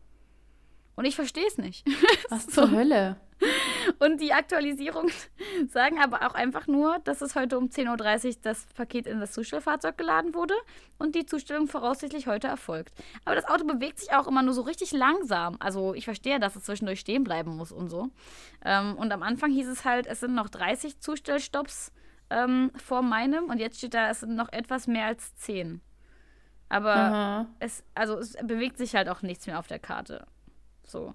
[0.95, 1.85] Und ich verstehe es nicht.
[2.29, 2.63] Was so.
[2.63, 3.17] zur Hölle?
[3.99, 5.11] Und die Aktualisierungen
[5.69, 9.31] sagen aber auch einfach nur, dass es heute um 10.30 Uhr das Paket in das
[9.31, 10.53] Zustellfahrzeug geladen wurde
[10.97, 12.93] und die Zustellung voraussichtlich heute erfolgt.
[13.25, 15.55] Aber das Auto bewegt sich auch immer nur so richtig langsam.
[15.59, 18.09] Also ich verstehe, dass es zwischendurch stehen bleiben muss und so.
[18.65, 21.91] Ähm, und am Anfang hieß es halt, es sind noch 30 Zustellstopps
[22.29, 25.81] ähm, vor meinem und jetzt steht da, es sind noch etwas mehr als 10.
[26.71, 30.27] Aber es, also es bewegt sich halt auch nichts mehr auf der Karte.
[30.89, 31.13] So,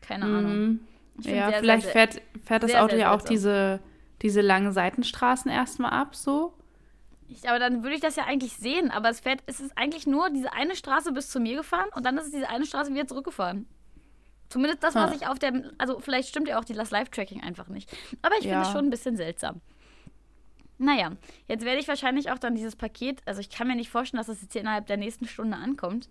[0.00, 0.34] keine mhm.
[0.34, 0.80] Ahnung.
[1.22, 3.80] Ja, sehr, vielleicht sehr, fährt, fährt das sehr, Auto ja auch diese,
[4.22, 6.54] diese langen Seitenstraßen erstmal ab, so.
[7.28, 8.90] Ich, aber dann würde ich das ja eigentlich sehen.
[8.90, 12.04] Aber es fährt, es ist eigentlich nur diese eine Straße bis zu mir gefahren und
[12.04, 13.66] dann ist es diese eine Straße wieder zurückgefahren.
[14.48, 15.70] Zumindest das, was ich auf der.
[15.78, 17.88] Also, vielleicht stimmt ja auch das Live-Tracking einfach nicht.
[18.20, 19.60] Aber ich finde es schon ein bisschen seltsam.
[20.76, 21.12] Naja,
[21.46, 23.22] jetzt werde ich wahrscheinlich auch dann dieses Paket.
[23.26, 26.08] Also, ich kann mir nicht vorstellen, dass das jetzt hier innerhalb der nächsten Stunde ankommt.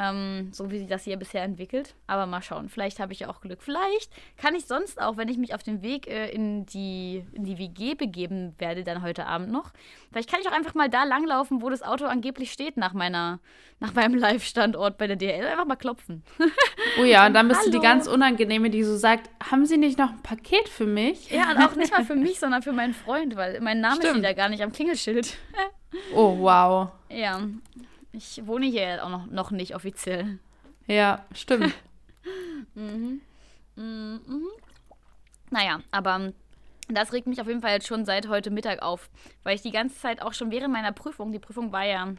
[0.00, 1.96] Ähm, so wie sich das hier bisher entwickelt.
[2.06, 2.68] Aber mal schauen.
[2.68, 3.62] Vielleicht habe ich ja auch Glück.
[3.62, 7.42] Vielleicht kann ich sonst auch, wenn ich mich auf den Weg äh, in, die, in
[7.42, 9.72] die WG begeben werde, dann heute Abend noch.
[10.12, 13.40] Vielleicht kann ich auch einfach mal da langlaufen, wo das Auto angeblich steht nach meiner,
[13.80, 15.44] nach meinem Live-Standort bei der DL.
[15.44, 16.22] Einfach mal klopfen.
[17.00, 17.72] Oh ja, und dann bist Hallo.
[17.72, 21.30] du die ganz unangenehme, die so sagt, haben Sie nicht noch ein Paket für mich?
[21.30, 24.12] Ja, und auch nicht mal für mich, sondern für meinen Freund, weil mein Name Stimmt.
[24.12, 25.36] steht ja gar nicht am Klingelschild.
[26.14, 26.90] Oh, wow.
[27.08, 27.40] Ja,
[28.18, 30.38] ich wohne hier auch noch, noch nicht offiziell.
[30.86, 31.72] Ja, stimmt.
[32.74, 33.20] mhm.
[33.76, 34.48] Mhm.
[35.50, 36.32] Naja, aber
[36.88, 39.08] das regt mich auf jeden Fall jetzt schon seit heute Mittag auf,
[39.42, 42.14] weil ich die ganze Zeit auch schon während meiner Prüfung, die Prüfung war ja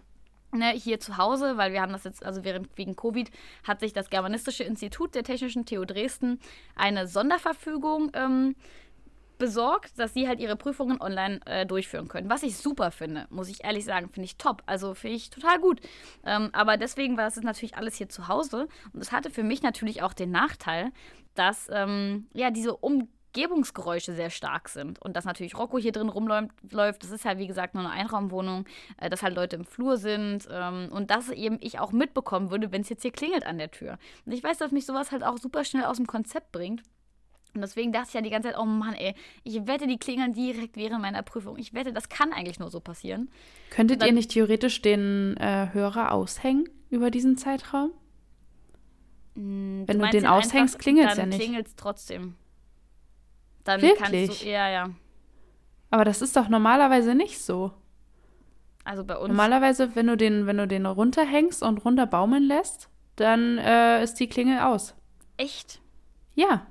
[0.51, 3.29] ne, hier zu Hause, weil wir haben das jetzt, also während wegen Covid
[3.63, 6.39] hat sich das Germanistische Institut der Technischen TU Dresden
[6.75, 8.55] eine Sonderverfügung ähm,
[9.39, 12.29] besorgt, dass sie halt ihre Prüfungen online äh, durchführen können.
[12.29, 14.61] Was ich super finde, muss ich ehrlich sagen, finde ich top.
[14.67, 15.81] Also finde ich total gut.
[16.23, 18.67] Ähm, aber deswegen war das natürlich alles hier zu Hause.
[18.93, 20.91] Und es hatte für mich natürlich auch den Nachteil,
[21.33, 25.01] dass ähm, ja diese Umgebungsgeräusche sehr stark sind.
[25.01, 27.01] Und dass natürlich Rocco hier drin rumläuft.
[27.01, 28.65] Das ist ja, wie gesagt, nur eine Einraumwohnung,
[28.97, 32.71] äh, dass halt Leute im Flur sind ähm, und dass eben ich auch mitbekommen würde,
[32.71, 33.97] wenn es jetzt hier klingelt an der Tür.
[34.25, 36.83] Und ich weiß, dass mich sowas halt auch super schnell aus dem Konzept bringt.
[37.53, 40.33] Und deswegen dachte ich ja die ganze Zeit, oh Mann, ey, ich wette, die klingeln
[40.33, 41.57] direkt während meiner Prüfung.
[41.57, 43.29] Ich wette, das kann eigentlich nur so passieren.
[43.71, 47.91] Könntet dann, ihr nicht theoretisch den äh, Hörer aushängen über diesen Zeitraum?
[49.33, 51.39] Mh, hm, Wenn du, du den aushängst, klingelt es ja nicht.
[51.39, 52.35] Dann klingelt es trotzdem.
[53.63, 54.27] Dann Wirklich?
[54.27, 54.89] kannst du, ja, ja.
[55.89, 57.71] Aber das ist doch normalerweise nicht so.
[58.83, 59.27] Also bei uns.
[59.27, 64.27] Normalerweise, wenn du den, wenn du den runterhängst und runterbaumeln lässt, dann äh, ist die
[64.27, 64.95] Klingel aus.
[65.37, 65.81] Echt?
[66.35, 66.65] Ja.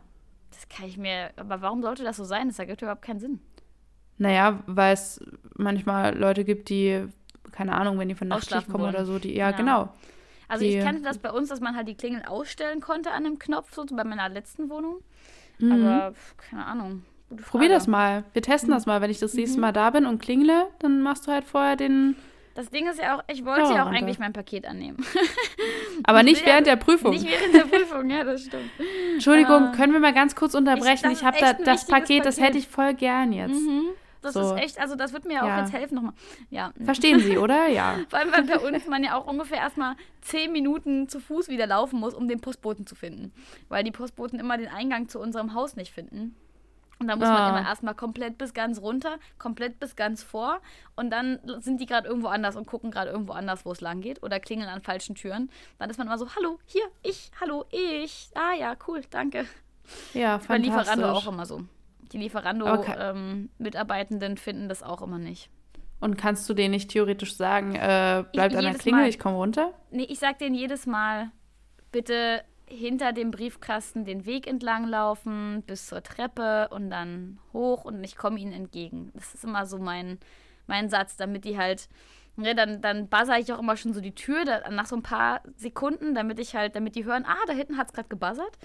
[0.59, 1.30] Das kann ich mir.
[1.36, 2.48] Aber warum sollte das so sein?
[2.48, 3.38] Das ergibt überhaupt keinen Sinn.
[4.16, 5.20] Naja, weil es
[5.56, 7.06] manchmal Leute gibt, die,
[7.52, 8.94] keine Ahnung, wenn die von Nachtschicht kommen wollen.
[8.96, 9.56] oder so, die, ja, Ja.
[9.56, 9.88] genau.
[10.48, 13.22] Also Die- ich kannte das bei uns, dass man halt die Klingel ausstellen konnte an
[13.22, 14.96] dem Knopf, so bei meiner letzten Wohnung.
[15.61, 15.72] Mhm.
[15.86, 17.04] Aber keine Ahnung.
[17.46, 18.24] Probier das mal.
[18.32, 18.74] Wir testen Mhm.
[18.74, 19.00] das mal.
[19.00, 22.16] Wenn ich das nächste Mal da bin und klingle, dann machst du halt vorher den.
[22.59, 24.96] Das Ding ist ja auch, ich wollte Ja, ja auch eigentlich mein Paket annehmen.
[26.02, 27.12] Aber Ich nicht ja während der Prüfung.
[27.12, 28.68] Nicht während der Prüfung, ja, das stimmt.
[29.14, 29.72] Entschuldigung, Ah.
[29.76, 31.04] können wir mal ganz kurz unterbrechen?
[31.09, 32.48] das Ich, habe da das wichtiges Paket, das Paket.
[32.48, 33.54] hätte ich voll gern jetzt.
[33.54, 33.84] Mhm.
[34.22, 34.40] Das So.
[34.40, 35.61] ist echt, also das wird mir auch Ja.
[35.61, 36.14] jetzt helfen nochmal.
[36.50, 36.72] Ja.
[36.84, 37.68] Verstehen Sie, oder?
[37.68, 37.94] Ja.
[38.09, 41.68] Vor allem, weil bei uns man ja auch ungefähr erstmal zehn Minuten zu Fuß wieder
[41.68, 43.32] laufen muss, um den Postboten zu finden.
[43.68, 46.34] Weil die Postboten immer den Eingang zu unserem Haus nicht finden.
[47.01, 47.32] Und da muss Ah.
[47.51, 50.61] man immer erstmal komplett bis ganz runter, komplett bis ganz vor.
[50.96, 54.01] Und dann sind die gerade irgendwo anders und gucken gerade irgendwo anders, wo es lang
[54.01, 54.22] geht.
[54.22, 55.49] Oder klingeln an falschen Türen.
[55.78, 58.30] Dann ist man immer so, hallo, hier, ich, hallo, ich.
[58.34, 59.46] Ah ja, cool, danke.
[60.12, 61.28] Ja, Bei Lieferando fantastisch.
[61.28, 61.59] auch immer so.
[62.12, 62.94] Die Aber ke-
[63.59, 65.51] Lieferando-Mitarbeitenden finden das auch immer nicht.
[66.01, 69.09] Und kannst du denen nicht theoretisch sagen, äh, Ich- bleibt an der Klingel, Mal.
[69.09, 69.72] ich komme runter?
[69.90, 71.30] Nee, ich sag denen jedes Mal,
[71.90, 78.02] bitte hinter dem Briefkasten den Weg entlang laufen bis zur Treppe und dann hoch und
[78.04, 79.10] ich komme ihnen entgegen.
[79.14, 80.18] Das ist immer so mein,
[80.66, 81.88] mein Satz, damit die halt,
[82.36, 85.02] ne, dann, dann buzzer ich auch immer schon so die Tür da, nach so ein
[85.02, 88.58] paar Sekunden, damit ich halt, damit die hören, ah, da hinten hat es gerade gebuzzert.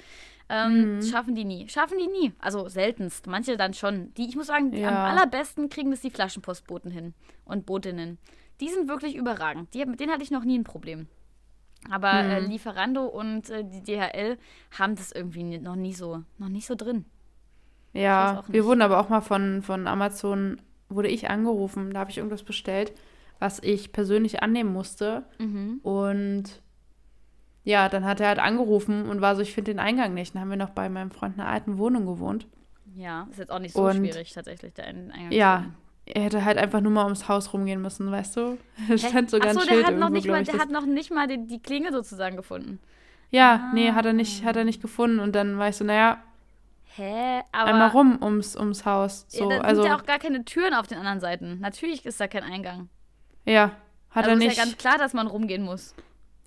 [0.49, 1.69] Ähm, Schaffen die nie.
[1.69, 2.33] Schaffen die nie.
[2.39, 3.27] Also seltenst.
[3.27, 4.13] Manche dann schon.
[4.15, 4.89] Die, ich muss sagen, Ja.
[4.89, 7.13] am allerbesten kriegen das die Flaschenpostboten hin
[7.45, 8.17] und Botinnen.
[8.59, 9.73] Die sind wirklich überragend.
[9.73, 11.07] Die, mit denen hatte ich noch nie ein Problem.
[11.91, 12.49] Aber äh, Hm.
[12.49, 14.37] Lieferando und äh, die DHL
[14.77, 17.05] haben das irgendwie noch nie so, noch nicht so drin.
[17.93, 20.59] Ja, wir wurden aber auch mal von, von Amazon,
[20.89, 22.93] wurde ich angerufen, da habe ich irgendwas bestellt,
[23.39, 25.23] was ich persönlich annehmen musste.
[25.39, 25.79] Mhm.
[25.83, 26.43] Und
[27.63, 30.33] ja, dann hat er halt angerufen und war so, ich finde den Eingang nicht.
[30.33, 32.47] Dann haben wir noch bei meinem Freund in einer alten Wohnung gewohnt.
[32.95, 35.75] Ja, ist jetzt auch nicht so Und- schwierig tatsächlich, einen Eingang zu Ja, finden.
[36.05, 38.57] Er hätte halt einfach nur mal ums Haus rumgehen müssen, weißt du?
[38.87, 38.97] Hä?
[38.97, 41.11] stand sogar Ach so, ein der Schild hat noch nicht mal, der hat noch nicht
[41.11, 42.79] mal die, die Klinge sozusagen gefunden.
[43.31, 45.19] ja, nee, hat er nicht, hat er nicht gefunden.
[45.19, 46.21] Und dann ich so, naja,
[46.95, 47.41] Hä?
[47.51, 49.25] Aber einmal rum ums, ums Haus.
[49.31, 51.59] ja, So, da also, sind ja auch gar keine Türen auf den anderen Seiten.
[51.59, 52.89] Natürlich ist da kein Eingang.
[53.45, 53.71] ja,
[54.11, 55.95] hat also er ist nicht, ja ganz klar, dass man rumgehen muss.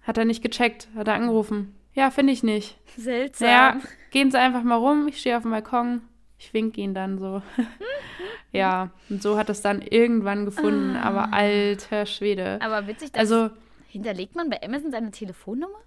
[0.03, 1.75] hat er nicht gecheckt, hat er angerufen.
[1.95, 2.79] Ja, finde ich nicht.
[2.97, 3.49] Seltsam.
[3.49, 3.77] Naja,
[4.13, 6.03] gehen Sie einfach mal rum, ich stehe auf dem Balkon,
[6.39, 7.43] ich winke ihn dann so.
[8.53, 12.59] ja, und so hat es dann irgendwann gefunden, aber alter Schwede.
[12.63, 13.51] Aber witzig, dass Also,
[13.89, 15.79] hinterlegt man bei Amazon seine Telefonnummer?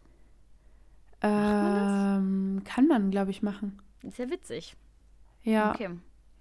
[1.21, 3.79] ähm, kann man, glaube ich, machen.
[4.03, 4.75] Ist ja witzig.
[5.43, 5.89] Ja, Okay.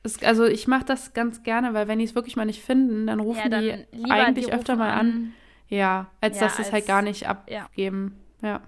[0.03, 3.07] es, also ich mache das ganz gerne, weil wenn die es wirklich mal nicht finden,
[3.09, 5.33] dann rufen Ja, dann die eigentlich die öfter mal an.
[5.69, 7.31] Ja, als Ja, dass sie es halt gar nicht ja.
[7.65, 8.17] abgeben.
[8.41, 8.61] Ja.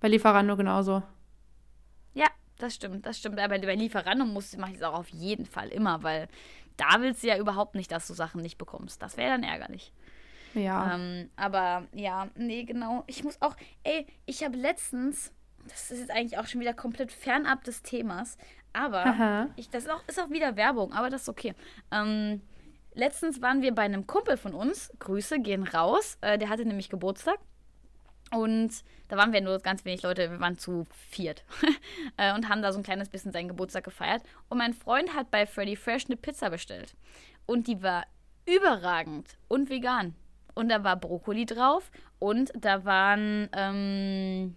[0.00, 1.02] Bei Lieferando genauso.
[2.58, 3.38] Das stimmt, das stimmt.
[3.38, 6.28] Aber bei Lieferando muss mache ich es auch auf jeden Fall immer, weil
[6.76, 9.02] da willst du ja überhaupt nicht, dass du Sachen nicht bekommst.
[9.02, 9.92] Das wäre dann ärgerlich.
[10.54, 10.94] Ja.
[10.94, 13.04] Ähm, aber ja, nee, genau.
[13.06, 15.32] Ich muss auch, ey, ich habe letztens,
[15.68, 18.38] das ist jetzt eigentlich auch schon wieder komplett fernab des Themas,
[18.72, 19.48] aber Aha.
[19.56, 21.54] ich, das ist auch, ist auch wieder Werbung, aber das ist okay.
[21.90, 22.40] Ähm,
[22.94, 26.88] letztens waren wir bei einem Kumpel von uns, Grüße gehen raus, äh, der hatte nämlich
[26.88, 27.38] Geburtstag.
[28.30, 28.70] Und
[29.08, 31.44] da waren wir nur ganz wenig Leute, wir waren zu viert
[32.16, 34.22] äh, und haben da so ein kleines bisschen seinen Geburtstag gefeiert.
[34.48, 36.94] Und mein Freund hat bei Freddy Fresh eine Pizza bestellt.
[37.46, 38.04] Und die war
[38.46, 40.14] überragend und vegan.
[40.54, 44.56] Und da war Brokkoli drauf und da waren ähm,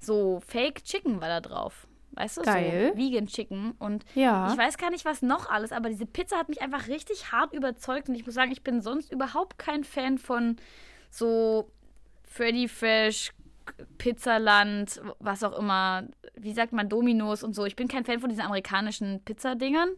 [0.00, 1.86] so Fake Chicken war da drauf.
[2.14, 2.92] Weißt du, Geil.
[2.92, 3.72] so Vegan Chicken.
[3.78, 4.52] Und Ja.
[4.52, 7.54] ich weiß gar nicht, was noch alles, aber diese Pizza hat mich einfach richtig hart
[7.54, 8.08] überzeugt.
[8.08, 10.56] Und ich muss sagen, ich bin sonst überhaupt kein Fan von
[11.10, 11.70] so
[12.32, 13.32] Freddy Fresh,
[13.98, 16.04] Pizzaland, was auch immer.
[16.34, 17.64] Wie sagt man, Dominos und so.
[17.66, 19.90] Ich bin kein Fan von diesen amerikanischen Pizzadingern.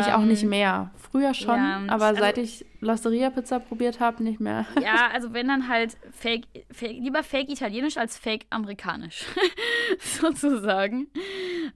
[0.00, 0.90] Ich auch nicht Ähm, mehr.
[0.96, 4.64] Früher schon, ja, aber also- seit ich Losteria-Pizza probiert habe, nicht mehr.
[4.82, 9.26] Ja, also wenn dann halt fake, fake lieber fake italienisch als fake amerikanisch,
[9.98, 11.08] sozusagen.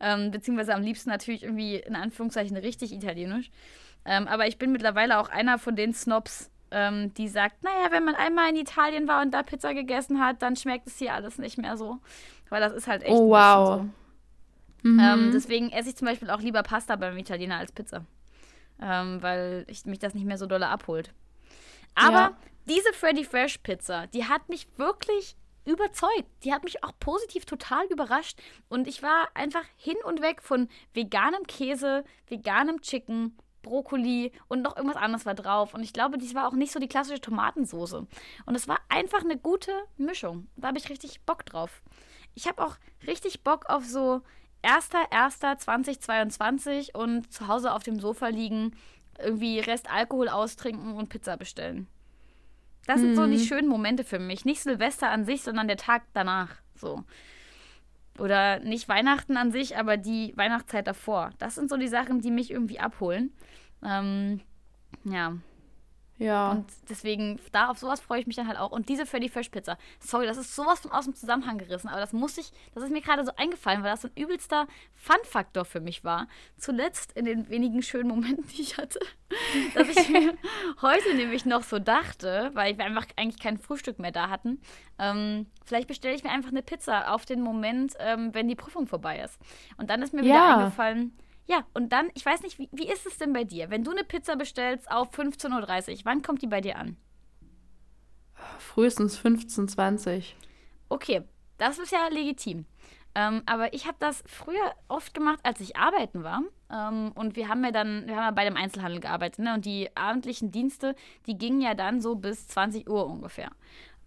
[0.00, 3.50] Ähm, beziehungsweise am liebsten natürlich irgendwie in Anführungszeichen richtig italienisch.
[4.06, 8.04] Ähm, aber ich bin mittlerweile auch einer von den Snobs, ähm, die sagt, naja, wenn
[8.04, 11.38] man einmal in Italien war und da Pizza gegessen hat, dann schmeckt es hier alles
[11.38, 11.98] nicht mehr so.
[12.48, 13.80] Weil das ist halt echt Oh, wow.
[13.80, 13.86] bisschen
[14.82, 14.98] Mhm.
[14.98, 15.04] so.
[15.04, 18.04] Ähm, deswegen esse ich zum Beispiel auch lieber Pasta beim Italiener als Pizza.
[18.80, 21.12] Ähm, weil ich, mich das nicht mehr so dolle abholt.
[21.94, 22.36] Aber Ja.
[22.66, 26.26] diese Freddy Fresh Pizza, die hat mich wirklich überzeugt.
[26.44, 28.38] Die hat mich auch positiv total überrascht.
[28.68, 33.36] Und ich war einfach hin und weg von veganem Käse, veganem Chicken,
[33.66, 35.74] Brokkoli und noch irgendwas anderes war drauf.
[35.74, 38.06] Und ich glaube, dies war auch nicht so die klassische Tomatensoße.
[38.46, 40.46] Und es war einfach eine gute Mischung.
[40.56, 41.82] Da habe ich richtig Bock drauf.
[42.34, 42.76] Ich habe auch
[43.06, 44.22] richtig Bock auf so
[44.62, 48.76] 1.1.2022 und zu Hause auf dem Sofa liegen,
[49.18, 51.86] irgendwie Rest Alkohol austrinken und Pizza bestellen.
[52.86, 53.44] Das sind so die Mhm.
[53.44, 54.44] schönen Momente für mich.
[54.44, 56.50] Nicht Silvester an sich, sondern der Tag danach.
[56.76, 57.02] So.
[58.18, 61.30] Oder nicht Weihnachten an sich, aber die Weihnachtszeit davor.
[61.38, 63.32] Das sind so die Sachen, die mich irgendwie abholen.
[63.84, 64.40] Ähm,
[65.04, 65.34] ja.
[66.18, 66.52] Ja.
[66.52, 68.70] Und deswegen, da auf sowas freue ich mich dann halt auch.
[68.72, 69.76] Und diese Freddy Fresh Pizza.
[70.00, 72.90] Sorry, das ist sowas von aus dem Zusammenhang gerissen, aber das muss ich, das ist
[72.90, 76.26] mir gerade so eingefallen, weil das so ein übelster Fun-Faktor für mich war.
[76.56, 78.98] Zuletzt in den wenigen schönen Momenten, die ich hatte,
[79.74, 80.34] dass ich mir
[80.82, 84.60] heute nämlich noch so dachte, weil wir einfach eigentlich kein Frühstück mehr da hatten,
[84.98, 88.86] ähm, vielleicht bestelle ich mir einfach eine Pizza auf den Moment, ähm, wenn die Prüfung
[88.86, 89.38] vorbei ist.
[89.76, 90.56] Und dann ist mir wieder Ja.
[90.58, 91.12] eingefallen,
[91.46, 93.70] ja, und dann, ich weiß nicht, wie, wie ist es denn bei dir?
[93.70, 96.96] Wenn du eine Pizza bestellst auf 15.30 Uhr, wann kommt die bei dir an?
[98.58, 100.36] Frühestens 15, 20.
[100.88, 101.22] Okay,
[101.58, 102.66] das ist ja legitim.
[103.14, 106.42] Ähm, aber ich habe das früher oft gemacht, als ich arbeiten war.
[106.70, 109.54] Ähm, und wir haben ja dann, wir haben ja bei dem Einzelhandel gearbeitet, ne?
[109.54, 110.94] Und die abendlichen Dienste,
[111.26, 113.50] die gingen ja dann so bis 20 Uhr ungefähr.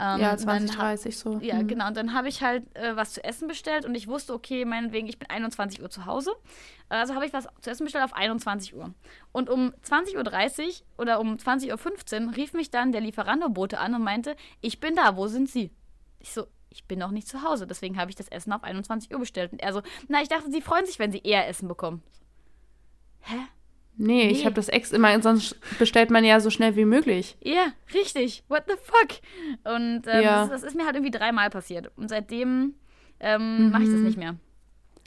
[0.02, 1.40] Ähm, ja, und dann 20, ha- 30 so.
[1.40, 1.68] Ja, Mhm.
[1.68, 1.88] genau.
[1.88, 5.08] Und dann habe ich halt äh, was zu essen bestellt und ich wusste, okay, meinetwegen,
[5.08, 6.32] ich bin 21 Uhr zu Hause.
[6.88, 8.94] Also habe ich was zu essen bestellt auf 21 Uhr.
[9.34, 14.02] Und um 20.30 Uhr oder um 20.15 Uhr rief mich dann der Lieferandobote an und
[14.04, 15.70] meinte, ich bin da, wo sind Sie?
[16.20, 19.12] Ich so, ich bin noch nicht zu Hause, deswegen habe ich das Essen auf 21
[19.14, 19.52] Uhr bestellt.
[19.52, 22.02] Und er so, na, ich dachte, Sie freuen sich, wenn Sie eher Essen bekommen.
[23.22, 23.36] Hä?
[24.02, 24.46] Nee, ich Nee.
[24.46, 27.38] habe das ex immer, sonst bestellt man ja so schnell wie möglich.
[27.44, 28.44] Ja, richtig.
[28.48, 29.20] What the fuck?
[29.76, 30.40] Und ähm, Ja.
[30.48, 31.92] das, das ist mir halt irgendwie dreimal passiert.
[31.98, 32.76] Und seitdem
[33.20, 34.06] ähm, mache ich das Mhm.
[34.06, 34.36] nicht mehr.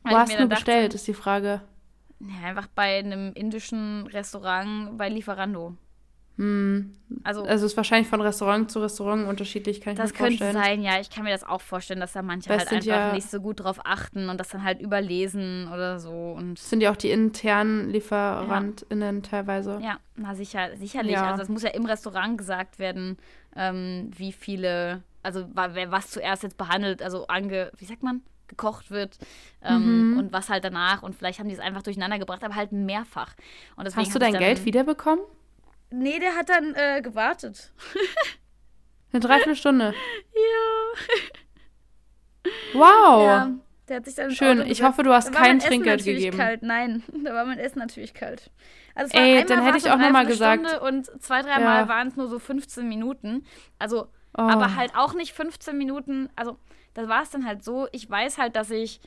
[0.03, 1.63] Weil Wo ich hast du bestellt, ist die Frage.
[2.21, 5.75] Ja, einfach bei einem indischen Restaurant bei Lieferando.
[6.39, 6.97] Hm.
[7.25, 10.39] Also, Also es ist wahrscheinlich von Restaurant zu Restaurant unterschiedlich, kann ich das mir könnte
[10.45, 10.65] vorstellen.
[10.65, 10.99] sein, ja.
[10.99, 13.61] Ich kann mir das auch vorstellen, dass da manche halt einfach ja- nicht so gut
[13.63, 16.11] drauf achten und das dann halt überlesen oder so.
[16.11, 19.79] Und Das sind ja auch die internen LieferantInnen teilweise.
[19.83, 21.13] ja, na sicher, sicherlich.
[21.13, 21.31] Ja.
[21.31, 23.19] Also es muss ja im Restaurant gesagt werden,
[23.55, 28.23] ähm, wie viele, also was zuerst jetzt behandelt, also ange, wie sagt man?
[28.49, 29.17] gekocht wird
[29.63, 30.19] ähm, Mhm.
[30.19, 33.33] und was halt danach und vielleicht haben die es einfach durcheinander gebracht, aber halt mehrfach.
[33.95, 35.25] Hast du dein Geld wiederbekommen?
[35.93, 37.73] Nee, der hat dann äh, gewartet.
[39.13, 39.95] Eine Dreiviertelstunde.
[40.35, 41.01] Ja.
[42.73, 43.25] Wow.
[43.25, 43.51] Ja,
[43.89, 44.67] der hat sich dann Schön.
[44.67, 46.37] Ich hoffe, du hast kein Trinkgeld gegeben.
[46.37, 46.63] Kalt.
[46.63, 48.51] Nein, da war mein Essen natürlich kalt.
[48.95, 51.43] Also es war Ey, dann hätte ich auch eine noch mal gesagt- Dreiviertelstunde Und zwei,
[51.43, 51.89] dreimal Ja.
[51.89, 53.45] waren es nur so 15 Minuten.
[53.79, 54.41] Also, Oh.
[54.41, 56.31] aber halt auch nicht 15 Minuten.
[56.37, 56.57] Also,
[56.95, 58.99] da war es dann halt so, ich weiß halt, dass ich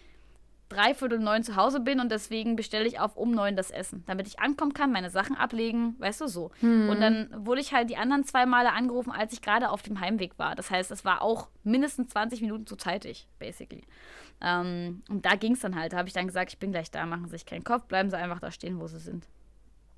[0.69, 4.27] dreiviertel neun zu Hause bin und deswegen bestelle ich auf um neun das Essen, damit
[4.27, 6.51] ich ankommen kann, meine Sachen ablegen, weißt du, so.
[6.59, 6.89] Hm.
[6.89, 9.99] Und dann wurde ich halt die anderen zwei Male angerufen, als ich gerade auf dem
[9.99, 10.55] Heimweg war.
[10.55, 13.83] Das heißt, es war auch mindestens 20 Minuten zu zeitig, basically.
[14.41, 15.93] Ähm, und da ging es dann halt.
[15.93, 18.09] Da habe ich dann gesagt, ich bin gleich da, machen Sie sich keinen Kopf, bleiben
[18.09, 19.27] Sie einfach da stehen, wo Sie sind.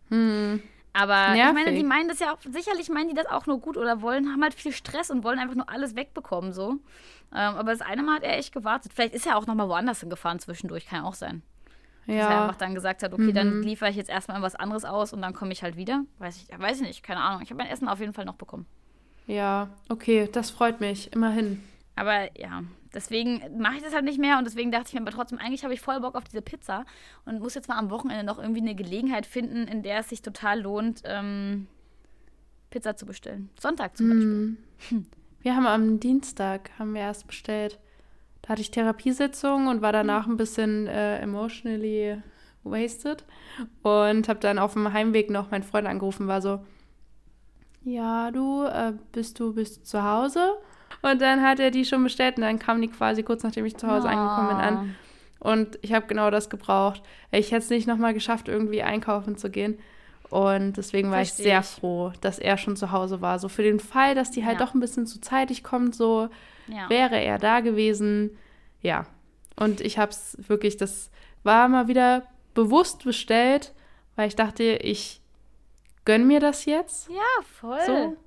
[0.10, 0.62] Hm.
[0.94, 1.76] Aber ich meine, Nervig.
[1.76, 4.42] die meinen das ja auch, sicherlich meinen die das auch nur gut oder wollen, haben
[4.42, 6.78] halt viel Stress und wollen einfach nur alles wegbekommen, so.
[7.34, 8.92] Ähm, aber das eine Mal hat er echt gewartet.
[8.94, 11.42] Vielleicht ist er auch nochmal woanders hingefahren zwischendurch, kann auch sein.
[12.06, 12.42] Dass er Ja.
[12.44, 13.64] einfach dann gesagt hat, okay, dann Mhm.
[13.64, 16.06] liefere ich jetzt erstmal was anderes aus und dann komme ich halt wieder.
[16.20, 17.42] Weiß ich, weiß ich nicht, keine Ahnung.
[17.42, 18.66] Ich habe mein Essen auf jeden Fall noch bekommen.
[19.28, 19.70] Ja.
[19.90, 21.12] Okay, das freut mich.
[21.14, 21.62] Immerhin.
[21.98, 22.64] Aber ja,
[22.94, 25.64] deswegen mache ich das halt nicht mehr und deswegen dachte ich mir aber trotzdem, eigentlich
[25.66, 26.86] habe ich voll Bock auf diese Pizza
[27.26, 30.22] und muss jetzt mal am Wochenende noch irgendwie eine Gelegenheit finden, in der es sich
[30.22, 31.68] total lohnt, ähm,
[32.70, 33.50] Pizza zu bestellen.
[33.60, 34.58] Sonntag zum Beispiel.
[34.90, 35.08] Hm.
[35.42, 37.80] Wir haben am Dienstag, haben wir erst bestellt.
[38.42, 42.18] Da hatte ich Therapiesitzung und war danach ein bisschen äh, emotionally
[42.64, 43.26] wasted.
[43.84, 46.60] Und habe dann auf dem Heimweg noch meinen Freund angerufen, war so,
[47.84, 50.58] ja, du, äh, bist du bist zu Hause?
[51.02, 53.78] Und dann hat er die schon bestellt und dann kam die quasi kurz nachdem ich
[53.78, 54.96] zu Hause angekommen bin an.
[55.40, 57.02] Und ich habe genau das gebraucht.
[57.32, 59.78] Ich hätte es nicht nochmal geschafft, irgendwie einkaufen zu gehen.
[60.30, 61.66] Und deswegen war Versteh ich sehr ich.
[61.66, 63.40] froh, dass er schon zu Hause war.
[63.40, 64.66] So für den Fall, dass die halt Ja.
[64.66, 66.30] doch ein bisschen zu zeitig kommt, so
[66.68, 66.90] Ja.
[66.90, 68.38] wäre er da gewesen.
[68.82, 69.06] Ja.
[69.60, 71.10] Und ich habe es wirklich, das
[71.44, 72.24] war mal wieder
[72.54, 73.74] bewusst bestellt,
[74.16, 75.22] weil ich dachte, ich
[76.06, 77.10] gönn mir das jetzt.
[77.10, 77.80] Ja, voll.
[77.86, 78.18] So.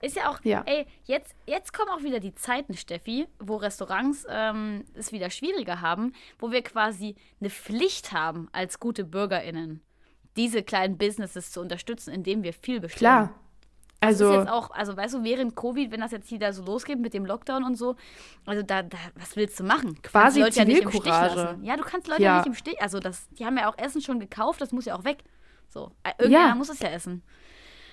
[0.00, 0.62] Ist ja auch, Ja.
[0.66, 5.80] ey, jetzt, jetzt kommen auch wieder die Zeiten, Steffi, wo Restaurants ähm, es wieder schwieriger
[5.80, 9.80] haben, wo wir quasi eine Pflicht haben, als gute BürgerInnen,
[10.36, 12.98] diese kleinen Businesses zu unterstützen, indem wir viel bestellen.
[13.28, 13.34] Klar.
[14.00, 16.62] Das Also, ist jetzt auch, also weißt du, während Covid, wenn das jetzt wieder so
[16.62, 17.96] losgeht mit dem Lockdown und so,
[18.44, 19.94] also da, da was willst du machen?
[19.94, 21.34] Du Quasi Leute ja nicht im Stich Zivilcourage.
[21.36, 21.64] lassen.
[21.64, 22.32] Ja, du kannst Leute Ja.
[22.32, 24.84] ja nicht im Stich, also das, die haben ja auch Essen schon gekauft, das muss
[24.84, 25.18] ja auch weg.
[25.70, 26.54] So, äh, irgendjemand Ja.
[26.56, 27.22] muss es ja essen.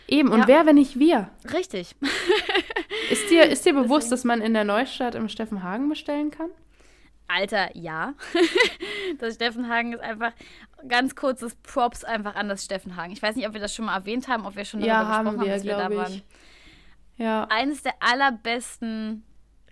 [0.10, 0.48] Eben, und Ja.
[0.48, 1.30] wer, wenn nicht wir?
[1.54, 1.96] Richtig.
[3.10, 6.50] Ist dir, ist dir bewusst, Deswegen- dass man in der Neustadt im Steffenhagen bestellen kann?
[7.28, 8.14] Alter, ja.
[9.20, 10.34] das Steffenhagen ist einfach
[10.88, 13.12] ganz kurzes Props einfach an das Steffenhagen.
[13.12, 15.10] Ich weiß nicht, ob wir das schon mal erwähnt haben, ob wir schon Ja, darüber
[15.10, 16.14] haben gesprochen wir, haben, dass wir da glaube waren.
[16.14, 16.24] ich.
[17.18, 17.48] Ja.
[17.50, 19.24] Eines der allerbesten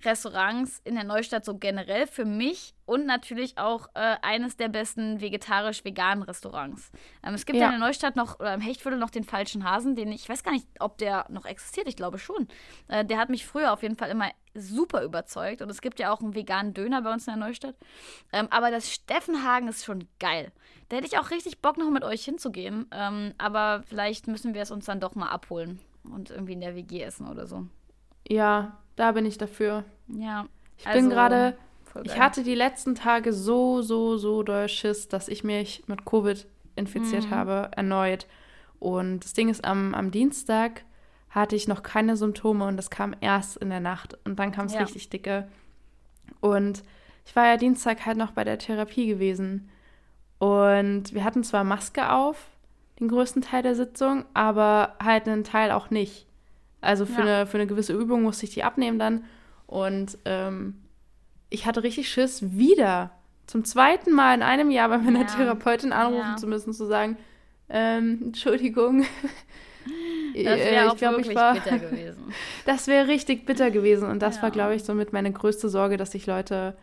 [0.05, 5.21] Restaurants in der Neustadt so generell für mich und natürlich auch äh, eines der besten
[5.21, 6.91] vegetarisch-veganen Restaurants.
[7.23, 7.65] Ähm, es gibt ja.
[7.65, 10.43] In der Neustadt noch, oder im Hechtviertel noch den Falschen Hasen, den ich, ich weiß
[10.43, 12.47] gar nicht, ob der noch existiert, ich glaube schon.
[12.88, 16.11] Äh, der hat mich früher auf jeden Fall immer super überzeugt und es gibt ja
[16.11, 17.76] auch einen veganen Döner bei uns in der Neustadt.
[18.34, 20.51] Ähm, aber das Steffenhagen ist schon geil.
[20.89, 22.88] Da hätte ich auch richtig Bock, noch mit euch hinzugehen.
[22.91, 26.76] Ähm, aber vielleicht müssen wir es uns dann doch mal abholen und irgendwie in der
[26.76, 27.67] WG essen oder so.
[28.27, 29.84] Ja, da bin ich dafür.
[30.07, 30.45] Ja.
[30.77, 31.57] Ich Also, bin gerade,
[32.03, 36.45] ich hatte die letzten Tage so, so, so doll Schiss, dass ich mich mit Covid
[36.76, 37.31] infiziert Mhm.
[37.31, 38.27] habe, erneut.
[38.80, 40.84] Und das Ding ist, am, am Dienstag
[41.30, 44.17] hatte ich noch keine Symptome und das kam erst in der Nacht.
[44.26, 44.81] Und dann kam es Ja.
[44.81, 45.47] richtig dicke.
[46.41, 46.84] Und
[47.26, 49.69] ich war ja Dienstag halt noch bei der Therapie gewesen.
[50.39, 52.47] Und wir hatten zwar Maske auf,
[52.99, 56.26] den größten Teil der Sitzung, aber halt einen Teil auch nicht.
[56.81, 57.39] Also für, Ja.
[57.39, 59.23] eine, für eine gewisse Übung musste ich die abnehmen dann.
[59.68, 60.76] Und ähm,
[61.49, 63.11] ich hatte richtig Schiss, wieder
[63.47, 65.26] zum zweiten Mal in einem Jahr bei meiner Ja.
[65.26, 66.38] Therapeutin anrufen Ja.
[66.38, 67.18] zu müssen, zu sagen,
[67.69, 69.03] ähm, Entschuldigung.
[70.35, 72.23] Das Äh, wäre auch glaub, wirklich ich war, bitter gewesen.
[72.65, 74.07] Das wäre richtig bitter gewesen.
[74.07, 76.76] Und das war, glaube ich, somit meine größte Sorge, dass ich Leute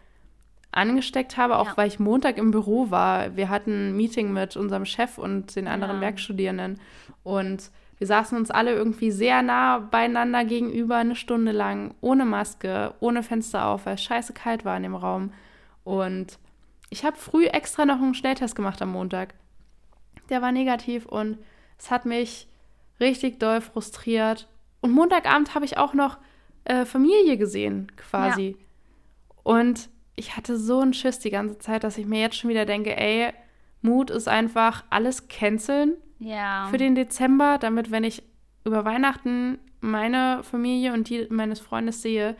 [0.72, 3.36] angesteckt habe, auch weil ich Montag im Büro war.
[3.36, 6.00] Wir hatten ein Meeting mit unserem Chef und den anderen.
[6.00, 6.80] Werkstudierenden.
[7.22, 12.94] Und wir saßen uns alle irgendwie sehr nah beieinander gegenüber, eine Stunde lang, ohne Maske,
[13.00, 15.32] ohne Fenster auf, weil es scheiße kalt war in dem Raum.
[15.82, 16.38] Und
[16.90, 19.34] ich habe früh extra noch einen Schnelltest gemacht am Montag.
[20.28, 21.38] Der war negativ und
[21.78, 22.48] es hat mich
[23.00, 24.48] richtig doll frustriert.
[24.80, 26.18] Und Montagabend habe ich auch noch
[26.64, 28.56] äh, Familie gesehen, quasi.
[29.42, 32.66] Und ich hatte so einen Schiss die ganze Zeit, dass ich mir jetzt schon wieder
[32.66, 33.32] denke, ey,
[33.80, 36.68] Mut ist einfach alles canceln Ja.
[36.70, 38.22] für den Dezember, damit, wenn ich
[38.64, 42.36] über Weihnachten meine Familie und die meines Freundes sehe,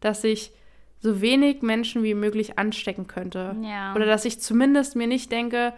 [0.00, 0.52] dass ich
[1.00, 3.54] so wenig Menschen wie möglich anstecken könnte.
[3.62, 3.94] Ja.
[3.94, 5.72] Oder dass ich zumindest mir nicht denke,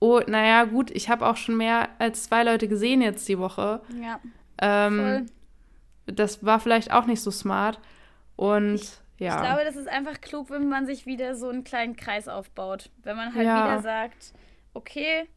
[0.00, 3.80] oh, naja, gut, ich habe auch schon mehr als zwei Leute gesehen jetzt die Woche.
[4.00, 4.18] ja.
[4.62, 5.26] Ähm,
[6.06, 6.14] Voll.
[6.16, 7.78] das war vielleicht auch nicht so smart.
[8.36, 9.36] Und Ich- ja.
[9.36, 12.90] Ich glaube, das ist einfach klug, wenn man sich wieder so einen kleinen Kreis aufbaut.
[13.02, 13.64] Wenn man halt Ja.
[13.64, 14.32] wieder sagt,
[14.74, 15.28] okay,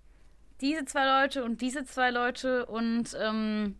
[0.64, 3.76] diese zwei Leute und diese zwei Leute und ähm,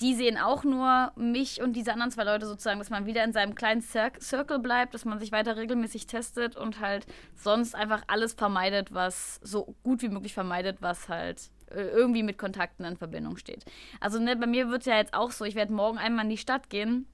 [0.00, 3.32] die sehen auch nur mich und diese anderen zwei Leute sozusagen, dass man wieder in
[3.32, 8.02] seinem kleinen Cir Circle bleibt, dass man sich weiter regelmäßig testet und halt sonst einfach
[8.06, 12.96] alles vermeidet, was so gut wie möglich vermeidet, was halt äh, irgendwie mit Kontakten in
[12.96, 13.64] Verbindung steht.
[13.98, 16.30] Also ne, bei mir wird es ja jetzt auch so, ich werde morgen einmal in
[16.30, 17.06] die Stadt gehen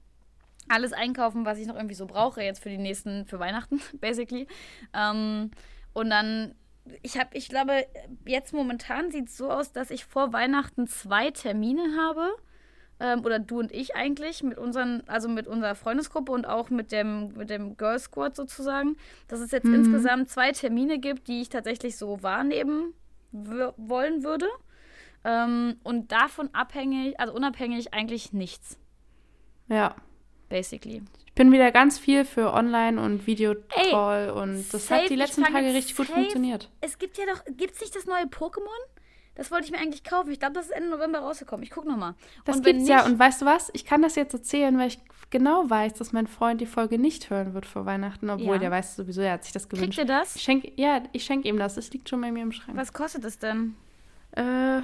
[0.67, 4.47] alles einkaufen, was ich noch irgendwie so brauche, jetzt für die nächsten, für Weihnachten, basically.
[4.93, 5.51] Ähm,
[5.93, 6.55] und dann,
[7.01, 7.85] ich habe, ich glaube,
[8.25, 12.29] jetzt momentan sieht es so aus, dass ich vor Weihnachten zwei Termine habe.
[12.99, 16.91] Ähm, oder du und ich eigentlich, mit unseren, also mit unserer Freundesgruppe und auch mit
[16.93, 18.95] dem, mit dem Girl Squad sozusagen,
[19.27, 19.75] dass es jetzt Mhm.
[19.75, 22.93] insgesamt zwei Termine gibt, die ich tatsächlich so wahrnehmen
[23.31, 24.47] wollen würde.
[25.25, 28.79] Ähm, und davon abhängig, also unabhängig eigentlich nichts,
[29.67, 29.95] ja.
[30.47, 31.01] basically.
[31.35, 35.43] Ich bin wieder ganz viel für Online- und Videocall und das safe, hat die letzten
[35.43, 36.71] Tage richtig gut safe- funktioniert.
[36.79, 38.69] Es gibt ja doch, gibt es nicht das neue Pokémon?
[39.35, 40.31] Das wollte ich mir eigentlich kaufen.
[40.31, 41.61] Ich glaube, das ist Ende November rausgekommen.
[41.63, 42.15] Ich gucke nochmal.
[42.45, 42.99] Das wenn gibt's ja.
[43.01, 43.69] nicht- Und weißt du was?
[43.73, 44.99] Ich kann das jetzt erzählen, weil ich
[45.29, 48.57] genau weiß, dass mein Freund die Folge nicht hören wird vor Weihnachten, obwohl Ja.
[48.59, 49.99] der weiß sowieso, er hat sich das Kriegt gewünscht.
[49.99, 50.37] ihr das?
[50.37, 51.75] Ich schenk, ja, ich schenke ihm das.
[51.75, 52.77] Das liegt schon bei mir im Schrank.
[52.77, 53.75] Was kostet es denn?
[54.31, 54.79] Äh,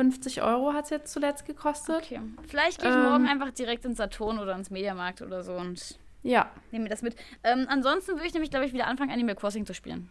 [0.00, 1.96] 50 Euro hat es jetzt zuletzt gekostet.
[1.96, 2.20] Okay.
[2.48, 3.02] Vielleicht gehe ich Ähm.
[3.02, 6.48] morgen einfach direkt ins Saturn oder ins Mediamarkt oder so und Ja.
[6.70, 7.16] nehme mir das mit.
[7.44, 10.08] Ähm, ansonsten würde ich nämlich, glaube ich, wieder anfangen, Animal Crossing zu spielen.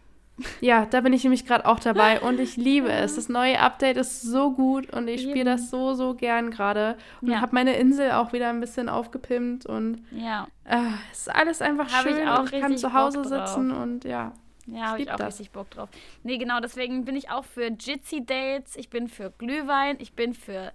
[0.60, 3.16] Ja, da bin ich nämlich gerade auch dabei und ich liebe es.
[3.16, 6.96] Das neue Update ist so gut und ich spiele das so, so gern gerade.
[7.20, 7.40] Und Ja.
[7.40, 10.46] habe meine Insel auch wieder ein bisschen aufgepimpt und Ja.
[10.64, 10.76] äh,
[11.10, 14.04] es ist alles einfach Hab ich schön auch und ich kann zu Hause sitzen und
[14.04, 14.32] ja.
[14.74, 15.28] Ja, habe ich auch das.
[15.34, 15.88] richtig Bock drauf.
[16.22, 20.72] Nee, genau, deswegen bin ich auch für Jitsi-Dates, ich bin für Glühwein, ich bin für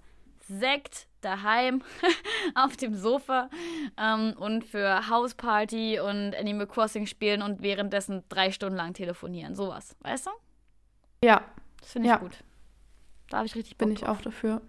[0.48, 1.82] Sekt daheim
[2.56, 3.50] auf dem Sofa
[3.98, 9.56] ähm, und für Hausparty und Animal Crossing spielen und währenddessen drei Stunden lang telefonieren.
[9.56, 10.32] Sowas, weißt du?
[11.24, 11.42] Ja,
[11.82, 12.18] Das finde ich Ja.
[12.18, 12.38] gut.
[13.30, 14.18] Da habe ich richtig Bock bin ich drauf.
[14.20, 14.62] auch dafür.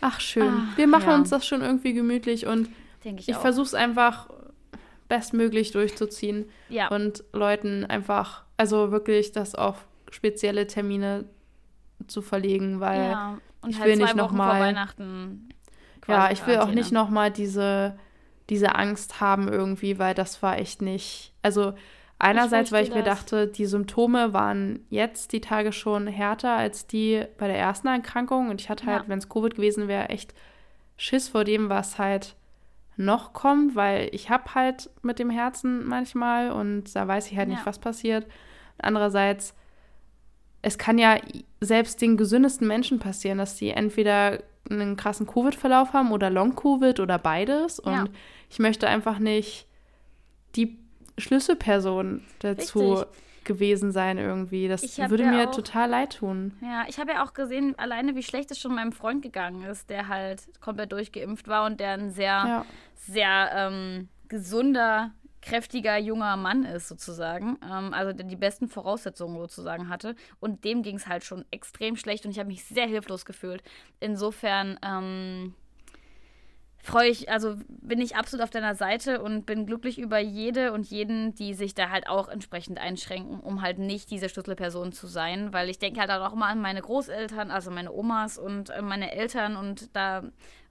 [0.00, 0.48] Ach, schön.
[0.48, 1.14] Ah, Wir machen ja.
[1.16, 2.68] uns das schon irgendwie gemütlich und
[3.04, 4.28] Denke ich, ich versuche es einfach
[5.08, 11.24] bestmöglich durchzuziehen Ja, und Leuten einfach, also wirklich, dass auf spezielle Termine
[12.06, 14.74] zu verlegen, weil Ja, und ich halt will nicht nochmal.
[16.08, 17.96] Ja, ich will auch nicht nochmal diese,
[18.50, 21.32] diese Angst haben irgendwie, weil das war echt nicht.
[21.42, 21.74] Also
[22.18, 23.20] einerseits, weil ich verstehe mir das.
[23.20, 28.50] dachte, die Symptome waren jetzt die Tage schon härter als die bei der ersten Erkrankung.
[28.50, 29.08] Und ich hatte halt, Ja.
[29.08, 30.34] wenn es Covid gewesen wäre, echt
[30.96, 32.34] Schiss vor dem, was halt
[33.04, 37.48] noch kommt, weil ich habe halt mit dem Herzen manchmal und da weiß ich halt
[37.48, 37.66] nicht, Ja.
[37.66, 38.26] was passiert.
[38.78, 39.54] Andererseits,
[40.62, 41.16] es kann ja
[41.60, 47.18] selbst den gesündesten Menschen passieren, dass die entweder einen krassen Covid-Verlauf haben oder Long-Covid oder
[47.18, 47.78] beides.
[47.80, 48.04] Und Ja.
[48.48, 49.66] ich möchte einfach nicht
[50.54, 50.78] die
[51.18, 53.06] Schlüsselperson dazu Richtig.
[53.44, 54.68] Gewesen sein irgendwie.
[54.68, 56.56] Das würde ja mir auch- total leid tun.
[56.60, 59.90] Ja, ich habe ja auch gesehen, alleine wie schlecht es schon meinem Freund gegangen ist,
[59.90, 62.66] der halt komplett durchgeimpft war und der ein sehr, Ja.
[62.96, 65.12] sehr ähm, gesunder,
[65.42, 67.58] kräftiger junger Mann ist sozusagen.
[67.68, 70.14] Ähm, also der die besten Voraussetzungen sozusagen hatte.
[70.38, 73.62] Und dem ging es halt schon extrem schlecht und ich habe mich sehr hilflos gefühlt.
[73.98, 75.54] Insofern ähm,
[76.82, 80.86] freue ich, also bin ich absolut auf deiner Seite und bin glücklich über jede und
[80.88, 85.52] jeden, die sich da halt auch entsprechend einschränken, um halt nicht diese Schlüsselperson zu sein,
[85.52, 89.12] weil ich denke halt auch immer an meine Großeltern, also meine Omas und äh, meine
[89.12, 90.24] Eltern und da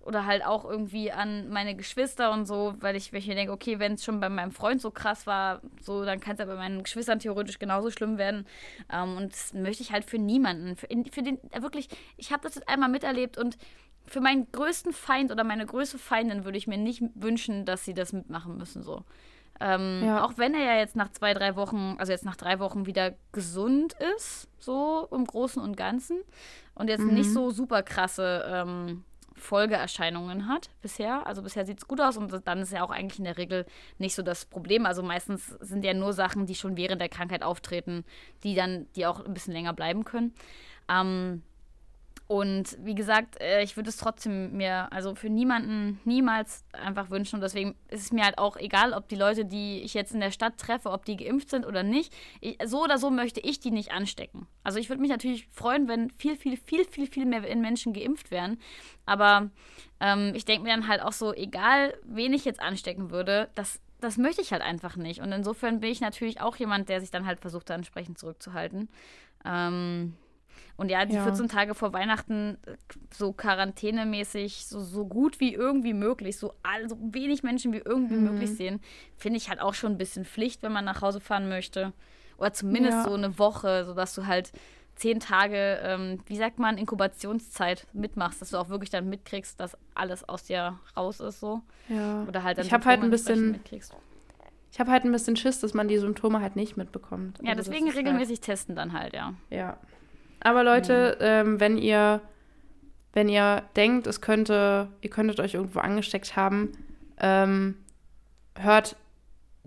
[0.04, 3.54] oder halt auch irgendwie an meine Geschwister und so, weil ich, weil ich mir denke,
[3.54, 6.46] okay, wenn es schon bei meinem Freund so krass war, so, dann kann es ja
[6.46, 8.48] bei meinen Geschwistern theoretisch genauso schlimm werden.
[8.92, 12.56] Ähm, und das möchte ich halt für niemanden, für, für den, wirklich, ich habe das
[12.56, 13.58] jetzt einmal miterlebt und
[14.06, 17.94] für meinen größten Feind oder meine größte Feindin würde ich mir nicht wünschen, dass sie
[17.94, 19.04] das mitmachen müssen, so.
[19.60, 20.26] Ähm, Ja.
[20.26, 23.14] Auch wenn er ja jetzt nach zwei, drei Wochen, also jetzt nach drei Wochen wieder
[23.32, 26.20] gesund ist, so im Großen und Ganzen.
[26.74, 27.14] Und jetzt Mhm.
[27.14, 29.04] nicht so super krasse ähm,
[29.36, 31.28] Folgeerscheinungen hat bisher.
[31.28, 33.66] Also bisher sieht es gut aus und dann ist ja auch eigentlich in der Regel
[34.00, 34.86] nicht so das Problem.
[34.86, 38.04] Also meistens sind ja nur Sachen, die schon während der Krankheit auftreten,
[38.44, 40.34] die dann, die auch ein bisschen länger bleiben können.
[40.90, 41.44] Ähm,
[42.32, 47.36] und wie gesagt, äh, ich würde es trotzdem mir, also für niemanden niemals einfach wünschen.
[47.36, 50.22] Und deswegen ist es mir halt auch egal, ob die Leute, die ich jetzt in
[50.22, 52.14] der Stadt treffe, ob die geimpft sind oder nicht.
[52.40, 54.48] Ich, so oder so möchte ich die nicht anstecken.
[54.64, 58.32] Also ich würde mich natürlich freuen, wenn viel, viel, viel, viel, viel mehr Menschen geimpft
[58.32, 58.60] wären.
[59.06, 59.50] Aber
[60.00, 63.82] ähm, ich denke mir dann halt auch so, egal wen ich jetzt anstecken würde, das,
[64.00, 65.20] das möchte ich halt einfach nicht.
[65.20, 68.88] Und insofern bin ich natürlich auch jemand, der sich dann halt versucht, da entsprechend zurückzuhalten.
[69.44, 70.16] Ähm,
[70.82, 71.24] und ja, die Ja.
[71.24, 72.76] 14 Tage vor Weihnachten äh,
[73.14, 78.16] so quarantänemäßig, so, so gut wie irgendwie möglich, so, all, so wenig Menschen wie irgendwie
[78.16, 78.24] Mhm.
[78.24, 78.82] möglich sehen,
[79.16, 81.94] finde ich halt auch schon ein bisschen Pflicht, wenn man nach Hause fahren möchte.
[82.38, 83.04] Oder zumindest Ja.
[83.04, 84.52] so eine Woche, sodass du halt
[84.96, 89.78] zehn Tage, ähm, wie sagt man, Inkubationszeit mitmachst, dass du auch wirklich dann mitkriegst, dass
[89.96, 91.62] alles aus dir raus ist so.
[91.90, 92.24] Ja.
[92.28, 93.94] Oder halt dann Ich hab halt ein bisschen- mitkriegst.
[94.72, 97.40] Ich habe halt ein bisschen Schiss, dass man die Symptome halt nicht mitbekommt.
[97.44, 99.34] Ja, Also deswegen halt- regelmäßig testen dann halt, ja.
[99.50, 99.78] Ja.
[100.42, 102.20] Aber Leute, ähm, wenn ihr,
[103.14, 106.72] wenn ihr denkt, es könnte, ihr könntet euch irgendwo angesteckt haben,
[107.20, 107.76] ähm,
[108.60, 108.96] hört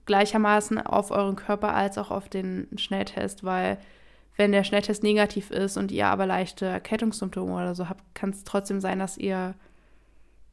[0.06, 3.78] gleichermaßen auf euren Körper als auch auf den Schnelltest, weil
[4.36, 8.42] wenn der Schnelltest negativ ist und ihr aber leichte Erkältungssymptome oder so habt, kann es
[8.44, 9.54] trotzdem sein, dass ihr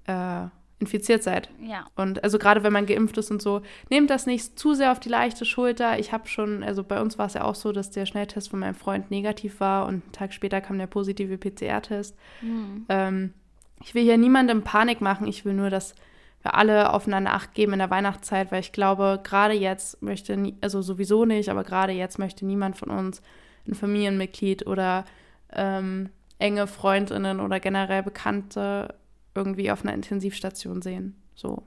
[0.05, 0.45] äh,
[0.81, 1.49] infiziert seid.
[1.61, 1.85] Ja.
[1.95, 4.99] Und also gerade wenn man geimpft ist und so, nehmt das nicht zu sehr auf
[4.99, 5.99] die leichte Schulter.
[5.99, 8.59] Ich habe schon, also bei uns war es ja auch so, dass der Schnelltest von
[8.59, 12.17] meinem Freund negativ war und einen Tag später kam der positive PCR-Test.
[12.41, 12.85] Hm.
[12.89, 13.33] Ähm,
[13.83, 15.27] ich will hier niemandem Panik machen.
[15.27, 15.95] Ich will nur, dass
[16.41, 20.55] wir alle aufeinander Acht geben in der Weihnachtszeit, weil ich glaube, gerade jetzt möchte, nie,
[20.61, 23.21] also sowieso nicht, aber gerade jetzt möchte niemand von uns
[23.67, 25.05] ein Familienmitglied oder
[25.53, 26.09] ähm,
[26.39, 28.95] enge Freundinnen oder generell Bekannte
[29.35, 31.15] irgendwie auf einer Intensivstation sehen.
[31.35, 31.63] So.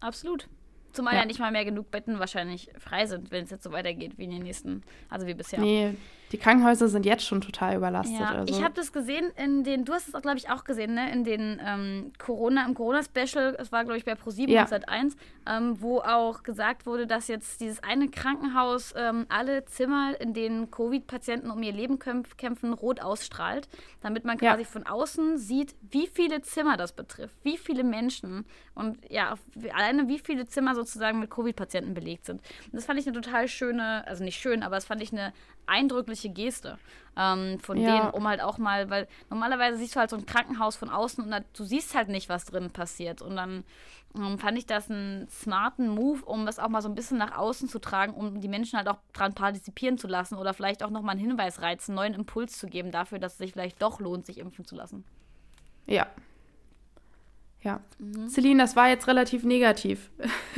[0.00, 0.48] Absolut.
[0.92, 1.20] Zumal Ja.
[1.20, 1.26] ja.
[1.26, 4.30] nicht mal mehr genug Betten wahrscheinlich frei sind, wenn es jetzt so weitergeht wie in
[4.30, 5.60] den nächsten, also wie bisher.
[5.60, 5.94] Nee,
[6.32, 8.18] die Krankenhäuser sind jetzt schon total überlastet.
[8.20, 8.54] Ja, also.
[8.54, 11.10] ich habe das gesehen in den, du hast es auch, glaube ich, auch gesehen, ne?
[11.12, 14.62] In den ähm, Corona, im Corona-Special, es war, glaube ich, bei ProSieben Ja.
[14.62, 20.20] und Sat1, ähm, wo auch gesagt wurde, dass jetzt dieses eine Krankenhaus ähm, alle Zimmer,
[20.20, 23.68] in denen Covid-Patienten um ihr Leben kämpf kämpfen, rot ausstrahlt,
[24.02, 24.52] damit man Ja.
[24.52, 28.44] quasi von außen sieht, wie viele Zimmer das betrifft, wie viele Menschen
[28.74, 29.40] und ja, auf-
[29.74, 32.42] alleine wie viele Zimmer sozusagen mit Covid-Patienten belegt sind.
[32.66, 35.32] Und das fand ich eine total schöne, also nicht schön, aber das fand ich eine
[35.68, 36.78] eindrückliche Geste
[37.16, 37.94] ähm, von Ja.
[37.94, 41.24] denen, um halt auch mal, weil normalerweise siehst du halt so ein Krankenhaus von außen
[41.24, 43.22] und du siehst halt nicht, was drin passiert.
[43.22, 43.64] Und dann
[44.16, 47.36] ähm, fand ich das einen smarten Move, um das auch mal so ein bisschen nach
[47.36, 50.90] außen zu tragen, um die Menschen halt auch dran partizipieren zu lassen oder vielleicht auch
[50.90, 54.00] nochmal einen Hinweis reizen, einen neuen Impuls zu geben dafür, dass es sich vielleicht doch
[54.00, 55.04] lohnt, sich impfen zu lassen.
[55.86, 56.06] Ja.
[57.62, 57.80] Ja.
[57.98, 58.28] Mhm.
[58.28, 60.10] Celine, das war jetzt relativ negativ.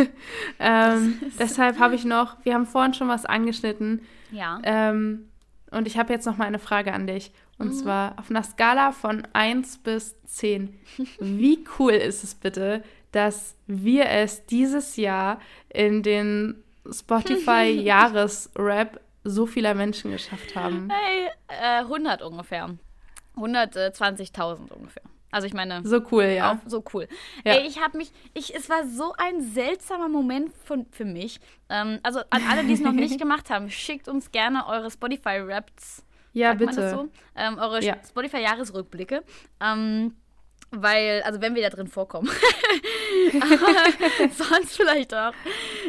[0.59, 4.03] ähm, deshalb habe ich noch, wir haben vorhin schon was angeschnitten.
[4.33, 4.61] Ja.
[4.63, 5.27] Ähm,
[5.73, 7.31] Und ich habe jetzt noch mal eine Frage an dich.
[7.59, 7.73] Und Mhm.
[7.75, 10.77] zwar auf einer Skala von 1 bis 10.
[11.21, 12.83] Wie cool ist es bitte,
[13.13, 15.39] dass wir es dieses Jahr
[15.69, 20.89] in den Spotify-Jahresrap so vieler Menschen geschafft haben?
[20.91, 22.69] Hey, äh, 100 ungefähr.
[23.37, 25.03] 120.000 ungefähr.
[25.31, 26.53] Also ich meine, So cool, ja.
[26.53, 27.07] Auf, so cool.
[27.45, 27.55] Ja.
[27.55, 31.41] Ey, ich habe mich, ich, es war so ein seltsamer Moment von, für mich.
[31.69, 36.05] Ähm, also an alle, die es noch nicht gemacht haben, schickt uns gerne eure Spotify-Raps.
[36.33, 36.91] Ja, bitte.
[36.91, 37.09] so?
[37.37, 37.97] Ähm, eure Ja.
[38.09, 39.23] Spotify-Jahresrückblicke.
[39.61, 40.15] Ähm,
[40.71, 42.29] weil, also wenn wir da drin vorkommen.
[44.33, 45.33] Sonst vielleicht auch.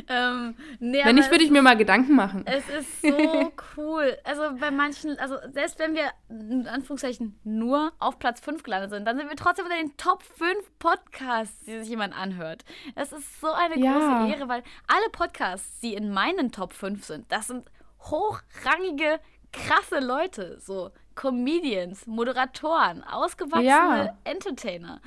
[0.07, 2.43] Ähm, nee, Wenn nicht, würde ich mir mal Gedanken machen.
[2.45, 4.17] es ist so cool.
[4.23, 9.05] Also bei manchen, also selbst wenn wir in Anführungszeichen nur auf Platz 5 gelandet sind,
[9.05, 12.63] dann sind wir trotzdem unter den Top 5 Podcasts, die sich jemand anhört.
[12.95, 13.93] Es ist so eine Ja.
[13.93, 17.69] große Ehre, weil alle Podcasts, die in meinen Top 5 sind, das sind
[18.09, 19.19] hochrangige,
[19.53, 20.59] krasse Leute.
[20.59, 24.17] So Comedians, Moderatoren, ausgewachsene Ja.
[24.23, 25.01] Entertainer.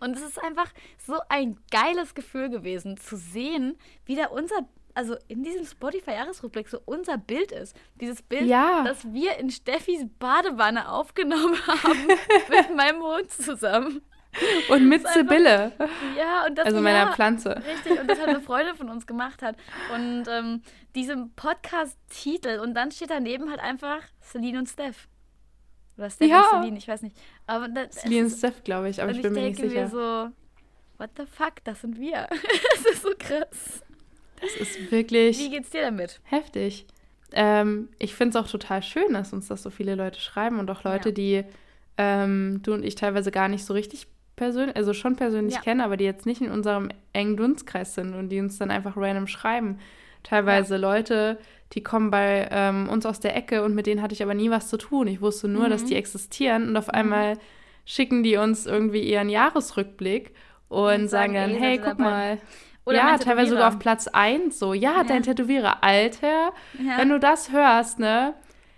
[0.00, 3.76] Und es ist einfach so ein geiles Gefühl gewesen, zu sehen,
[4.06, 7.76] wie da unser, also in diesem Spotify-Jahresrückblick so unser Bild ist.
[8.00, 8.84] Dieses Bild, Ja.
[8.84, 12.06] das wir in Steffis Badewanne aufgenommen haben,
[12.48, 14.02] mit meinem Hund zusammen.
[14.68, 15.72] Und mit Sibylle,
[16.16, 17.60] Ja, und das also ja, meiner Pflanze.
[17.66, 19.56] Richtig, und das hat eine Freundin von uns gemacht hat.
[19.92, 20.62] Und ähm,
[20.94, 25.08] diesem Podcast-Titel und dann steht daneben halt einfach Celine und Steph.
[26.00, 26.40] Oder Steph Ja.
[26.40, 27.16] und Celine, ich weiß nicht.
[27.46, 29.74] Aber das, Celine ist- Steph, glaube ich, aber und ich ich, bin mir nicht denke
[29.74, 30.30] mir sicher.
[30.30, 32.26] so, what the fuck, das sind wir.
[32.74, 33.82] das ist so krass.
[34.40, 36.20] Das ist wirklich Wie geht's dir damit?
[36.24, 36.86] heftig.
[37.32, 40.70] Ähm, ich finde es auch total schön, dass uns das so viele Leute schreiben und
[40.70, 41.14] auch Leute, Ja.
[41.14, 41.44] die
[41.98, 44.06] ähm, du und ich teilweise gar nicht so richtig
[44.36, 45.60] persönlich, also schon persönlich Ja.
[45.60, 48.96] kennen, aber die jetzt nicht in unserem engen Dunstkreis sind und die uns dann einfach
[48.96, 49.78] random schreiben.
[50.22, 51.38] Teilweise Leute,
[51.72, 54.50] die kommen bei ähm, uns aus der Ecke und mit denen hatte ich aber nie
[54.50, 55.06] was zu tun.
[55.06, 55.86] Ich wusste nur, dass Mhm.
[55.86, 57.38] die existieren und auf einmal
[57.84, 60.34] schicken die uns irgendwie ihren Jahresrückblick
[60.68, 62.02] und, Und sagen dann, ey, hey, guck dabei?
[62.04, 62.38] mal.
[62.86, 66.98] Oder ja, teilweise sogar auf Platz 1, so, ja, dein Tätowierer, Alter, Ja.
[66.98, 68.34] wenn du das hörst, ne,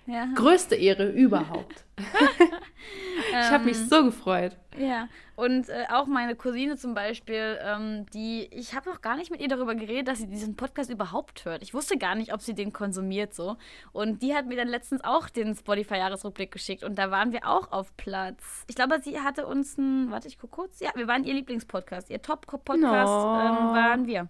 [0.06, 0.27] ja.
[0.35, 1.85] größte Ehre überhaupt.
[3.31, 4.56] ich habe mich Ähm, so gefreut.
[4.78, 5.09] Ja,
[5.43, 9.40] und äh, auch meine Cousine zum Beispiel, ähm, die, ich habe noch gar nicht mit
[9.40, 11.62] ihr darüber geredet, dass sie diesen Podcast überhaupt hört.
[11.62, 13.56] Ich wusste gar nicht, ob sie den konsumiert so.
[13.90, 17.73] Und die hat mir dann letztens auch den Spotify-Jahresrückblick geschickt und da waren wir auch
[17.73, 18.64] auf Platz.
[18.69, 20.78] Ich glaube, sie hatte uns ein, warte, ich gucke kurz.
[20.78, 22.09] Ja, wir waren ihr Lieblingspodcast.
[22.10, 23.40] Ihr Top-Podcast No.
[23.40, 24.28] ähm, waren wir.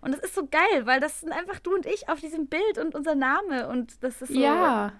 [0.00, 2.78] Und das ist so geil, weil das sind einfach du und ich auf diesem Bild
[2.78, 4.92] und unser Name und das ist so Ja,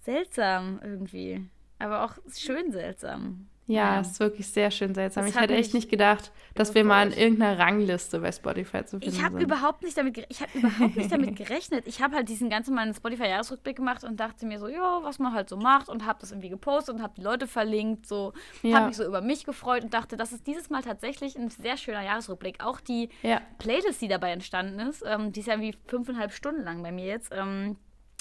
[0.00, 1.46] seltsam irgendwie.
[1.78, 3.48] Aber auch schön seltsam.
[3.70, 4.00] Ja, Ja.
[4.00, 5.24] es ist wirklich sehr schön seltsam.
[5.24, 8.98] Das ich hätte echt nicht gedacht, dass wir mal in irgendeiner Rangliste bei Spotify zu
[8.98, 9.42] finden Ich habe sind.
[9.42, 11.86] überhaupt nicht damit, ich habe überhaupt nicht damit gerechnet.
[11.86, 15.34] Ich habe halt diesen ganzen meinen Spotify-Jahresrückblick gemacht und dachte mir so, ja, was man
[15.34, 18.32] halt so macht und habe das irgendwie gepostet und habe die Leute verlinkt, so
[18.62, 18.76] Ja.
[18.78, 21.76] habe mich so über mich gefreut und dachte, das ist dieses Mal tatsächlich ein sehr
[21.76, 22.64] schöner Jahresrückblick.
[22.64, 26.62] Auch die Ja, Playlist, die dabei entstanden ist, ähm, die ist ja irgendwie fünfeinhalb Stunden
[26.64, 27.30] lang bei mir jetzt.
[27.32, 27.76] Ähm,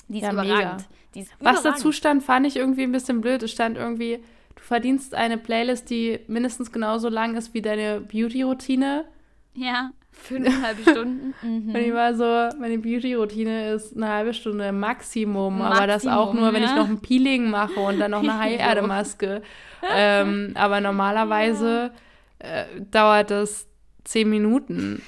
[0.09, 0.57] die ist Ja, überragend.
[0.57, 0.77] mega.
[1.15, 1.65] Die ist was überragend.
[1.65, 3.43] dazu stand, fand ich irgendwie ein bisschen blöd.
[3.43, 4.23] Es stand irgendwie,
[4.57, 9.05] du verdienst eine Playlist, die mindestens genauso lang ist wie deine Beauty-Routine.
[9.53, 11.33] Ja, fünfeinhalb Stunden.
[11.43, 11.69] Mhm.
[11.69, 16.43] Und ich war so, meine Beauty-Routine ist eine halbe Stunde Maximum, aber das auch Maximum,
[16.43, 16.75] nur, wenn ich ja.
[16.75, 19.43] noch ein Peeling mache und dann noch eine High-Erde-Maske.
[19.87, 21.91] ähm, aber normalerweise
[22.39, 23.67] äh, dauert das
[24.03, 25.03] zehn Minuten.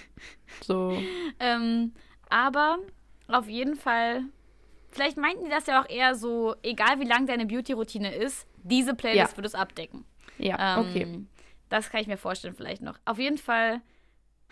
[0.62, 0.98] So.
[1.40, 1.94] Ähm,
[2.30, 2.78] aber
[3.28, 4.24] auf jeden Fall,
[4.92, 8.94] vielleicht meinten die das ja auch eher so, egal wie lang deine Beauty-Routine ist, diese
[8.96, 9.38] Playlist Ja.
[9.38, 10.06] wird es abdecken.
[10.38, 11.26] Ja, Ähm, okay.
[11.70, 12.98] Das kann ich mir vorstellen vielleicht noch.
[13.06, 13.82] Auf jeden Fall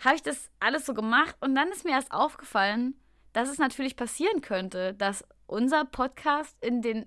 [0.04, 2.94] habe ich das alles so gemacht und dann ist mir erst aufgefallen,
[3.32, 7.06] dass es natürlich passieren könnte, dass unser Podcast in den,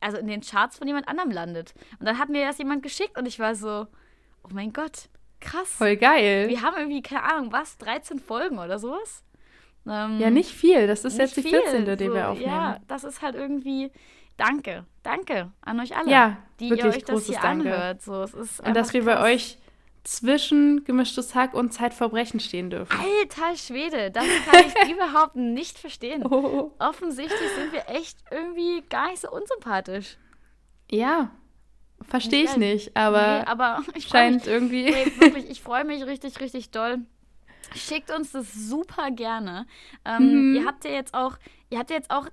[0.00, 1.74] also in den Charts von jemand anderem landet.
[1.98, 3.86] Und dann hat mir das jemand geschickt und ich war so,
[4.44, 5.10] oh mein Gott,
[5.40, 5.68] krass.
[5.74, 6.48] Voll geil.
[6.48, 9.22] Wir haben irgendwie, keine Ahnung, was, 13 Folgen oder sowas?
[9.86, 10.86] Ähm, Ja, nicht viel.
[10.86, 11.96] Das ist jetzt die nicht viel, 14.
[11.98, 12.50] die so, wir aufnehmen.
[12.50, 13.90] Ja, das ist halt irgendwie,
[14.40, 17.72] danke, danke an euch alle, Ja, die ihr euch das hier Danke.
[17.72, 18.02] anhört.
[18.02, 19.24] So, es ist Und dass wir bei krass.
[19.24, 19.58] euch
[20.02, 22.96] zwischen gemischtes Hack und Zeitverbrechen stehen dürfen.
[22.98, 26.24] Alter Schwede, das kann ich überhaupt nicht verstehen.
[26.26, 26.72] Oh.
[26.78, 30.16] Offensichtlich sind wir echt irgendwie gar nicht so unsympathisch.
[30.90, 31.30] Ja,
[32.08, 34.84] verstehe ich nicht, aber, nee, aber ich freue mich scheint irgendwie.
[34.84, 36.98] Nee, wirklich, ich freue mich richtig, richtig doll.
[37.76, 39.66] Schickt uns das super gerne.
[40.04, 40.56] Ähm, Mhm.
[40.56, 41.36] Ihr habt ja jetzt auch,
[41.68, 42.26] ihr habt ja jetzt auch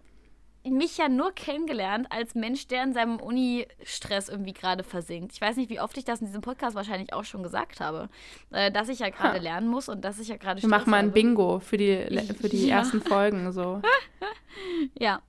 [0.72, 5.34] mich ja nur kennengelernt als Mensch, der in seinem Uni-Stress irgendwie gerade versinkt.
[5.34, 8.10] Ich weiß nicht, wie oft ich das in diesem Podcast wahrscheinlich auch schon gesagt habe,
[8.52, 10.98] äh, dass ich ja gerade lernen muss und dass ich ja gerade Wir machen mal
[10.98, 11.14] ein habe.
[11.14, 11.96] Bingo für die,
[12.40, 12.78] für die Ja.
[12.80, 13.52] ersten Folgen.
[13.52, 13.82] So.
[15.00, 15.22] Ja.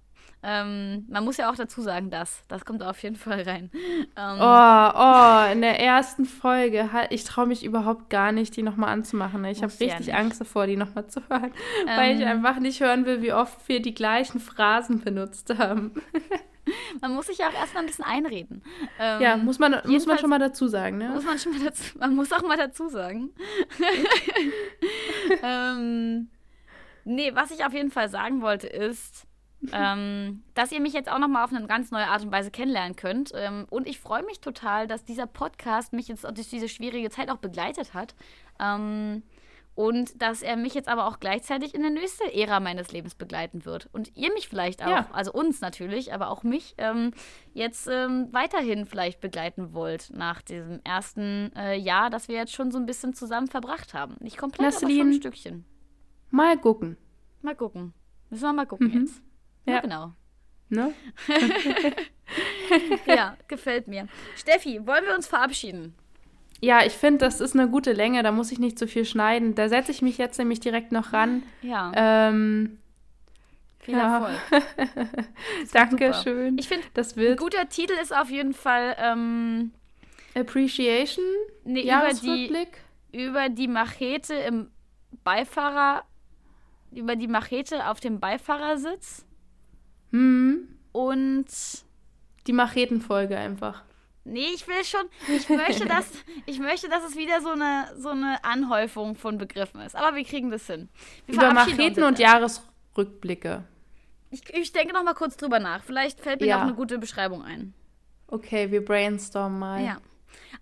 [0.43, 2.44] Ähm, man muss ja auch dazu sagen, das.
[2.48, 3.70] Das kommt auf jeden Fall rein.
[4.16, 6.89] Ähm, oh, oh, in der ersten Folge.
[7.10, 9.44] Ich traue mich überhaupt gar nicht, die nochmal anzumachen.
[9.47, 11.52] Ich habe richtig ja Angst davor, die nochmal zu hören,
[11.86, 15.93] ähm, weil ich einfach nicht hören will, wie oft wir die gleichen Phrasen benutzt haben.
[17.01, 18.62] Man muss sich ja auch erstmal ein bisschen einreden.
[18.98, 21.09] Ähm, ja, muss man, muss man schon mal dazu sagen, ne?
[21.09, 23.31] Muss man schon mal dazu, man muss auch mal dazu sagen.
[25.43, 26.28] ähm,
[27.05, 29.28] nee, was ich auf jeden Fall sagen wollte ist,
[29.73, 32.97] ähm, dass ihr mich jetzt auch nochmal auf eine ganz neue Art und Weise kennenlernen
[32.97, 33.33] könnt.
[33.35, 37.31] Ähm, und ich freue mich total, dass dieser Podcast mich jetzt durch diese schwierige Zeit
[37.31, 38.15] auch begleitet hat.
[38.61, 39.23] Ähm,
[39.75, 43.65] und dass er mich jetzt aber auch gleichzeitig in der nächste Ära meines Lebens begleiten
[43.65, 43.89] wird.
[43.93, 45.09] Und ihr mich vielleicht auch, ja.
[45.13, 47.13] also uns natürlich, aber auch mich ähm,
[47.55, 52.73] jetzt ähm, weiterhin vielleicht begleiten wollt nach diesem ersten äh, Jahr, das wir jetzt schon
[52.73, 54.17] so ein bisschen zusammen verbracht haben.
[54.19, 55.65] Nicht komplett, Nasselin, aber schon ein Stückchen.
[56.31, 56.97] Mal gucken.
[57.43, 57.95] Mal gucken.
[58.31, 59.01] Müssen wir mal gucken mhm.
[59.03, 59.23] jetzt.
[59.67, 60.13] Ja, ja genau.
[60.71, 60.93] Ne?
[63.07, 64.07] ja, gefällt mir.
[64.37, 65.95] Steffi, wollen wir uns verabschieden?
[66.61, 69.55] Ja, ich finde, das ist eine gute Länge, da muss ich nicht zu viel schneiden.
[69.55, 71.43] Da setze ich mich jetzt nämlich direkt noch ran.
[71.63, 71.93] Ja.
[71.95, 72.79] Ähm,
[73.79, 74.19] Viel ja.
[74.19, 74.65] Erfolg.
[75.73, 76.59] Danke schön.
[76.59, 79.73] Ich finde, ein guter Titel ist auf jeden Fall ähm,
[80.35, 81.25] Appreciation.
[81.65, 82.67] Nee, über die,
[83.13, 84.71] über die Machete im
[85.25, 86.05] Beifahrer,
[86.93, 89.25] über die Machete auf dem Beifahrersitz.
[90.13, 90.69] Hm.
[90.93, 91.47] Und
[92.47, 93.83] die Machetenfolge einfach.
[94.25, 96.11] Nee, ich will schon, ich möchte, dass,
[96.47, 99.97] ich möchte, dass es wieder so eine, so eine Anhäufung von Begriffen ist.
[99.97, 100.89] Aber wir kriegen das hin.
[101.27, 103.65] Wir Über Macheten und Jahresrückblicke.
[104.31, 105.83] Ich, ich denke noch mal kurz drüber nach.
[105.85, 106.57] Vielleicht fällt mir ja.
[106.59, 107.73] noch eine gute Beschreibung ein.
[108.27, 109.83] Okay, wir brainstormen mal.
[109.83, 109.97] Ja.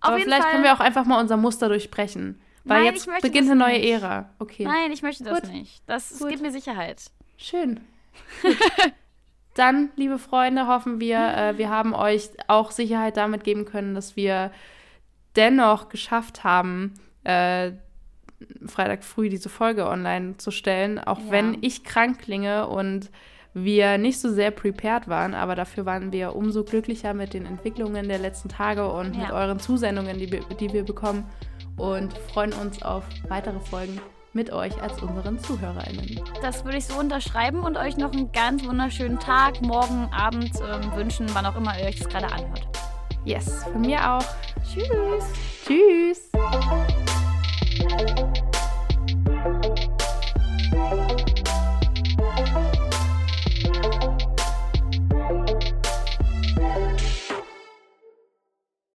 [0.01, 2.41] Auf Aber vielleicht Fall, können wir auch einfach mal unser Muster durchbrechen.
[2.63, 3.91] Weil Nein, jetzt beginnt eine neue nicht.
[3.91, 4.31] Ära.
[4.39, 4.65] Okay.
[4.65, 5.53] Nein, ich möchte das Gut.
[5.53, 5.83] nicht.
[5.87, 7.03] Das, das gibt mir Sicherheit.
[7.37, 7.81] Schön.
[9.57, 14.15] Dann, liebe Freunde, hoffen wir, äh, wir haben euch auch Sicherheit damit geben können, dass
[14.15, 14.51] wir
[15.35, 16.93] dennoch geschafft haben,
[17.25, 17.73] äh,
[18.67, 21.31] Freitag früh diese Folge online zu stellen, auch ja.
[21.31, 23.11] wenn ich krank klinge und
[23.55, 28.09] wir nicht so sehr prepared waren, aber dafür waren wir umso glücklicher mit den Entwicklungen
[28.09, 29.23] der letzten Tage und ja.
[29.23, 31.25] mit euren Zusendungen, die, die wir bekommen
[31.79, 33.99] und freuen uns auf weitere Folgen
[34.37, 36.21] mit euch als unseren ZuhörerInnen.
[36.43, 40.97] Das würde ich so unterschreiben und euch noch einen ganz wunderschönen Tag, morgen, Abend äh,
[40.97, 42.69] wünschen, wann auch immer ihr euch das gerade anhört.
[43.25, 44.25] Yes, von mir auch.
[44.63, 45.25] Tschüss.
[45.67, 46.31] Tschüss.